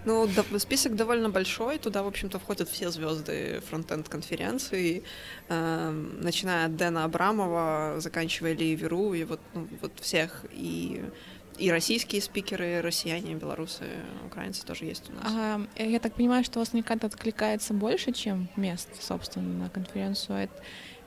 Ну, 0.06 0.28
да- 0.28 0.60
список 0.60 0.96
довольно 0.96 1.30
большой. 1.30 1.78
Туда, 1.78 2.02
в 2.04 2.08
общем-то, 2.08 2.40
входят 2.40 2.70
все 2.70 2.90
звезды 2.90 3.62
фронтенд 3.70 4.08
конференции, 4.10 5.04
эм, 5.50 6.22
начиная 6.22 6.66
от 6.66 6.78
Дэна 6.78 7.04
Абрамова, 7.04 7.96
заканчивая 8.00 8.54
Ли 8.54 8.76
Веру, 8.76 9.14
и 9.14 9.24
вот, 9.26 9.40
ну, 9.54 9.68
вот 9.82 9.92
всех. 10.00 10.46
И, 10.54 11.04
и 11.60 11.70
российские 11.72 12.22
спикеры, 12.22 12.78
и 12.78 12.82
россияне, 12.82 13.34
и 13.34 13.36
белорусы, 13.36 13.84
и 13.84 14.26
украинцы 14.28 14.66
тоже 14.66 14.86
есть 14.86 15.10
у 15.10 15.14
нас. 15.14 15.26
А, 15.36 15.62
я 15.78 16.00
так 16.00 16.14
понимаю, 16.14 16.44
что 16.44 16.60
у 16.60 16.62
вас 16.62 16.74
никак 16.74 17.04
откликается 17.04 17.74
больше, 17.74 18.12
чем 18.12 18.48
мест, 18.56 18.90
собственно, 19.02 19.64
на 19.66 19.70
конференцию. 19.70 20.38
А 20.38 20.42
Это 20.44 20.54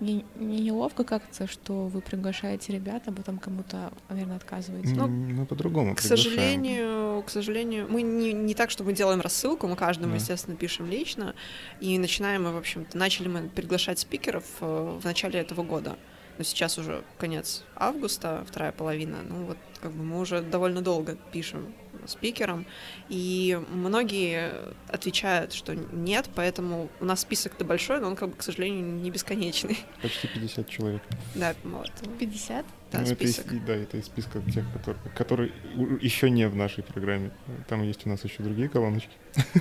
не, 0.00 0.24
не 0.36 0.61
неловко 0.61 1.05
как-то, 1.05 1.46
что 1.46 1.86
вы 1.86 2.00
приглашаете 2.00 2.72
ребят, 2.72 3.05
а 3.07 3.12
потом 3.12 3.38
кому-то, 3.38 3.92
наверное, 4.09 4.36
отказываете? 4.36 4.94
Ну, 4.94 5.07
Мы 5.09 5.46
по-другому 5.46 5.94
К 5.94 6.00
приглашаем. 6.00 6.22
сожалению, 6.30 7.22
к 7.22 7.30
сожалению, 7.30 7.86
мы 7.88 8.03
не, 8.03 8.32
не 8.32 8.55
так, 8.55 8.70
что 8.70 8.84
мы 8.84 8.92
делаем 8.92 9.20
рассылку, 9.20 9.66
мы 9.68 9.76
каждому, 9.76 10.11
Да. 10.12 10.16
естественно, 10.16 10.57
пишем 10.57 10.90
лично. 10.90 11.34
И 11.80 11.98
начинаем 11.98 12.44
мы, 12.44 12.53
в 12.53 12.57
общем-то, 12.57 12.96
начали 12.98 13.28
мы 13.28 13.48
приглашать 13.48 13.98
спикеров 14.00 14.44
э, 14.61 14.98
в 15.00 15.05
начале 15.05 15.38
этого 15.40 15.62
года. 15.62 15.96
Но 16.39 16.45
сейчас 16.45 16.78
уже 16.78 17.05
конец 17.18 17.64
августа, 17.76 18.45
вторая 18.49 18.72
половина. 18.72 19.18
Ну 19.28 19.45
вот, 19.45 19.59
как 19.80 19.93
бы 19.93 20.03
мы 20.03 20.20
уже 20.20 20.41
довольно 20.41 20.80
долго 20.80 21.16
пишем 21.33 21.74
спикерам, 22.07 22.66
и 23.09 23.61
многие 23.68 24.53
отвечают, 24.89 25.53
что 25.53 25.74
нет, 25.74 26.28
поэтому 26.35 26.89
у 27.01 27.05
нас 27.05 27.20
список-то 27.20 27.64
большой, 27.64 28.01
но 28.01 28.09
он, 28.09 28.16
как 28.16 28.30
бы, 28.30 28.37
к 28.37 28.43
сожалению, 28.43 28.85
не 28.87 29.11
бесконечный. 29.11 29.78
Почти 30.01 30.28
50 30.28 30.68
человек. 30.68 31.03
Да, 31.35 31.55
вот. 31.64 31.91
50? 32.18 32.66
Да, 32.93 32.99
Ну, 32.99 33.05
это 33.05 33.24
из, 33.24 33.35
список. 33.35 33.64
да, 33.64 33.74
это 33.74 33.97
из 33.99 34.07
списка 34.07 34.43
тех, 34.53 34.64
которые, 34.72 35.03
которые 35.16 35.53
еще 36.01 36.28
не 36.30 36.49
в 36.49 36.57
нашей 36.57 36.83
программе. 36.83 37.30
Там 37.68 37.83
есть 37.83 38.05
у 38.07 38.09
нас 38.09 38.24
еще 38.24 38.43
другие 38.43 38.68
колоночки. 38.68 39.12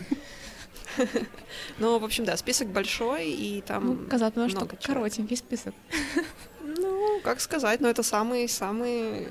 Ну, 1.77 1.97
в 1.99 2.03
общем, 2.03 2.25
да, 2.25 2.35
список 2.35 2.67
большой, 2.67 3.29
и 3.29 3.61
там... 3.61 3.87
Ну, 3.87 4.09
казалось 4.09 4.33
бы, 4.33 4.49
что 4.49 4.65
коротенький 4.65 5.37
список. 5.37 5.73
Как 7.23 7.39
сказать, 7.39 7.79
но 7.81 7.87
это 7.87 8.03
самые-самые, 8.03 9.29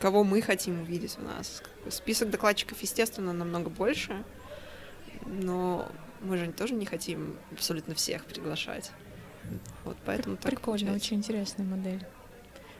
кого 0.00 0.24
мы 0.24 0.40
хотим 0.40 0.82
увидеть 0.82 1.18
у 1.18 1.22
нас. 1.22 1.62
Список 1.90 2.30
докладчиков, 2.30 2.80
естественно, 2.80 3.32
намного 3.32 3.70
больше, 3.70 4.24
но 5.26 5.88
мы 6.20 6.36
же 6.36 6.50
тоже 6.52 6.74
не 6.74 6.86
хотим 6.86 7.36
абсолютно 7.52 7.94
всех 7.94 8.24
приглашать. 8.24 8.90
Вот 9.84 9.96
поэтому 10.06 10.36
так 10.36 10.46
Прикольно, 10.50 10.86
получается. 10.86 11.06
очень 11.06 11.16
интересная 11.18 11.66
модель. 11.66 12.04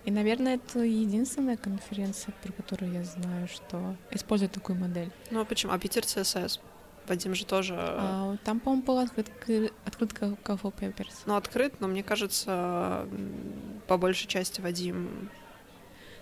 И, 0.05 0.11
наверное, 0.11 0.57
это 0.57 0.81
единственная 0.81 1.57
конференция, 1.57 2.35
про 2.43 2.53
которую 2.53 2.93
я 2.93 3.05
знаю, 3.05 3.49
что 3.49 3.97
использует 4.11 4.53
такую 4.53 4.79
модель. 4.79 5.11
Ну 5.31 5.41
а 5.41 5.45
почему? 5.45 5.73
А 5.73 5.79
Питер 5.79 6.03
CSS? 6.03 6.61
Вадим 7.07 7.35
же 7.35 7.45
тоже... 7.45 7.75
А, 7.79 8.37
там, 8.45 8.61
по-моему, 8.61 8.83
был 8.85 8.99
открыт, 8.99 9.31
открыт 9.85 10.13
Coffee 10.13 10.73
Papers. 10.75 11.13
Ну, 11.27 11.37
открыт, 11.37 11.75
но 11.81 11.89
мне 11.89 12.03
кажется, 12.03 13.07
по 13.87 13.97
большей 13.99 14.27
части 14.27 14.61
Вадим 14.61 15.29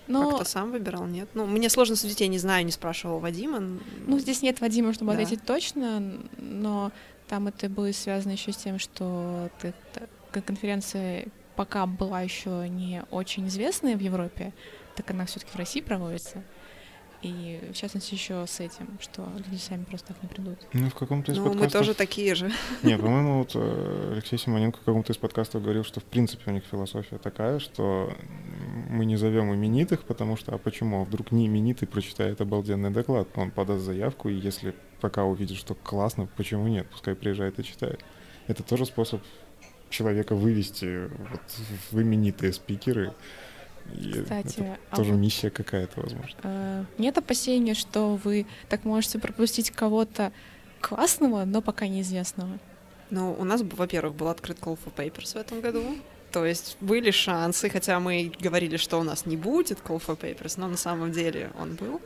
Но, 0.09 0.31
как-то 0.31 0.45
сам 0.45 0.73
выбирал, 0.73 1.07
нет? 1.07 1.29
Ну, 1.35 1.47
мне 1.47 1.69
сложно 1.71 1.95
судить, 1.97 2.21
я 2.21 2.29
не 2.29 2.39
знаю, 2.39 2.65
не 2.65 2.73
спрашивала 2.73 3.19
Вадима. 3.21 3.61
ну, 4.07 4.19
здесь 4.19 4.43
нет 4.43 4.61
Вадима, 4.61 4.93
чтобы 4.93 5.13
Да. 5.15 5.23
ответить 5.23 5.45
точно, 5.47 6.21
но 6.39 6.91
там 7.29 7.47
это 7.49 7.69
было 7.69 7.93
связано 7.93 8.33
еще 8.33 8.53
с 8.53 8.57
тем, 8.57 8.79
что 8.79 9.49
ты- 9.61 9.75
конференция 10.45 11.27
пока 11.57 11.87
была 11.87 12.23
еще 12.23 12.67
не 12.69 13.05
очень 13.11 13.47
известная 13.49 13.97
в 13.97 14.01
Европе, 14.01 14.53
так 14.97 15.11
она 15.11 15.27
все-таки 15.27 15.53
в 15.53 15.57
России 15.57 15.81
проводится. 15.81 16.43
И 17.23 17.71
в 17.73 17.77
частности 17.77 18.15
еще 18.15 18.45
с 18.47 18.59
этим, 18.59 18.99
что 19.01 19.29
люди 19.37 19.57
сами 19.61 19.85
просто 19.85 20.09
так 20.09 20.23
не 20.23 20.29
придут. 20.29 20.59
Ну, 20.73 20.91
в 20.91 20.95
каком-то 20.95 21.31
из 21.31 21.37
Ну, 21.37 21.45
мы 21.45 21.51
подкастов... 21.51 21.81
тоже 21.81 21.95
такие 21.95 22.35
же. 22.35 22.51
Не, 22.83 22.99
по-моему, 22.99 23.39
вот 23.39 23.53
э, 23.55 24.13
Алексей 24.15 24.39
Симоненко 24.39 24.79
в 24.79 24.85
каком-то 24.85 25.13
из 25.13 25.17
подкастов 25.19 25.63
говорил, 25.63 25.85
что 25.85 26.01
в 26.01 26.05
принципе 26.05 26.51
у 26.51 26.55
них 26.55 26.65
философия 26.65 27.19
такая, 27.19 27.61
что 27.61 28.13
мы 28.89 29.05
не 29.05 29.17
зовем 29.17 29.55
именитых, 29.55 30.03
потому 30.03 30.37
что, 30.37 30.53
а 30.53 30.59
почему? 30.59 31.03
А 31.03 31.05
вдруг 31.05 31.31
не 31.31 31.47
именитый 31.47 31.87
прочитает 31.87 32.41
обалденный 32.41 32.91
доклад, 32.91 33.29
он 33.37 33.53
подаст 33.53 33.85
заявку, 33.85 34.29
и 34.29 34.35
если 34.35 34.75
пока 35.01 35.25
увидит, 35.25 35.57
что 35.59 35.75
классно, 35.75 36.29
почему 36.37 36.67
нет? 36.67 36.89
Пускай 36.91 37.15
приезжает 37.15 37.59
и 37.61 37.65
читает. 37.65 38.05
Это 38.49 38.65
тоже 38.65 38.85
способ 38.85 39.23
человека 39.91 40.35
вывести 40.35 41.09
вот 41.31 41.41
в 41.93 42.03
именитые 42.03 42.53
спикеры. 42.53 43.13
И 43.95 44.13
Кстати, 44.13 44.61
это 44.61 44.79
а 44.91 44.97
тоже 44.97 45.13
вот, 45.13 45.19
миссия 45.19 45.51
какая-то, 45.51 46.01
возможно. 46.01 46.37
э, 46.43 46.85
нет 46.99 47.19
опасения, 47.19 47.75
что 47.75 48.17
вы 48.17 48.47
так 48.69 48.85
можете 48.85 49.19
пропустить 49.19 49.71
кого-то 49.71 50.33
классного, 50.81 51.45
но 51.45 51.63
пока 51.63 51.87
неизвестного? 51.87 52.59
Ну, 53.11 53.37
у 53.39 53.45
нас, 53.45 53.63
во-первых, 53.63 54.15
был 54.15 54.29
открыт 54.29 54.59
Call 54.59 54.79
for 54.83 54.95
Papers 54.95 55.35
в 55.35 55.37
этом 55.37 55.61
году. 55.61 55.83
То 56.33 56.47
есть 56.47 56.79
были 56.81 57.11
шансы, 57.11 57.69
хотя 57.69 58.01
мы 58.01 58.33
говорили, 58.41 58.79
что 58.79 58.99
у 58.99 59.03
нас 59.03 59.27
не 59.27 59.37
будет 59.37 59.79
Call 59.81 60.03
for 60.03 60.19
Papers, 60.19 60.55
но 60.57 60.67
на 60.67 60.79
самом 60.79 61.13
деле 61.13 61.51
он 61.59 61.75
был. 61.75 62.01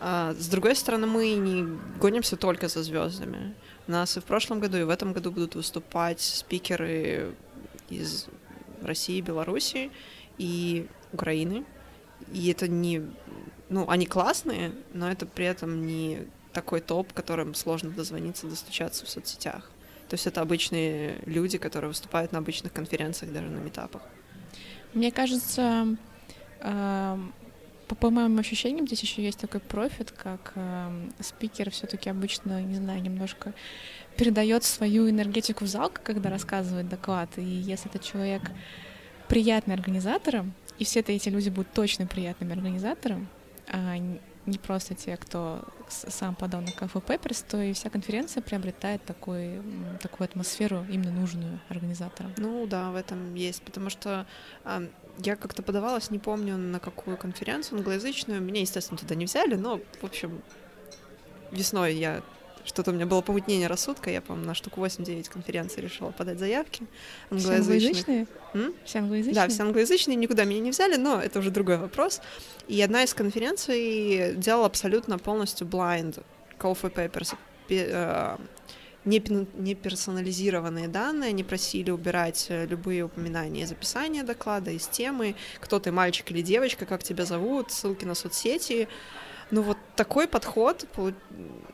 А, 0.00 0.34
с 0.38 0.48
другой 0.48 0.74
стороны, 0.74 1.06
мы 1.06 1.34
не 1.34 1.78
гонимся 2.00 2.36
только 2.36 2.66
за 2.68 2.82
звездами. 2.82 3.54
У 3.86 3.92
нас 3.92 4.16
и 4.16 4.20
в 4.20 4.24
прошлом 4.24 4.58
году, 4.58 4.78
и 4.78 4.82
в 4.82 4.90
этом 4.90 5.12
году 5.12 5.30
будут 5.30 5.54
выступать 5.54 6.20
спикеры 6.20 7.34
из 7.88 8.26
России, 8.82 9.20
Беларуси 9.20 9.90
и 10.38 10.86
Украины. 11.12 11.64
И 12.32 12.50
это 12.50 12.68
не... 12.68 13.02
Ну, 13.68 13.88
они 13.88 14.06
классные, 14.06 14.72
но 14.92 15.10
это 15.10 15.26
при 15.26 15.46
этом 15.46 15.86
не 15.86 16.26
такой 16.52 16.80
топ, 16.80 17.12
которым 17.12 17.54
сложно 17.54 17.90
дозвониться, 17.90 18.46
достучаться 18.46 19.04
в 19.04 19.08
соцсетях. 19.08 19.70
То 20.08 20.14
есть 20.14 20.26
это 20.26 20.40
обычные 20.40 21.18
люди, 21.26 21.58
которые 21.58 21.88
выступают 21.88 22.32
на 22.32 22.38
обычных 22.38 22.72
конференциях, 22.72 23.32
даже 23.32 23.48
на 23.48 23.58
метапах. 23.58 24.02
Мне 24.92 25.10
кажется, 25.10 25.96
эм, 26.60 27.32
по, 27.88 27.94
по 27.96 28.10
моим 28.10 28.38
ощущениям, 28.38 28.86
здесь 28.86 29.02
еще 29.02 29.22
есть 29.24 29.40
такой 29.40 29.60
профит, 29.60 30.12
как 30.12 30.52
эм, 30.54 31.12
спикер 31.20 31.70
все-таки 31.70 32.10
обычно, 32.10 32.62
не 32.62 32.76
знаю, 32.76 33.02
немножко 33.02 33.54
передает 34.16 34.62
свою 34.62 35.10
энергетику 35.10 35.64
в 35.64 35.68
зал, 35.68 35.90
когда 35.90 36.30
рассказывает 36.30 36.88
доклад. 36.88 37.30
И 37.36 37.42
если 37.42 37.90
этот 37.90 38.04
человек 38.04 38.42
приятный 39.34 39.74
организатором, 39.74 40.52
и 40.78 40.84
все 40.84 41.00
эти 41.00 41.28
люди 41.28 41.48
будут 41.48 41.72
точно 41.72 42.06
приятными 42.06 42.52
организатором, 42.52 43.26
а 43.66 43.96
не 44.46 44.58
просто 44.58 44.94
те, 44.94 45.16
кто 45.16 45.64
сам 45.88 46.36
подал 46.36 46.60
на 46.60 46.68
Cafe 46.68 47.04
Papers, 47.04 47.44
то 47.50 47.60
и 47.60 47.72
вся 47.72 47.90
конференция 47.90 48.44
приобретает 48.44 49.04
такой, 49.04 49.60
такую 50.00 50.26
атмосферу, 50.26 50.86
именно 50.88 51.10
нужную 51.10 51.58
организаторам. 51.68 52.32
Ну 52.36 52.64
да, 52.68 52.92
в 52.92 52.94
этом 52.94 53.34
есть, 53.34 53.60
потому 53.62 53.90
что 53.90 54.24
а, 54.62 54.84
я 55.18 55.34
как-то 55.34 55.64
подавалась, 55.64 56.12
не 56.12 56.20
помню 56.20 56.56
на 56.56 56.78
какую 56.78 57.16
конференцию 57.16 57.78
англоязычную. 57.78 58.40
Меня, 58.40 58.60
естественно, 58.60 58.98
туда 58.98 59.16
не 59.16 59.24
взяли, 59.24 59.56
но, 59.56 59.80
в 60.00 60.04
общем, 60.04 60.42
весной 61.50 61.96
я 61.96 62.22
что-то 62.64 62.90
у 62.90 62.94
меня 62.94 63.06
было 63.06 63.20
помутнение 63.20 63.68
рассудка, 63.68 64.10
я, 64.10 64.20
по-моему, 64.20 64.46
на 64.46 64.54
штуку 64.54 64.84
8-9 64.84 65.30
конференций 65.30 65.82
решила 65.82 66.10
подать 66.10 66.38
заявки 66.38 66.86
англоязычные? 67.30 68.26
М? 68.54 68.74
Все 68.84 68.98
англоязычные? 68.98 69.34
Да, 69.34 69.48
все 69.48 69.62
англоязычные, 69.62 70.16
никуда 70.16 70.44
меня 70.44 70.60
не 70.60 70.70
взяли, 70.70 70.96
но 70.96 71.20
это 71.20 71.38
уже 71.38 71.50
другой 71.50 71.76
вопрос. 71.78 72.20
И 72.68 72.80
одна 72.80 73.04
из 73.04 73.14
конференций 73.14 74.34
делала 74.36 74.66
абсолютно 74.66 75.18
полностью 75.18 75.66
blind 75.66 76.22
call 76.58 76.76
for 76.80 76.92
papers. 76.92 77.36
Э, 77.68 78.36
не 79.04 79.74
персонализированные 79.74 80.88
данные, 80.88 81.28
они 81.28 81.44
просили 81.44 81.90
убирать 81.90 82.46
э, 82.48 82.66
любые 82.66 83.04
упоминания 83.04 83.62
из 83.62 83.72
описания 83.72 84.22
доклада, 84.22 84.70
из 84.70 84.86
темы, 84.86 85.34
кто 85.60 85.78
ты, 85.78 85.92
мальчик 85.92 86.30
или 86.30 86.40
девочка, 86.40 86.86
как 86.86 87.02
тебя 87.02 87.26
зовут, 87.26 87.70
ссылки 87.70 88.06
на 88.06 88.14
соцсети. 88.14 88.88
Ну 89.54 89.62
вот 89.62 89.78
такой 89.94 90.26
подход, 90.26 90.84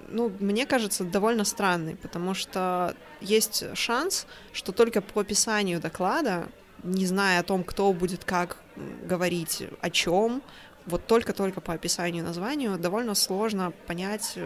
ну, 0.09 0.31
мне 0.39 0.66
кажется, 0.66 1.03
довольно 1.03 1.45
странный, 1.45 1.97
потому 1.97 2.35
что 2.35 2.95
есть 3.22 3.64
шанс, 3.74 4.26
что 4.53 4.72
только 4.72 5.01
по 5.01 5.22
описанию 5.22 5.81
доклада 5.81 6.51
не 6.83 7.07
зная 7.07 7.41
о 7.41 7.43
том, 7.43 7.64
кто 7.64 7.91
будет 7.95 8.26
как 8.26 8.59
говорить, 8.76 9.64
о 9.81 9.89
чем, 9.89 10.43
вот 10.85 11.07
только-только 11.07 11.62
по 11.62 11.72
описанию 11.72 12.22
названию 12.22 12.76
довольно 12.76 13.14
сложно 13.14 13.72
понять, 13.87 14.39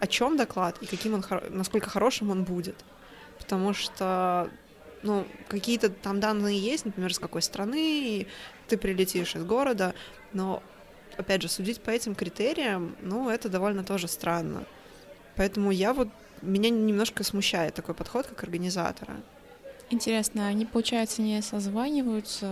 о 0.00 0.06
чем 0.08 0.36
доклад 0.36 0.76
и 0.82 0.86
каким 0.86 1.14
он, 1.14 1.24
насколько 1.50 1.88
хорошим 1.88 2.32
он 2.32 2.42
будет. 2.42 2.84
Потому 3.38 3.74
что, 3.74 4.50
ну, 5.04 5.24
какие-то 5.46 5.88
там 5.88 6.18
данные 6.18 6.58
есть, 6.58 6.84
например, 6.84 7.14
с 7.14 7.20
какой 7.20 7.42
страны 7.42 8.26
ты 8.66 8.76
прилетишь 8.76 9.36
из 9.36 9.44
города, 9.44 9.94
но, 10.32 10.64
опять 11.16 11.42
же, 11.42 11.48
судить 11.48 11.80
по 11.80 11.90
этим 11.90 12.14
критериям, 12.14 12.96
ну, 13.00 13.28
это 13.28 13.48
довольно 13.48 13.84
тоже 13.84 14.08
странно. 14.08 14.64
Поэтому 15.36 15.70
я 15.70 15.92
вот, 15.92 16.08
меня 16.42 16.70
немножко 16.70 17.24
смущает 17.24 17.74
такой 17.74 17.94
подход 17.94 18.26
как 18.26 18.42
организатора. 18.42 19.14
Интересно, 19.90 20.46
они, 20.46 20.64
получается, 20.64 21.20
не 21.20 21.42
созваниваются 21.42 22.50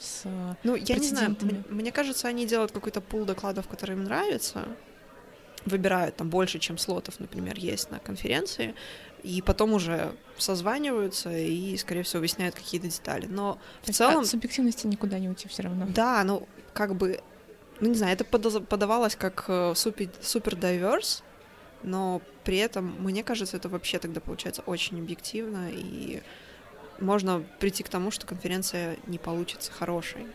с... 0.00 0.24
Ну, 0.64 0.74
я 0.74 0.96
не 0.96 1.06
знаю, 1.06 1.36
мне 1.70 1.92
кажется, 1.92 2.26
они 2.26 2.46
делают 2.46 2.72
какой-то 2.72 3.00
пул 3.00 3.24
докладов, 3.24 3.68
которые 3.68 3.96
им 3.96 4.04
нравятся, 4.04 4.66
выбирают 5.64 6.16
там 6.16 6.30
больше, 6.30 6.58
чем 6.58 6.76
слотов, 6.78 7.20
например, 7.20 7.56
есть 7.58 7.90
на 7.90 8.00
конференции, 8.00 8.74
и 9.22 9.40
потом 9.40 9.72
уже 9.72 10.14
созваниваются 10.36 11.30
и, 11.30 11.76
скорее 11.76 12.02
всего, 12.02 12.20
выясняют 12.20 12.54
какие-то 12.56 12.88
детали. 12.88 13.26
Но 13.26 13.54
в 13.82 13.84
То 13.86 13.90
есть 13.90 13.98
целом, 13.98 14.18
от 14.22 14.26
субъективности 14.26 14.86
никуда 14.86 15.18
не 15.18 15.28
уйти 15.28 15.48
все 15.48 15.62
равно. 15.62 15.86
да, 15.88 16.22
ну, 16.24 16.46
как 16.72 16.96
бы, 16.96 17.20
ну, 17.80 17.88
не 17.88 17.94
знаю, 17.94 18.14
это 18.14 18.24
подавалось 18.24 19.16
как 19.16 19.44
э, 19.48 19.72
супер, 19.74 20.08
супер 20.20 20.54
diverse, 20.54 21.22
но 21.82 22.22
при 22.44 22.58
этом, 22.58 22.94
мне 22.98 23.22
кажется, 23.22 23.56
это 23.56 23.68
вообще 23.68 23.98
тогда 23.98 24.20
получается 24.20 24.62
очень 24.66 24.98
объективно, 24.98 25.68
и 25.70 26.22
можно 27.00 27.44
прийти 27.58 27.82
к 27.82 27.88
тому, 27.88 28.10
что 28.10 28.26
конференция 28.26 28.96
не 29.06 29.18
получится 29.18 29.72
хорошей. 29.72 30.26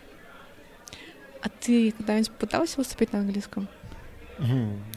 А 1.42 1.50
ты 1.50 1.92
когда-нибудь 1.92 2.32
пытался 2.32 2.78
выступить 2.78 3.14
на 3.14 3.20
английском? 3.20 3.68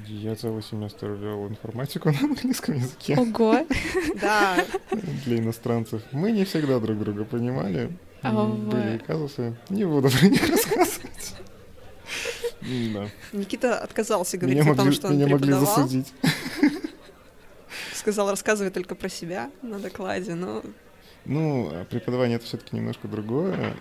Я 0.06 0.36
целый 0.36 0.62
семестр 0.62 1.12
вел 1.12 1.48
информатику 1.48 2.10
на 2.12 2.18
английском 2.20 2.76
языке 2.76 3.16
Ого! 3.16 3.66
Да, 4.20 4.64
для 5.24 5.38
иностранцев. 5.38 6.02
Мы 6.12 6.32
не 6.32 6.44
всегда 6.44 6.78
друг 6.78 6.98
друга 6.98 7.24
понимали. 7.24 7.96
Были 8.22 8.98
казусы. 8.98 9.56
Не 9.68 9.84
буду 9.84 10.10
про 10.10 10.28
них 10.28 10.48
рассказывать. 10.48 11.34
Да. 12.94 13.08
Никита 13.32 13.78
отказался 13.78 14.38
говорить 14.38 14.58
Меня 14.60 14.72
о 14.72 14.74
том, 14.74 14.84
могли, 14.86 14.92
что 14.98 15.08
он 15.08 15.14
меня 15.14 15.26
могли 15.26 15.46
преподавал. 15.48 15.76
засудить. 15.76 16.12
Сказал, 17.94 18.30
рассказывай 18.30 18.70
только 18.70 18.94
про 18.94 19.08
себя 19.08 19.50
на 19.62 19.78
докладе, 19.78 20.34
но 20.34 20.62
Ну, 21.24 21.68
а 21.72 21.84
преподавание 21.84 22.36
это 22.36 22.46
все-таки 22.46 22.74
немножко 22.74 23.06
другое. 23.08 23.76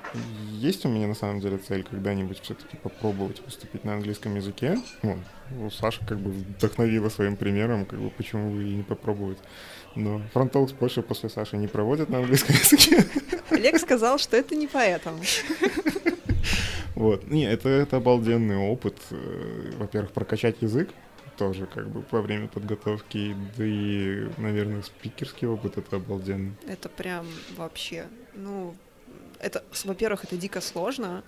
Есть 0.52 0.86
у 0.86 0.90
меня 0.90 1.08
на 1.08 1.16
самом 1.16 1.40
деле 1.40 1.58
цель 1.58 1.84
когда-нибудь 1.84 2.40
все-таки 2.42 2.78
попробовать 2.78 3.42
выступить 3.46 3.84
на 3.84 3.94
английском 3.94 4.36
языке. 4.36 4.78
Ну, 5.02 5.18
у 5.60 5.70
Саши 5.72 6.02
как 6.08 6.20
бы 6.20 6.32
вдохновила 6.32 7.10
своим 7.10 7.36
примером, 7.36 7.86
как 7.86 8.00
бы 8.00 8.10
почему 8.12 8.52
бы 8.52 8.64
и 8.64 8.74
не 8.76 8.84
попробовать. 8.84 9.40
Но 9.96 10.22
фронтолкс 10.34 10.74
больше 10.74 11.02
после 11.02 11.30
Саши 11.30 11.58
не 11.58 11.68
проводят 11.68 12.10
на 12.10 12.20
английском 12.20 12.56
языке. 12.56 13.04
Олег 13.50 13.78
сказал, 13.80 14.18
что 14.20 14.38
это 14.38 14.56
не 14.56 14.68
поэтому. 14.68 15.20
Вот. 17.02 17.28
Не, 17.28 17.46
это, 17.52 17.68
это 17.68 17.98
обалденный 17.98 18.58
опыт. 18.58 18.96
э, 19.10 19.72
Во-первых, 19.78 20.12
прокачать 20.12 20.62
язык. 20.62 20.90
тоже 21.38 21.66
как 21.66 21.90
бы 21.90 22.04
во 22.12 22.22
время 22.22 22.48
подготовки, 22.48 23.36
да 23.58 23.66
и, 23.66 24.30
наверное, 24.38 24.84
спикерский 24.84 25.48
опыт 25.48 25.78
это 25.78 25.96
обалденно. 25.96 26.54
Это 26.68 26.90
прям 26.90 27.26
вообще, 27.58 28.06
ну, 28.36 28.76
это, 29.40 29.64
во-первых, 29.86 30.26
это 30.26 30.38
дико 30.38 30.62
сложно, 30.62 31.24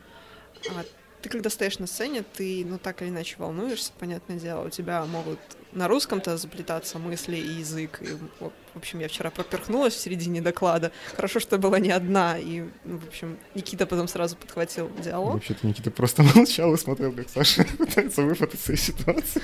а 0.70 0.84
ты 1.24 1.30
когда 1.30 1.50
стоишь 1.50 1.80
на 1.80 1.88
сцене, 1.88 2.24
ты, 2.34 2.64
ну, 2.64 2.78
так 2.78 3.02
или 3.02 3.10
иначе 3.10 3.38
волнуешься, 3.40 3.92
понятное 3.98 4.38
дело, 4.38 4.68
у 4.68 4.70
тебя 4.70 5.04
могут 5.06 5.40
на 5.74 5.88
русском-то 5.88 6.38
заплетаться 6.38 7.00
мысли 7.00 7.38
и 7.38 7.60
язык. 7.60 8.00
И, 8.02 8.18
в 8.40 8.78
общем, 8.78 9.00
я 9.00 9.08
вчера 9.08 9.30
проперхнулась 9.30 9.94
в 9.94 10.00
середине 10.00 10.42
доклада. 10.42 10.92
Хорошо, 11.16 11.40
что 11.40 11.58
была 11.58 11.80
не 11.80 11.92
одна. 11.92 12.38
И, 12.38 12.64
ну, 12.84 12.98
в 12.98 13.08
общем, 13.08 13.38
Никита 13.56 13.86
потом 13.86 14.08
сразу 14.08 14.36
подхватил 14.36 14.92
диалог. 15.00 15.36
Вообще-то 15.36 15.68
Никита 15.68 15.92
просто 15.92 16.24
молчал 16.36 16.74
и 16.74 16.78
смотрел, 16.78 17.12
как 17.14 17.30
Саша 17.30 17.66
пытается 17.78 18.24
выпутаться 18.24 18.74
из 18.74 18.82
ситуации. 18.82 19.42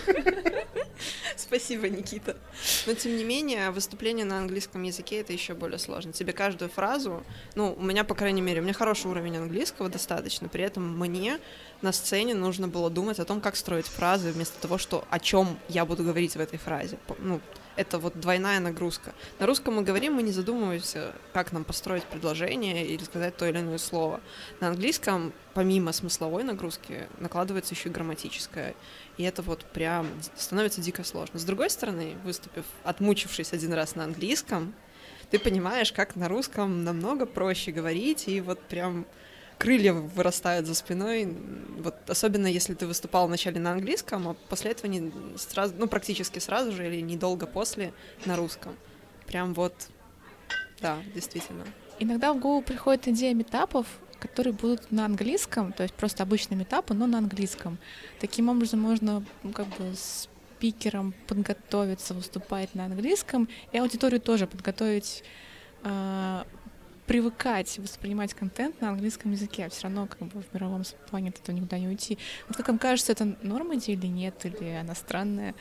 Спасибо, 1.35 1.89
Никита. 1.89 2.37
Но 2.85 2.93
тем 2.93 3.15
не 3.15 3.23
менее, 3.23 3.71
выступление 3.71 4.25
на 4.25 4.37
английском 4.39 4.83
языке 4.83 5.21
это 5.21 5.33
еще 5.33 5.53
более 5.53 5.79
сложно. 5.79 6.11
Тебе 6.11 6.33
каждую 6.33 6.69
фразу, 6.69 7.23
ну, 7.55 7.73
у 7.73 7.81
меня, 7.81 8.03
по 8.03 8.15
крайней 8.15 8.41
мере, 8.41 8.59
у 8.59 8.63
меня 8.63 8.73
хороший 8.73 9.09
уровень 9.09 9.37
английского 9.37 9.89
достаточно, 9.89 10.49
при 10.49 10.63
этом 10.63 10.97
мне 10.99 11.39
на 11.81 11.91
сцене 11.91 12.35
нужно 12.35 12.67
было 12.67 12.89
думать 12.89 13.19
о 13.19 13.25
том, 13.25 13.41
как 13.41 13.55
строить 13.55 13.85
фразы, 13.85 14.31
вместо 14.31 14.59
того, 14.61 14.77
что 14.77 15.05
о 15.09 15.19
чем 15.19 15.57
я 15.67 15.85
буду 15.85 16.03
говорить 16.03 16.35
в 16.35 16.39
этой 16.39 16.59
фразе. 16.59 16.97
Ну, 17.19 17.39
это 17.75 17.97
вот 17.97 18.19
двойная 18.19 18.59
нагрузка. 18.59 19.13
На 19.39 19.45
русском 19.45 19.75
мы 19.75 19.83
говорим, 19.83 20.15
мы 20.15 20.21
не 20.21 20.33
задумываемся, 20.33 21.13
как 21.31 21.53
нам 21.53 21.63
построить 21.63 22.03
предложение 22.03 22.85
или 22.85 23.01
сказать 23.03 23.37
то 23.37 23.47
или 23.47 23.59
иное 23.59 23.77
слово. 23.77 24.19
На 24.59 24.67
английском, 24.67 25.31
помимо 25.53 25.93
смысловой 25.93 26.43
нагрузки, 26.43 27.07
накладывается 27.19 27.73
еще 27.73 27.87
и 27.87 27.91
грамматическая. 27.91 28.75
И 29.15 29.23
это 29.23 29.41
вот 29.41 29.63
прям 29.63 30.07
становится 30.35 30.81
дико 30.81 31.05
сложно. 31.05 31.39
С 31.39 31.45
другой 31.45 31.69
стороны, 31.69 32.15
выступив, 32.25 32.65
отмучившись 32.83 33.53
один 33.53 33.71
раз 33.71 33.95
на 33.95 34.03
английском, 34.03 34.73
ты 35.31 35.39
понимаешь, 35.39 35.93
как 35.93 36.17
на 36.17 36.27
русском 36.27 36.83
намного 36.83 37.25
проще 37.25 37.71
говорить, 37.71 38.27
и 38.27 38.41
вот 38.41 38.59
прям 38.59 39.05
крылья 39.59 39.93
вырастают 39.93 40.65
за 40.65 40.73
спиной. 40.73 41.37
Вот 41.77 41.95
особенно 42.09 42.47
если 42.47 42.73
ты 42.73 42.87
выступал 42.87 43.27
вначале 43.27 43.59
на 43.59 43.73
английском, 43.73 44.29
а 44.29 44.33
после 44.49 44.71
этого 44.71 44.89
не 44.89 45.11
сразу, 45.37 45.75
ну 45.77 45.87
практически 45.87 46.39
сразу 46.39 46.71
же 46.71 46.87
или 46.87 47.01
недолго 47.01 47.45
после 47.45 47.93
на 48.25 48.35
русском. 48.35 48.75
Прям 49.27 49.53
вот, 49.53 49.73
да, 50.81 50.97
действительно. 51.13 51.65
Иногда 51.99 52.33
в 52.33 52.39
голову 52.39 52.61
приходит 52.63 53.07
идея 53.09 53.35
метапов, 53.35 53.85
которые 54.19 54.53
будут 54.53 54.91
на 54.91 55.05
английском, 55.05 55.73
то 55.73 55.83
есть 55.83 55.93
просто 55.93 56.23
обычные 56.23 56.57
метапы, 56.57 56.93
но 56.93 57.05
на 57.05 57.19
английском. 57.19 57.77
Таким 58.19 58.49
образом 58.49 58.79
можно 58.79 59.23
ну, 59.43 59.51
как 59.51 59.67
бы 59.77 59.93
с 59.93 60.29
спикером 60.59 61.13
подготовиться, 61.27 62.13
выступать 62.13 62.75
на 62.75 62.85
английском, 62.85 63.47
и 63.71 63.77
аудиторию 63.77 64.19
тоже 64.19 64.45
подготовить 64.47 65.23
а, 65.83 66.45
привыкать 67.09 67.79
воспринимать 67.79 68.35
контент 68.35 68.81
на 68.81 68.89
английском 68.89 69.31
языке, 69.31 69.65
а 69.65 69.69
все 69.69 69.85
равно 69.85 70.05
как 70.05 70.27
бы 70.27 70.43
в 70.43 70.53
мировом 70.53 70.83
плане 71.09 71.31
от 71.31 71.47
никуда 71.47 71.79
не 71.79 71.87
уйти. 71.87 72.19
Вот 72.47 72.55
как 72.55 72.67
вам 72.67 72.77
кажется, 72.77 73.11
это 73.11 73.35
норма 73.41 73.73
или 73.73 74.05
нет, 74.05 74.45
или 74.45 74.69
она 74.79 74.93
странная? 74.93 75.55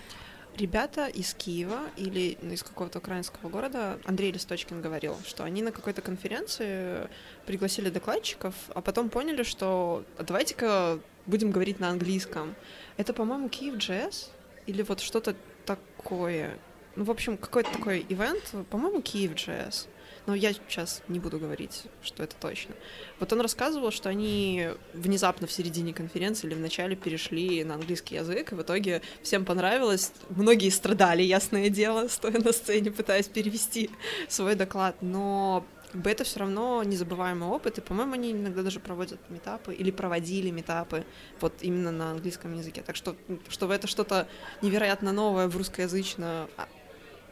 Ребята 0.59 1.07
из 1.07 1.33
Киева 1.33 1.81
или 1.97 2.37
из 2.53 2.63
какого-то 2.63 2.99
украинского 2.99 3.49
города, 3.49 3.99
Андрей 4.05 4.31
Листочкин 4.31 4.83
говорил, 4.83 5.17
что 5.27 5.43
они 5.43 5.63
на 5.63 5.73
какой-то 5.73 6.03
конференции 6.03 7.09
пригласили 7.47 7.89
докладчиков, 7.89 8.55
а 8.75 8.83
потом 8.83 9.09
поняли, 9.09 9.43
что 9.43 10.05
давайте-ка 10.19 11.01
будем 11.25 11.51
говорить 11.51 11.81
на 11.81 11.89
английском. 11.89 12.57
Это, 12.99 13.15
по-моему, 13.15 13.49
Киев 13.49 13.77
Джесс 13.77 14.31
или 14.67 14.83
вот 14.83 15.01
что-то 15.01 15.35
такое. 15.65 16.59
Ну, 16.95 17.05
в 17.05 17.11
общем, 17.11 17.39
какой-то 17.39 17.73
такой 17.73 18.05
ивент, 18.07 18.53
по-моему, 18.69 19.01
Киев 19.01 19.35
Джесс 19.35 19.89
но 20.29 20.35
я 20.35 20.53
сейчас 20.53 21.03
не 21.09 21.19
буду 21.19 21.39
говорить, 21.39 21.85
что 22.03 22.23
это 22.23 22.37
точно. 22.37 22.75
Вот 23.19 23.33
он 23.33 23.41
рассказывал, 23.41 23.91
что 23.91 24.11
они 24.11 24.69
внезапно 24.93 25.47
в 25.47 25.53
середине 25.53 25.95
конференции 25.95 26.47
или 26.47 26.55
в 26.55 26.61
начале 26.61 26.97
перешли 26.97 27.65
на 27.65 27.77
английский 27.77 28.17
язык, 28.17 28.53
и 28.53 28.55
в 28.55 28.61
итоге 28.61 29.01
всем 29.23 29.47
понравилось. 29.47 30.13
Многие 30.29 30.69
страдали, 30.69 31.23
ясное 31.23 31.71
дело, 31.71 32.09
стоя 32.11 32.39
на 32.39 32.53
сцене, 32.53 32.91
пытаясь 32.91 33.27
перевести 33.27 33.89
свой 34.29 34.55
доклад, 34.55 34.97
но 35.01 35.65
это 36.05 36.25
все 36.25 36.41
равно 36.41 36.83
незабываемый 36.83 37.49
опыт, 37.49 37.79
и, 37.79 37.81
по-моему, 37.81 38.13
они 38.13 38.33
иногда 38.33 38.63
даже 38.63 38.81
проводят 38.81 39.19
метапы 39.31 39.73
или 39.73 39.91
проводили 39.91 40.51
метапы 40.51 41.07
вот 41.41 41.55
именно 41.63 41.91
на 41.91 42.11
английском 42.11 42.55
языке. 42.55 42.83
Так 42.83 42.97
что, 42.97 43.17
что 43.49 43.73
это 43.73 43.87
что-то 43.87 44.29
невероятно 44.61 45.13
новое 45.13 45.49
в 45.49 45.57
русскоязычном 45.57 46.49
а, 46.59 46.69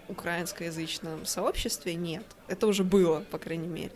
украинскоязычном 0.08 1.26
сообществе 1.26 1.94
нет. 1.94 2.24
Это 2.48 2.66
уже 2.66 2.84
было, 2.84 3.24
по 3.30 3.38
крайней 3.38 3.68
мере. 3.68 3.92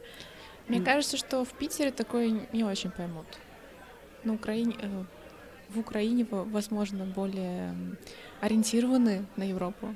Мне 0.69 0.81
кажется, 0.81 1.17
что 1.17 1.45
в 1.45 1.53
Питере 1.53 1.91
такое 1.91 2.47
не 2.53 2.63
очень 2.63 2.91
поймут. 2.91 3.27
На 4.23 4.35
Украине, 4.35 4.77
э, 4.81 5.05
в 5.69 5.79
Украине, 5.79 6.27
возможно, 6.31 7.05
более 7.05 7.75
ориентированы 8.41 9.27
на 9.37 9.45
Европу. 9.45 9.95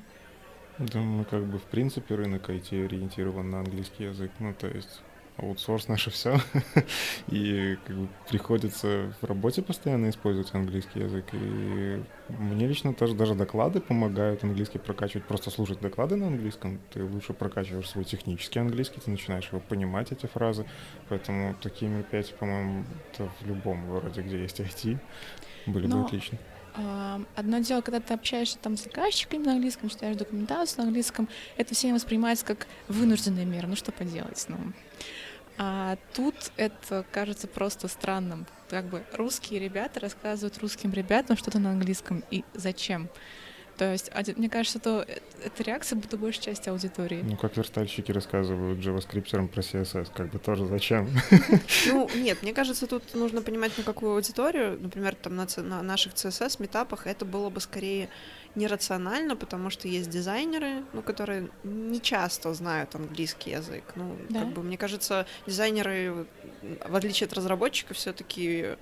Да, 0.77 0.99
мы 0.99 1.23
как 1.23 1.45
бы 1.45 1.59
в 1.59 1.63
принципе 1.63 2.15
рынок 2.15 2.49
IT 2.49 2.85
ориентирован 2.85 3.49
на 3.49 3.59
английский 3.59 4.05
язык. 4.05 4.31
Ну, 4.39 4.53
то 4.53 4.67
есть 4.67 5.01
аутсорс 5.37 5.87
наше 5.87 6.09
все. 6.09 6.39
и 7.27 7.77
как 7.85 7.95
бы 7.95 8.07
приходится 8.29 9.13
в 9.21 9.25
работе 9.25 9.61
постоянно 9.61 10.09
использовать 10.09 10.53
английский 10.53 11.01
язык. 11.01 11.25
И 11.33 12.03
мне 12.29 12.67
лично 12.67 12.93
тоже 12.93 13.15
даже 13.15 13.35
доклады 13.35 13.81
помогают 13.81 14.43
английский 14.43 14.79
прокачивать. 14.79 15.25
Просто 15.25 15.49
слушать 15.49 15.79
доклады 15.81 16.15
на 16.15 16.27
английском, 16.27 16.79
ты 16.93 17.03
лучше 17.03 17.33
прокачиваешь 17.33 17.89
свой 17.89 18.05
технический 18.05 18.59
английский, 18.59 19.01
ты 19.01 19.11
начинаешь 19.11 19.47
его 19.49 19.59
понимать, 19.59 20.11
эти 20.11 20.25
фразы. 20.25 20.65
Поэтому 21.09 21.55
такие 21.61 21.91
мероприятия, 21.91 22.33
по-моему, 22.35 22.85
в 23.17 23.45
любом 23.45 23.87
городе, 23.87 24.21
где 24.21 24.41
есть 24.41 24.59
IT, 24.59 24.97
были 25.65 25.87
Но... 25.87 26.01
бы 26.01 26.05
отлично. 26.05 26.37
Одно 27.35 27.59
дело, 27.59 27.79
когда 27.79 28.01
ты 28.01 28.13
общаешься 28.13 28.57
там 28.57 28.75
с 28.75 28.83
заказчиками 28.83 29.43
на 29.43 29.53
английском, 29.53 29.89
читаешь 29.89 30.17
документацию 30.17 30.79
на 30.79 30.87
английском, 30.87 31.29
это 31.55 31.73
всем 31.73 31.93
воспринимается 31.93 32.45
как 32.45 32.67
вынужденная 32.89 33.45
мера. 33.45 33.65
Ну 33.67 33.77
что 33.77 33.93
поделать, 33.93 34.45
ну. 34.49 34.57
А 35.57 35.97
тут 36.13 36.35
это 36.57 37.05
кажется 37.11 37.47
просто 37.47 37.87
странным. 37.87 38.45
Как 38.69 38.85
бы 38.85 39.03
русские 39.13 39.59
ребята 39.59 39.99
рассказывают 39.99 40.57
русским 40.59 40.91
ребятам 40.91 41.37
что-то 41.37 41.59
на 41.59 41.71
английском. 41.71 42.23
И 42.31 42.43
зачем? 42.53 43.09
То 43.77 43.91
есть, 43.91 44.09
мне 44.37 44.49
кажется, 44.49 44.79
то 44.79 45.05
эта 45.43 45.63
реакция 45.63 45.97
будет 45.97 46.17
большей 46.17 46.41
части 46.41 46.69
аудитории. 46.69 47.21
Ну, 47.23 47.35
как 47.35 47.57
верстальщики 47.57 48.11
рассказывают 48.11 48.79
JavaScript 48.79 49.47
про 49.49 49.61
CSS, 49.61 50.11
как 50.15 50.31
бы 50.31 50.39
тоже 50.39 50.65
зачем? 50.65 51.09
Ну, 51.87 52.09
нет, 52.15 52.41
мне 52.41 52.53
кажется, 52.53 52.87
тут 52.87 53.13
нужно 53.13 53.41
понимать, 53.41 53.77
на 53.77 53.83
какую 53.83 54.13
аудиторию. 54.13 54.79
Например, 54.79 55.13
там 55.15 55.35
на, 55.35 55.47
на 55.57 55.81
наших 55.81 56.13
CSS-метапах 56.13 57.05
это 57.05 57.25
было 57.25 57.49
бы 57.49 57.59
скорее 57.59 58.09
нерационально, 58.55 59.35
потому 59.35 59.69
что 59.69 59.87
есть 59.87 60.09
дизайнеры, 60.09 60.83
ну, 60.93 61.01
которые 61.01 61.49
не 61.63 62.01
часто 62.01 62.53
знают 62.53 62.95
английский 62.95 63.51
язык. 63.51 63.83
Ну, 63.95 64.15
да? 64.29 64.41
как 64.41 64.49
бы, 64.49 64.63
мне 64.63 64.77
кажется, 64.77 65.25
дизайнеры, 65.45 66.25
в 66.87 66.95
отличие 66.95 67.27
от 67.27 67.33
разработчиков, 67.33 67.97
все-таки 67.97 68.75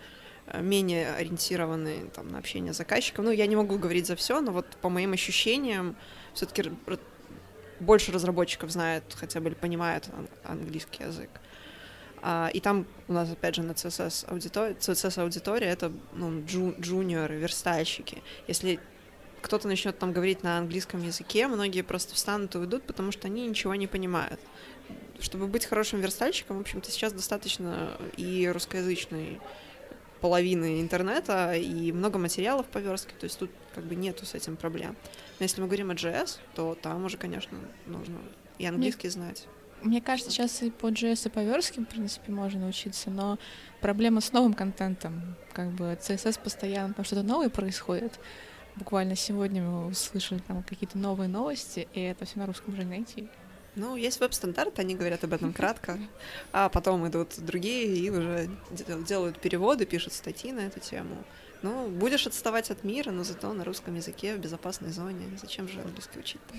э, 0.48 0.62
менее 0.62 1.14
ориентированы 1.14 2.10
там, 2.14 2.28
на 2.30 2.38
общение 2.38 2.74
с 2.74 2.78
заказчиком. 2.78 3.26
Ну, 3.26 3.32
я 3.32 3.48
не 3.48 3.56
могу 3.56 3.78
говорить 3.78 4.08
за 4.08 4.16
все, 4.16 4.42
но 4.42 4.52
вот 4.52 4.68
по 4.82 4.90
моим 4.90 5.14
ощущениям, 5.14 5.96
все-таки 6.34 6.72
больше 7.80 8.12
разработчиков 8.12 8.72
знают, 8.72 9.04
хотя 9.16 9.40
бы 9.40 9.52
понимают 9.52 10.10
английский 10.44 11.04
язык. 11.04 11.30
А, 12.26 12.50
и 12.54 12.62
там 12.62 12.88
у 13.10 13.14
нас, 13.14 13.30
опять 13.30 13.56
же, 13.56 13.64
на 13.64 13.74
CSS 13.74 14.30
аудитория, 14.30 14.76
CSS 14.80 15.22
аудитория 15.22 15.68
это 15.68 15.92
ну, 16.14 16.46
джу, 16.46 16.74
джуниоры, 16.80 17.36
верстальщики. 17.36 18.24
Если 18.48 18.80
кто-то 19.44 19.68
начнет 19.68 20.00
там 20.00 20.14
говорить 20.14 20.42
на 20.42 20.58
английском 20.58 21.04
языке, 21.04 21.48
многие 21.48 21.82
просто 21.82 22.16
встанут 22.16 22.56
и 22.56 22.58
уйдут, 22.58 22.84
потому 22.84 23.12
что 23.12 23.28
они 23.28 23.46
ничего 23.46 23.76
не 23.76 23.88
понимают. 23.88 24.40
Чтобы 25.20 25.48
быть 25.48 25.66
хорошим 25.66 26.00
верстальщиком, 26.00 26.58
в 26.58 26.62
общем-то, 26.62 26.90
сейчас 26.90 27.14
достаточно 27.14 27.92
и 28.18 28.50
русскоязычной 28.52 29.40
половины 30.22 30.80
интернета 30.80 31.54
и 31.54 31.92
много 31.92 32.18
материалов 32.18 32.66
по 32.68 32.78
верстке, 32.78 33.14
то 33.20 33.26
есть 33.26 33.38
тут 33.38 33.52
как 33.76 33.84
бы 33.84 33.96
нету 33.96 34.26
с 34.26 34.34
этим 34.34 34.56
проблем. 34.56 34.96
Но 35.40 35.44
если 35.44 35.60
мы 35.62 35.68
говорим 35.68 35.92
о 35.92 35.94
JS, 35.94 36.40
то 36.56 36.76
там 36.82 37.04
уже, 37.04 37.18
конечно, 37.18 37.58
нужно 37.86 38.18
и 38.58 38.66
английский 38.66 39.08
мне, 39.08 39.12
знать. 39.12 39.48
Мне 39.82 40.02
кажется, 40.02 40.32
сейчас 40.32 40.62
и 40.62 40.72
по 40.72 40.88
JS, 40.88 41.28
и 41.28 41.30
по 41.30 41.40
верстке, 41.40 41.82
в 41.82 41.86
принципе, 41.86 42.32
можно 42.32 42.62
научиться, 42.62 43.10
но 43.10 43.38
проблема 43.82 44.22
с 44.22 44.32
новым 44.32 44.54
контентом. 44.54 45.36
Как 45.52 45.70
бы 45.72 45.98
CSS 46.02 46.40
постоянно 46.42 46.94
там 46.94 47.04
что-то 47.04 47.24
новое 47.24 47.50
происходит, 47.50 48.18
Буквально 48.76 49.16
сегодня 49.16 49.62
мы 49.62 49.88
услышали 49.88 50.40
там 50.40 50.64
какие-то 50.64 50.98
новые 50.98 51.28
новости, 51.28 51.88
и 51.94 52.02
это 52.02 52.26
все 52.26 52.40
на 52.40 52.48
русском 52.48 52.74
уже 52.74 52.84
найти. 52.84 53.28
Ну, 53.76 53.96
есть 53.96 54.20
веб-стандарт, 54.20 54.78
они 54.80 54.96
говорят 54.96 55.24
об 55.24 55.34
этом 55.34 55.54
кратко, 55.54 56.00
а 56.52 56.70
потом 56.70 57.08
идут 57.08 57.40
другие 57.40 57.96
и 57.96 58.10
уже 58.10 58.50
делают 59.08 59.40
переводы, 59.40 59.86
пишут 59.86 60.14
статьи 60.14 60.52
на 60.52 60.62
эту 60.62 60.80
тему. 60.80 61.24
Ну, 61.62 61.88
будешь 61.88 62.28
отставать 62.28 62.72
от 62.72 62.84
мира, 62.84 63.12
но 63.12 63.24
зато 63.24 63.54
на 63.54 63.64
русском 63.64 63.96
языке 63.96 64.36
в 64.36 64.40
безопасной 64.40 64.92
зоне. 64.92 65.26
Зачем 65.42 65.68
же 65.68 65.80
английский 65.80 66.20
учить-то? 66.20 66.56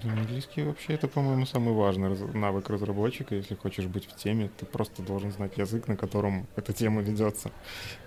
Да, 0.00 0.12
английский 0.12 0.62
вообще 0.62 0.94
это, 0.94 1.06
по-моему, 1.06 1.44
самый 1.44 1.74
важный 1.74 2.08
раз- 2.08 2.34
навык 2.34 2.70
разработчика. 2.70 3.34
Если 3.34 3.54
хочешь 3.54 3.86
быть 3.86 4.06
в 4.06 4.16
теме, 4.16 4.48
ты 4.56 4.64
просто 4.64 5.02
должен 5.02 5.32
знать 5.32 5.58
язык, 5.58 5.86
на 5.86 5.96
котором 5.96 6.46
эта 6.56 6.72
тема 6.72 7.02
ведется. 7.02 7.50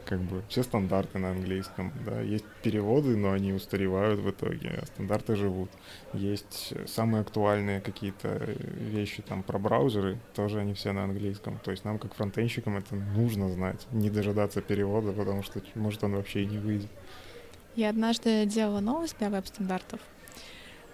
Как 0.06 0.20
бы 0.20 0.42
все 0.50 0.64
стандарты 0.64 1.20
на 1.20 1.32
английском, 1.32 1.94
да, 2.06 2.22
есть 2.22 2.46
переводы, 2.64 3.16
но 3.16 3.34
они 3.34 3.54
устаревают 3.54 4.20
в 4.20 4.30
итоге, 4.30 4.80
а 4.82 4.86
стандарты 4.86 5.36
живут. 5.36 5.70
Есть 6.14 6.74
самые 6.88 7.22
актуальные 7.22 7.82
какие-то 7.82 8.30
вещи 8.30 9.22
там 9.22 9.44
про 9.44 9.60
браузеры, 9.60 10.18
тоже 10.34 10.60
они 10.60 10.74
все 10.74 10.92
на 10.92 11.04
английском. 11.04 11.60
То 11.64 11.72
есть 11.72 11.86
нам, 11.86 12.00
как 12.00 12.16
фронтенщикам, 12.16 12.78
это 12.78 12.96
нужно 12.96 13.50
знать, 13.50 13.86
не 13.92 14.10
дожидаться 14.10 14.62
перевода, 14.62 15.12
потому 15.12 15.44
что 15.44 15.62
может 15.76 16.04
он 16.04 16.16
вообще 16.16 16.44
и 16.44 16.46
не 16.48 16.58
выйдет. 16.58 16.90
Я 17.76 17.90
однажды 17.90 18.46
делала 18.46 18.80
новость 18.80 19.18
для 19.20 19.30
веб-стандартов, 19.30 20.00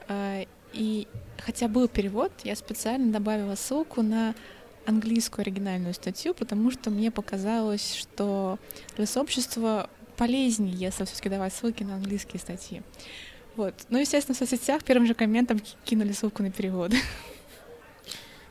э, 0.07 0.45
и 0.73 1.07
хотя 1.39 1.67
был 1.67 1.87
перевод, 1.87 2.31
я 2.43 2.55
специально 2.55 3.11
добавила 3.11 3.55
ссылку 3.55 4.01
на 4.01 4.35
английскую 4.85 5.43
оригинальную 5.43 5.93
статью, 5.93 6.33
потому 6.33 6.71
что 6.71 6.89
мне 6.89 7.11
показалось, 7.11 7.93
что 7.93 8.57
для 8.95 9.05
сообщества 9.05 9.89
полезнее, 10.17 10.73
если 10.75 11.05
все-таки 11.05 11.29
давать 11.29 11.53
ссылки 11.53 11.83
на 11.83 11.95
английские 11.95 12.39
статьи. 12.39 12.81
Вот. 13.55 13.73
Ну, 13.89 13.97
естественно, 13.97 14.35
в 14.35 14.37
соцсетях 14.37 14.83
первым 14.83 15.05
же 15.05 15.13
комментом 15.13 15.59
кинули 15.83 16.13
ссылку 16.13 16.41
на 16.41 16.51
перевод. 16.51 16.93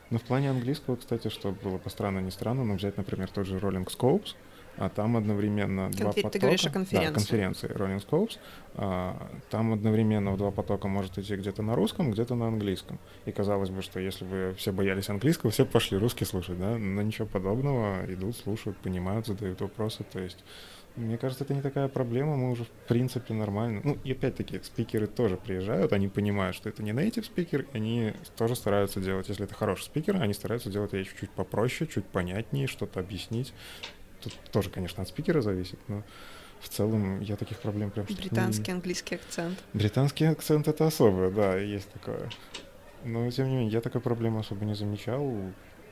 Ну, 0.09 0.19
в 0.19 0.23
плане 0.23 0.49
английского, 0.49 0.97
кстати, 0.97 1.29
что 1.29 1.51
было 1.51 1.77
по 1.77 1.89
странно, 1.89 2.19
не 2.19 2.31
странно, 2.31 2.65
но 2.65 2.75
взять, 2.75 2.97
например, 2.97 3.29
тот 3.29 3.47
же 3.47 3.57
Rolling 3.57 3.87
Scopes, 3.87 4.35
а 4.77 4.89
там 4.89 5.17
одновременно 5.17 5.85
Конфи... 5.85 6.01
два 6.01 6.11
потока. 6.13 6.29
Ты 6.29 6.39
говоришь 6.39 6.65
о 6.65 6.69
конференции. 6.69 7.07
Да, 7.07 7.13
конференции 7.13 7.69
Rolling 7.69 8.05
Scopes. 8.05 8.39
А, 8.75 9.29
там 9.49 9.73
одновременно 9.73 10.31
в 10.31 10.37
два 10.37 10.51
потока 10.51 10.87
может 10.87 11.17
идти 11.17 11.35
где-то 11.35 11.61
на 11.61 11.75
русском, 11.75 12.11
где-то 12.11 12.35
на 12.35 12.47
английском. 12.47 12.99
И 13.25 13.31
казалось 13.31 13.69
бы, 13.69 13.81
что 13.81 13.99
если 13.99 14.25
бы 14.25 14.55
все 14.57 14.71
боялись 14.71 15.09
английского, 15.09 15.51
все 15.51 15.65
пошли 15.65 15.97
русский 15.97 16.25
слушать, 16.25 16.59
да? 16.59 16.77
Но 16.77 17.01
ничего 17.01 17.27
подобного. 17.27 18.05
Идут, 18.07 18.35
слушают, 18.37 18.77
понимают, 18.77 19.27
задают 19.27 19.61
вопросы. 19.61 20.03
То 20.11 20.19
есть 20.19 20.43
мне 20.95 21.17
кажется, 21.17 21.45
это 21.45 21.53
не 21.53 21.61
такая 21.61 21.87
проблема, 21.87 22.35
мы 22.35 22.51
уже 22.51 22.65
в 22.65 22.69
принципе 22.87 23.33
нормально. 23.33 23.81
Ну, 23.83 23.97
и 24.03 24.11
опять-таки, 24.11 24.59
спикеры 24.61 25.07
тоже 25.07 25.37
приезжают, 25.37 25.93
они 25.93 26.09
понимают, 26.09 26.55
что 26.55 26.67
это 26.67 26.83
не 26.83 26.91
native 26.91 27.23
спикер, 27.23 27.65
они 27.73 28.13
тоже 28.35 28.55
стараются 28.55 28.99
делать, 28.99 29.29
если 29.29 29.45
это 29.45 29.53
хороший 29.53 29.83
спикер, 29.83 30.17
они 30.21 30.33
стараются 30.33 30.69
делать 30.69 30.93
речь 30.93 31.13
чуть 31.17 31.29
попроще, 31.29 31.89
чуть 31.89 32.05
понятнее, 32.05 32.67
что-то 32.67 32.99
объяснить. 32.99 33.53
Тут 34.21 34.33
тоже, 34.51 34.69
конечно, 34.69 35.01
от 35.01 35.09
спикера 35.09 35.41
зависит, 35.41 35.79
но 35.87 36.03
в 36.61 36.69
целом 36.69 37.19
я 37.21 37.35
таких 37.35 37.59
проблем 37.59 37.89
прям... 37.89 38.05
Британский, 38.05 38.71
не... 38.71 38.75
английский 38.75 39.15
акцент. 39.15 39.57
Британский 39.73 40.25
акцент— 40.25 40.67
это 40.67 40.85
особое, 40.85 41.31
да, 41.31 41.57
есть 41.57 41.89
такое. 41.89 42.29
Но, 43.03 43.29
тем 43.31 43.49
не 43.49 43.55
менее, 43.55 43.71
я 43.71 43.81
такой 43.81 43.99
проблемы 43.99 44.39
особо 44.39 44.63
не 44.63 44.75
замечал. 44.75 45.35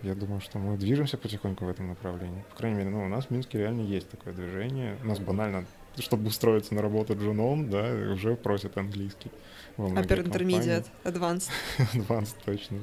Я 0.04 0.16
думаю, 0.16 0.40
что 0.42 0.60
мы 0.60 0.78
движемся 0.78 1.18
потихоньку 1.18 1.66
в 1.66 1.70
этом 1.70 1.90
направлении. 1.90 2.44
По 2.52 2.58
крайней 2.58 2.78
мере, 2.78 2.90
ну, 2.92 3.04
у 3.04 3.08
нас 3.08 3.26
в 3.26 3.32
Минске 3.32 3.58
реально 3.58 3.82
есть 3.82 4.10
такое 4.10 4.34
движение. 4.34 4.96
У 5.04 5.08
нас 5.08 5.20
банально, 5.20 5.66
чтобы 5.98 6.28
устроиться 6.28 6.76
на 6.76 6.82
работу 6.82 7.16
джуном, 7.16 7.70
да, 7.70 7.92
уже 8.14 8.36
просят 8.36 8.78
английский. 8.78 9.32
Upper 9.78 10.24
Intermediate, 10.24 10.86
Advanced. 11.04 11.50
Advanced, 11.94 12.36
точно. 12.46 12.78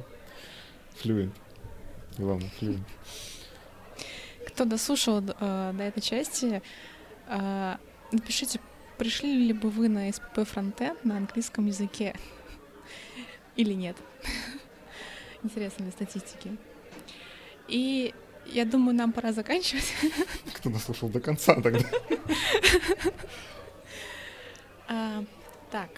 Fluent. 1.03 1.33
Главное, 2.19 2.51
fluent 2.61 2.83
кто 4.57 4.65
дослушал 4.65 5.19
э, 5.19 5.73
до 5.75 5.83
этой 5.83 6.01
части, 6.01 6.63
э, 7.29 7.77
напишите, 8.11 8.59
пришли 8.97 9.37
ли 9.49 9.53
бы 9.53 9.69
вы 9.69 9.91
на 9.91 10.09
SPP 10.09 10.47
фронтенд 10.47 11.05
на 11.05 11.19
английском 11.19 11.67
языке 11.67 12.17
или 13.57 13.75
нет. 13.75 13.99
Интересно 15.43 15.85
для 15.85 15.93
статистики. 15.93 16.57
И 17.69 18.15
я 18.47 18.65
думаю, 18.65 18.97
нам 18.97 19.13
пора 19.13 19.33
заканчивать. 19.33 19.93
Кто 20.55 20.71
дослушал 20.71 21.11
до 21.11 21.21
конца 21.21 21.61
тогда? 21.61 21.87
а, 24.89 25.23
так. 25.71 25.91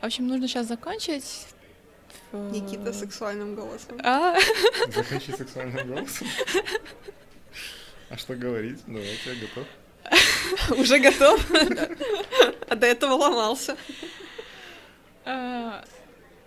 В 0.00 0.04
общем, 0.04 0.28
нужно 0.28 0.46
сейчас 0.46 0.68
закончить. 0.68 1.48
Никита 2.30 2.92
сексуальным 2.92 3.56
голосом. 3.56 3.98
А? 4.04 4.36
Закончить 4.94 5.36
сексуальным 5.36 5.88
голосом? 5.88 6.28
А 8.10 8.16
что 8.16 8.34
говорить? 8.34 8.80
Давайте, 8.86 9.18
я 9.26 9.34
готов. 9.46 9.66
Уже 10.78 10.98
готов? 10.98 11.44
А 12.68 12.74
до 12.74 12.86
этого 12.86 13.12
ломался. 13.14 13.76
А, 15.24 15.84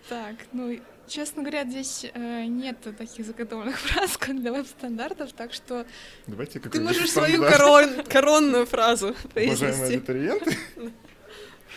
так, 0.10 0.36
ну, 0.54 0.80
честно 1.08 1.44
говоря, 1.44 1.66
здесь 1.66 2.06
э, 2.14 2.46
нет 2.46 2.78
таких 2.98 3.26
заготовленных 3.26 3.78
фраз, 3.80 4.18
как 4.18 4.40
для 4.40 4.52
веб-стандартов, 4.52 5.34
так 5.34 5.54
что... 5.54 5.86
Давайте 6.26 6.60
Ты 6.60 6.82
можешь 6.82 7.12
свою 7.12 7.44
корон, 7.44 8.04
коронную 8.06 8.66
фразу 8.66 9.16
произнести. 9.34 9.66
Уважаемые 9.66 9.98
абитуриенты. 9.98 10.58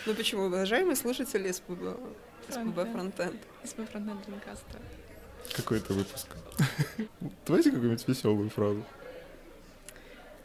Ну 0.07 0.13
почему? 0.15 0.45
Уважаемые 0.45 0.95
слушатели 0.95 1.51
СПБ, 1.51 1.97
СПБ 2.49 2.91
Фронтенд. 2.91 3.41
СПБ 3.63 3.91
Фронтенд. 3.91 4.19
Какой 5.55 5.77
это 5.77 5.93
выпуск? 5.93 6.27
Давайте 7.45 7.71
какую-нибудь 7.71 8.07
веселую 8.07 8.49
фразу. 8.49 8.83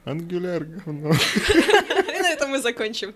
Ангуляр 0.04 0.64
говно. 0.64 1.12
И 1.12 2.20
на 2.20 2.30
этом 2.30 2.50
мы 2.50 2.60
закончим. 2.60 3.14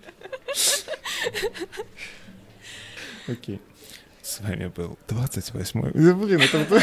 Окей. 3.26 3.60
С 4.22 4.40
вами 4.40 4.66
был 4.66 4.98
28-й. 5.08 5.92
Да, 5.92 6.14
блин, 6.14 6.40
это... 6.40 6.82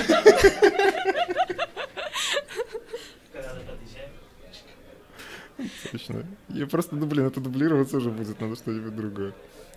Точно. 5.92 6.26
Я 6.50 6.68
просто, 6.68 6.96
ну, 6.96 7.06
блин, 7.06 7.28
это 7.28 7.40
дублироваться 7.40 7.98
уже 7.98 8.10
будет, 8.10 8.40
надо 8.40 8.56
что-нибудь 8.56 8.96
другое. 8.96 9.34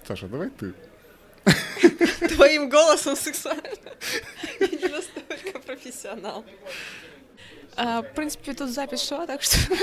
Саша, 0.06 0.28
давай 0.28 0.50
ты. 0.50 0.72
Твоим 2.28 2.68
голосом 2.70 3.16
сексуально. 3.16 3.62
Я 4.60 4.66
не 4.68 4.88
настолько 4.88 5.58
профессионал. 5.60 6.44
А, 7.76 8.02
в 8.02 8.14
принципе, 8.14 8.54
тут 8.54 8.70
запись 8.70 9.06
шла, 9.06 9.26
так 9.26 9.42
что... 9.42 9.58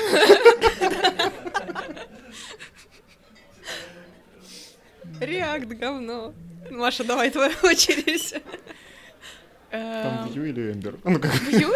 Реакт 5.19 5.67
говно. 5.67 6.33
Маша, 6.71 7.03
давай 7.03 7.29
твоя 7.29 7.53
очередь. 7.63 8.33
Там 9.69 10.29
Вью 10.31 10.45
или 10.45 10.71
Эмбер? 10.71 10.97
Ну, 11.03 11.19
как... 11.19 11.33
Вью? 11.41 11.69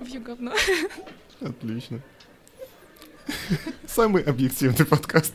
Вью 0.00 0.20
говно. 0.20 0.52
Отлично. 1.40 2.00
Самый 3.86 4.22
объективный 4.22 4.86
подкаст. 4.86 5.34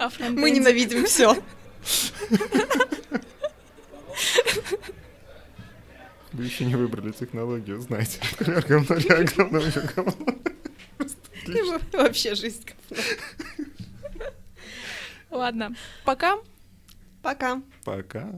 А 0.00 0.10
Мы 0.30 0.50
ненавидим 0.50 1.04
все. 1.06 1.36
Вы 6.38 6.44
еще 6.44 6.64
не 6.64 6.76
выбрали 6.76 7.10
технологию, 7.10 7.80
знаете. 7.80 8.20
Например, 8.38 8.64
говно, 8.64 8.96
говно, 9.36 9.60
говно. 9.96 10.14
Вообще 11.92 12.36
жизнь 12.36 12.64
говно. 12.64 13.02
Ладно, 15.30 15.74
пока. 16.04 16.38
Пока. 17.22 17.60
Пока. 17.84 18.32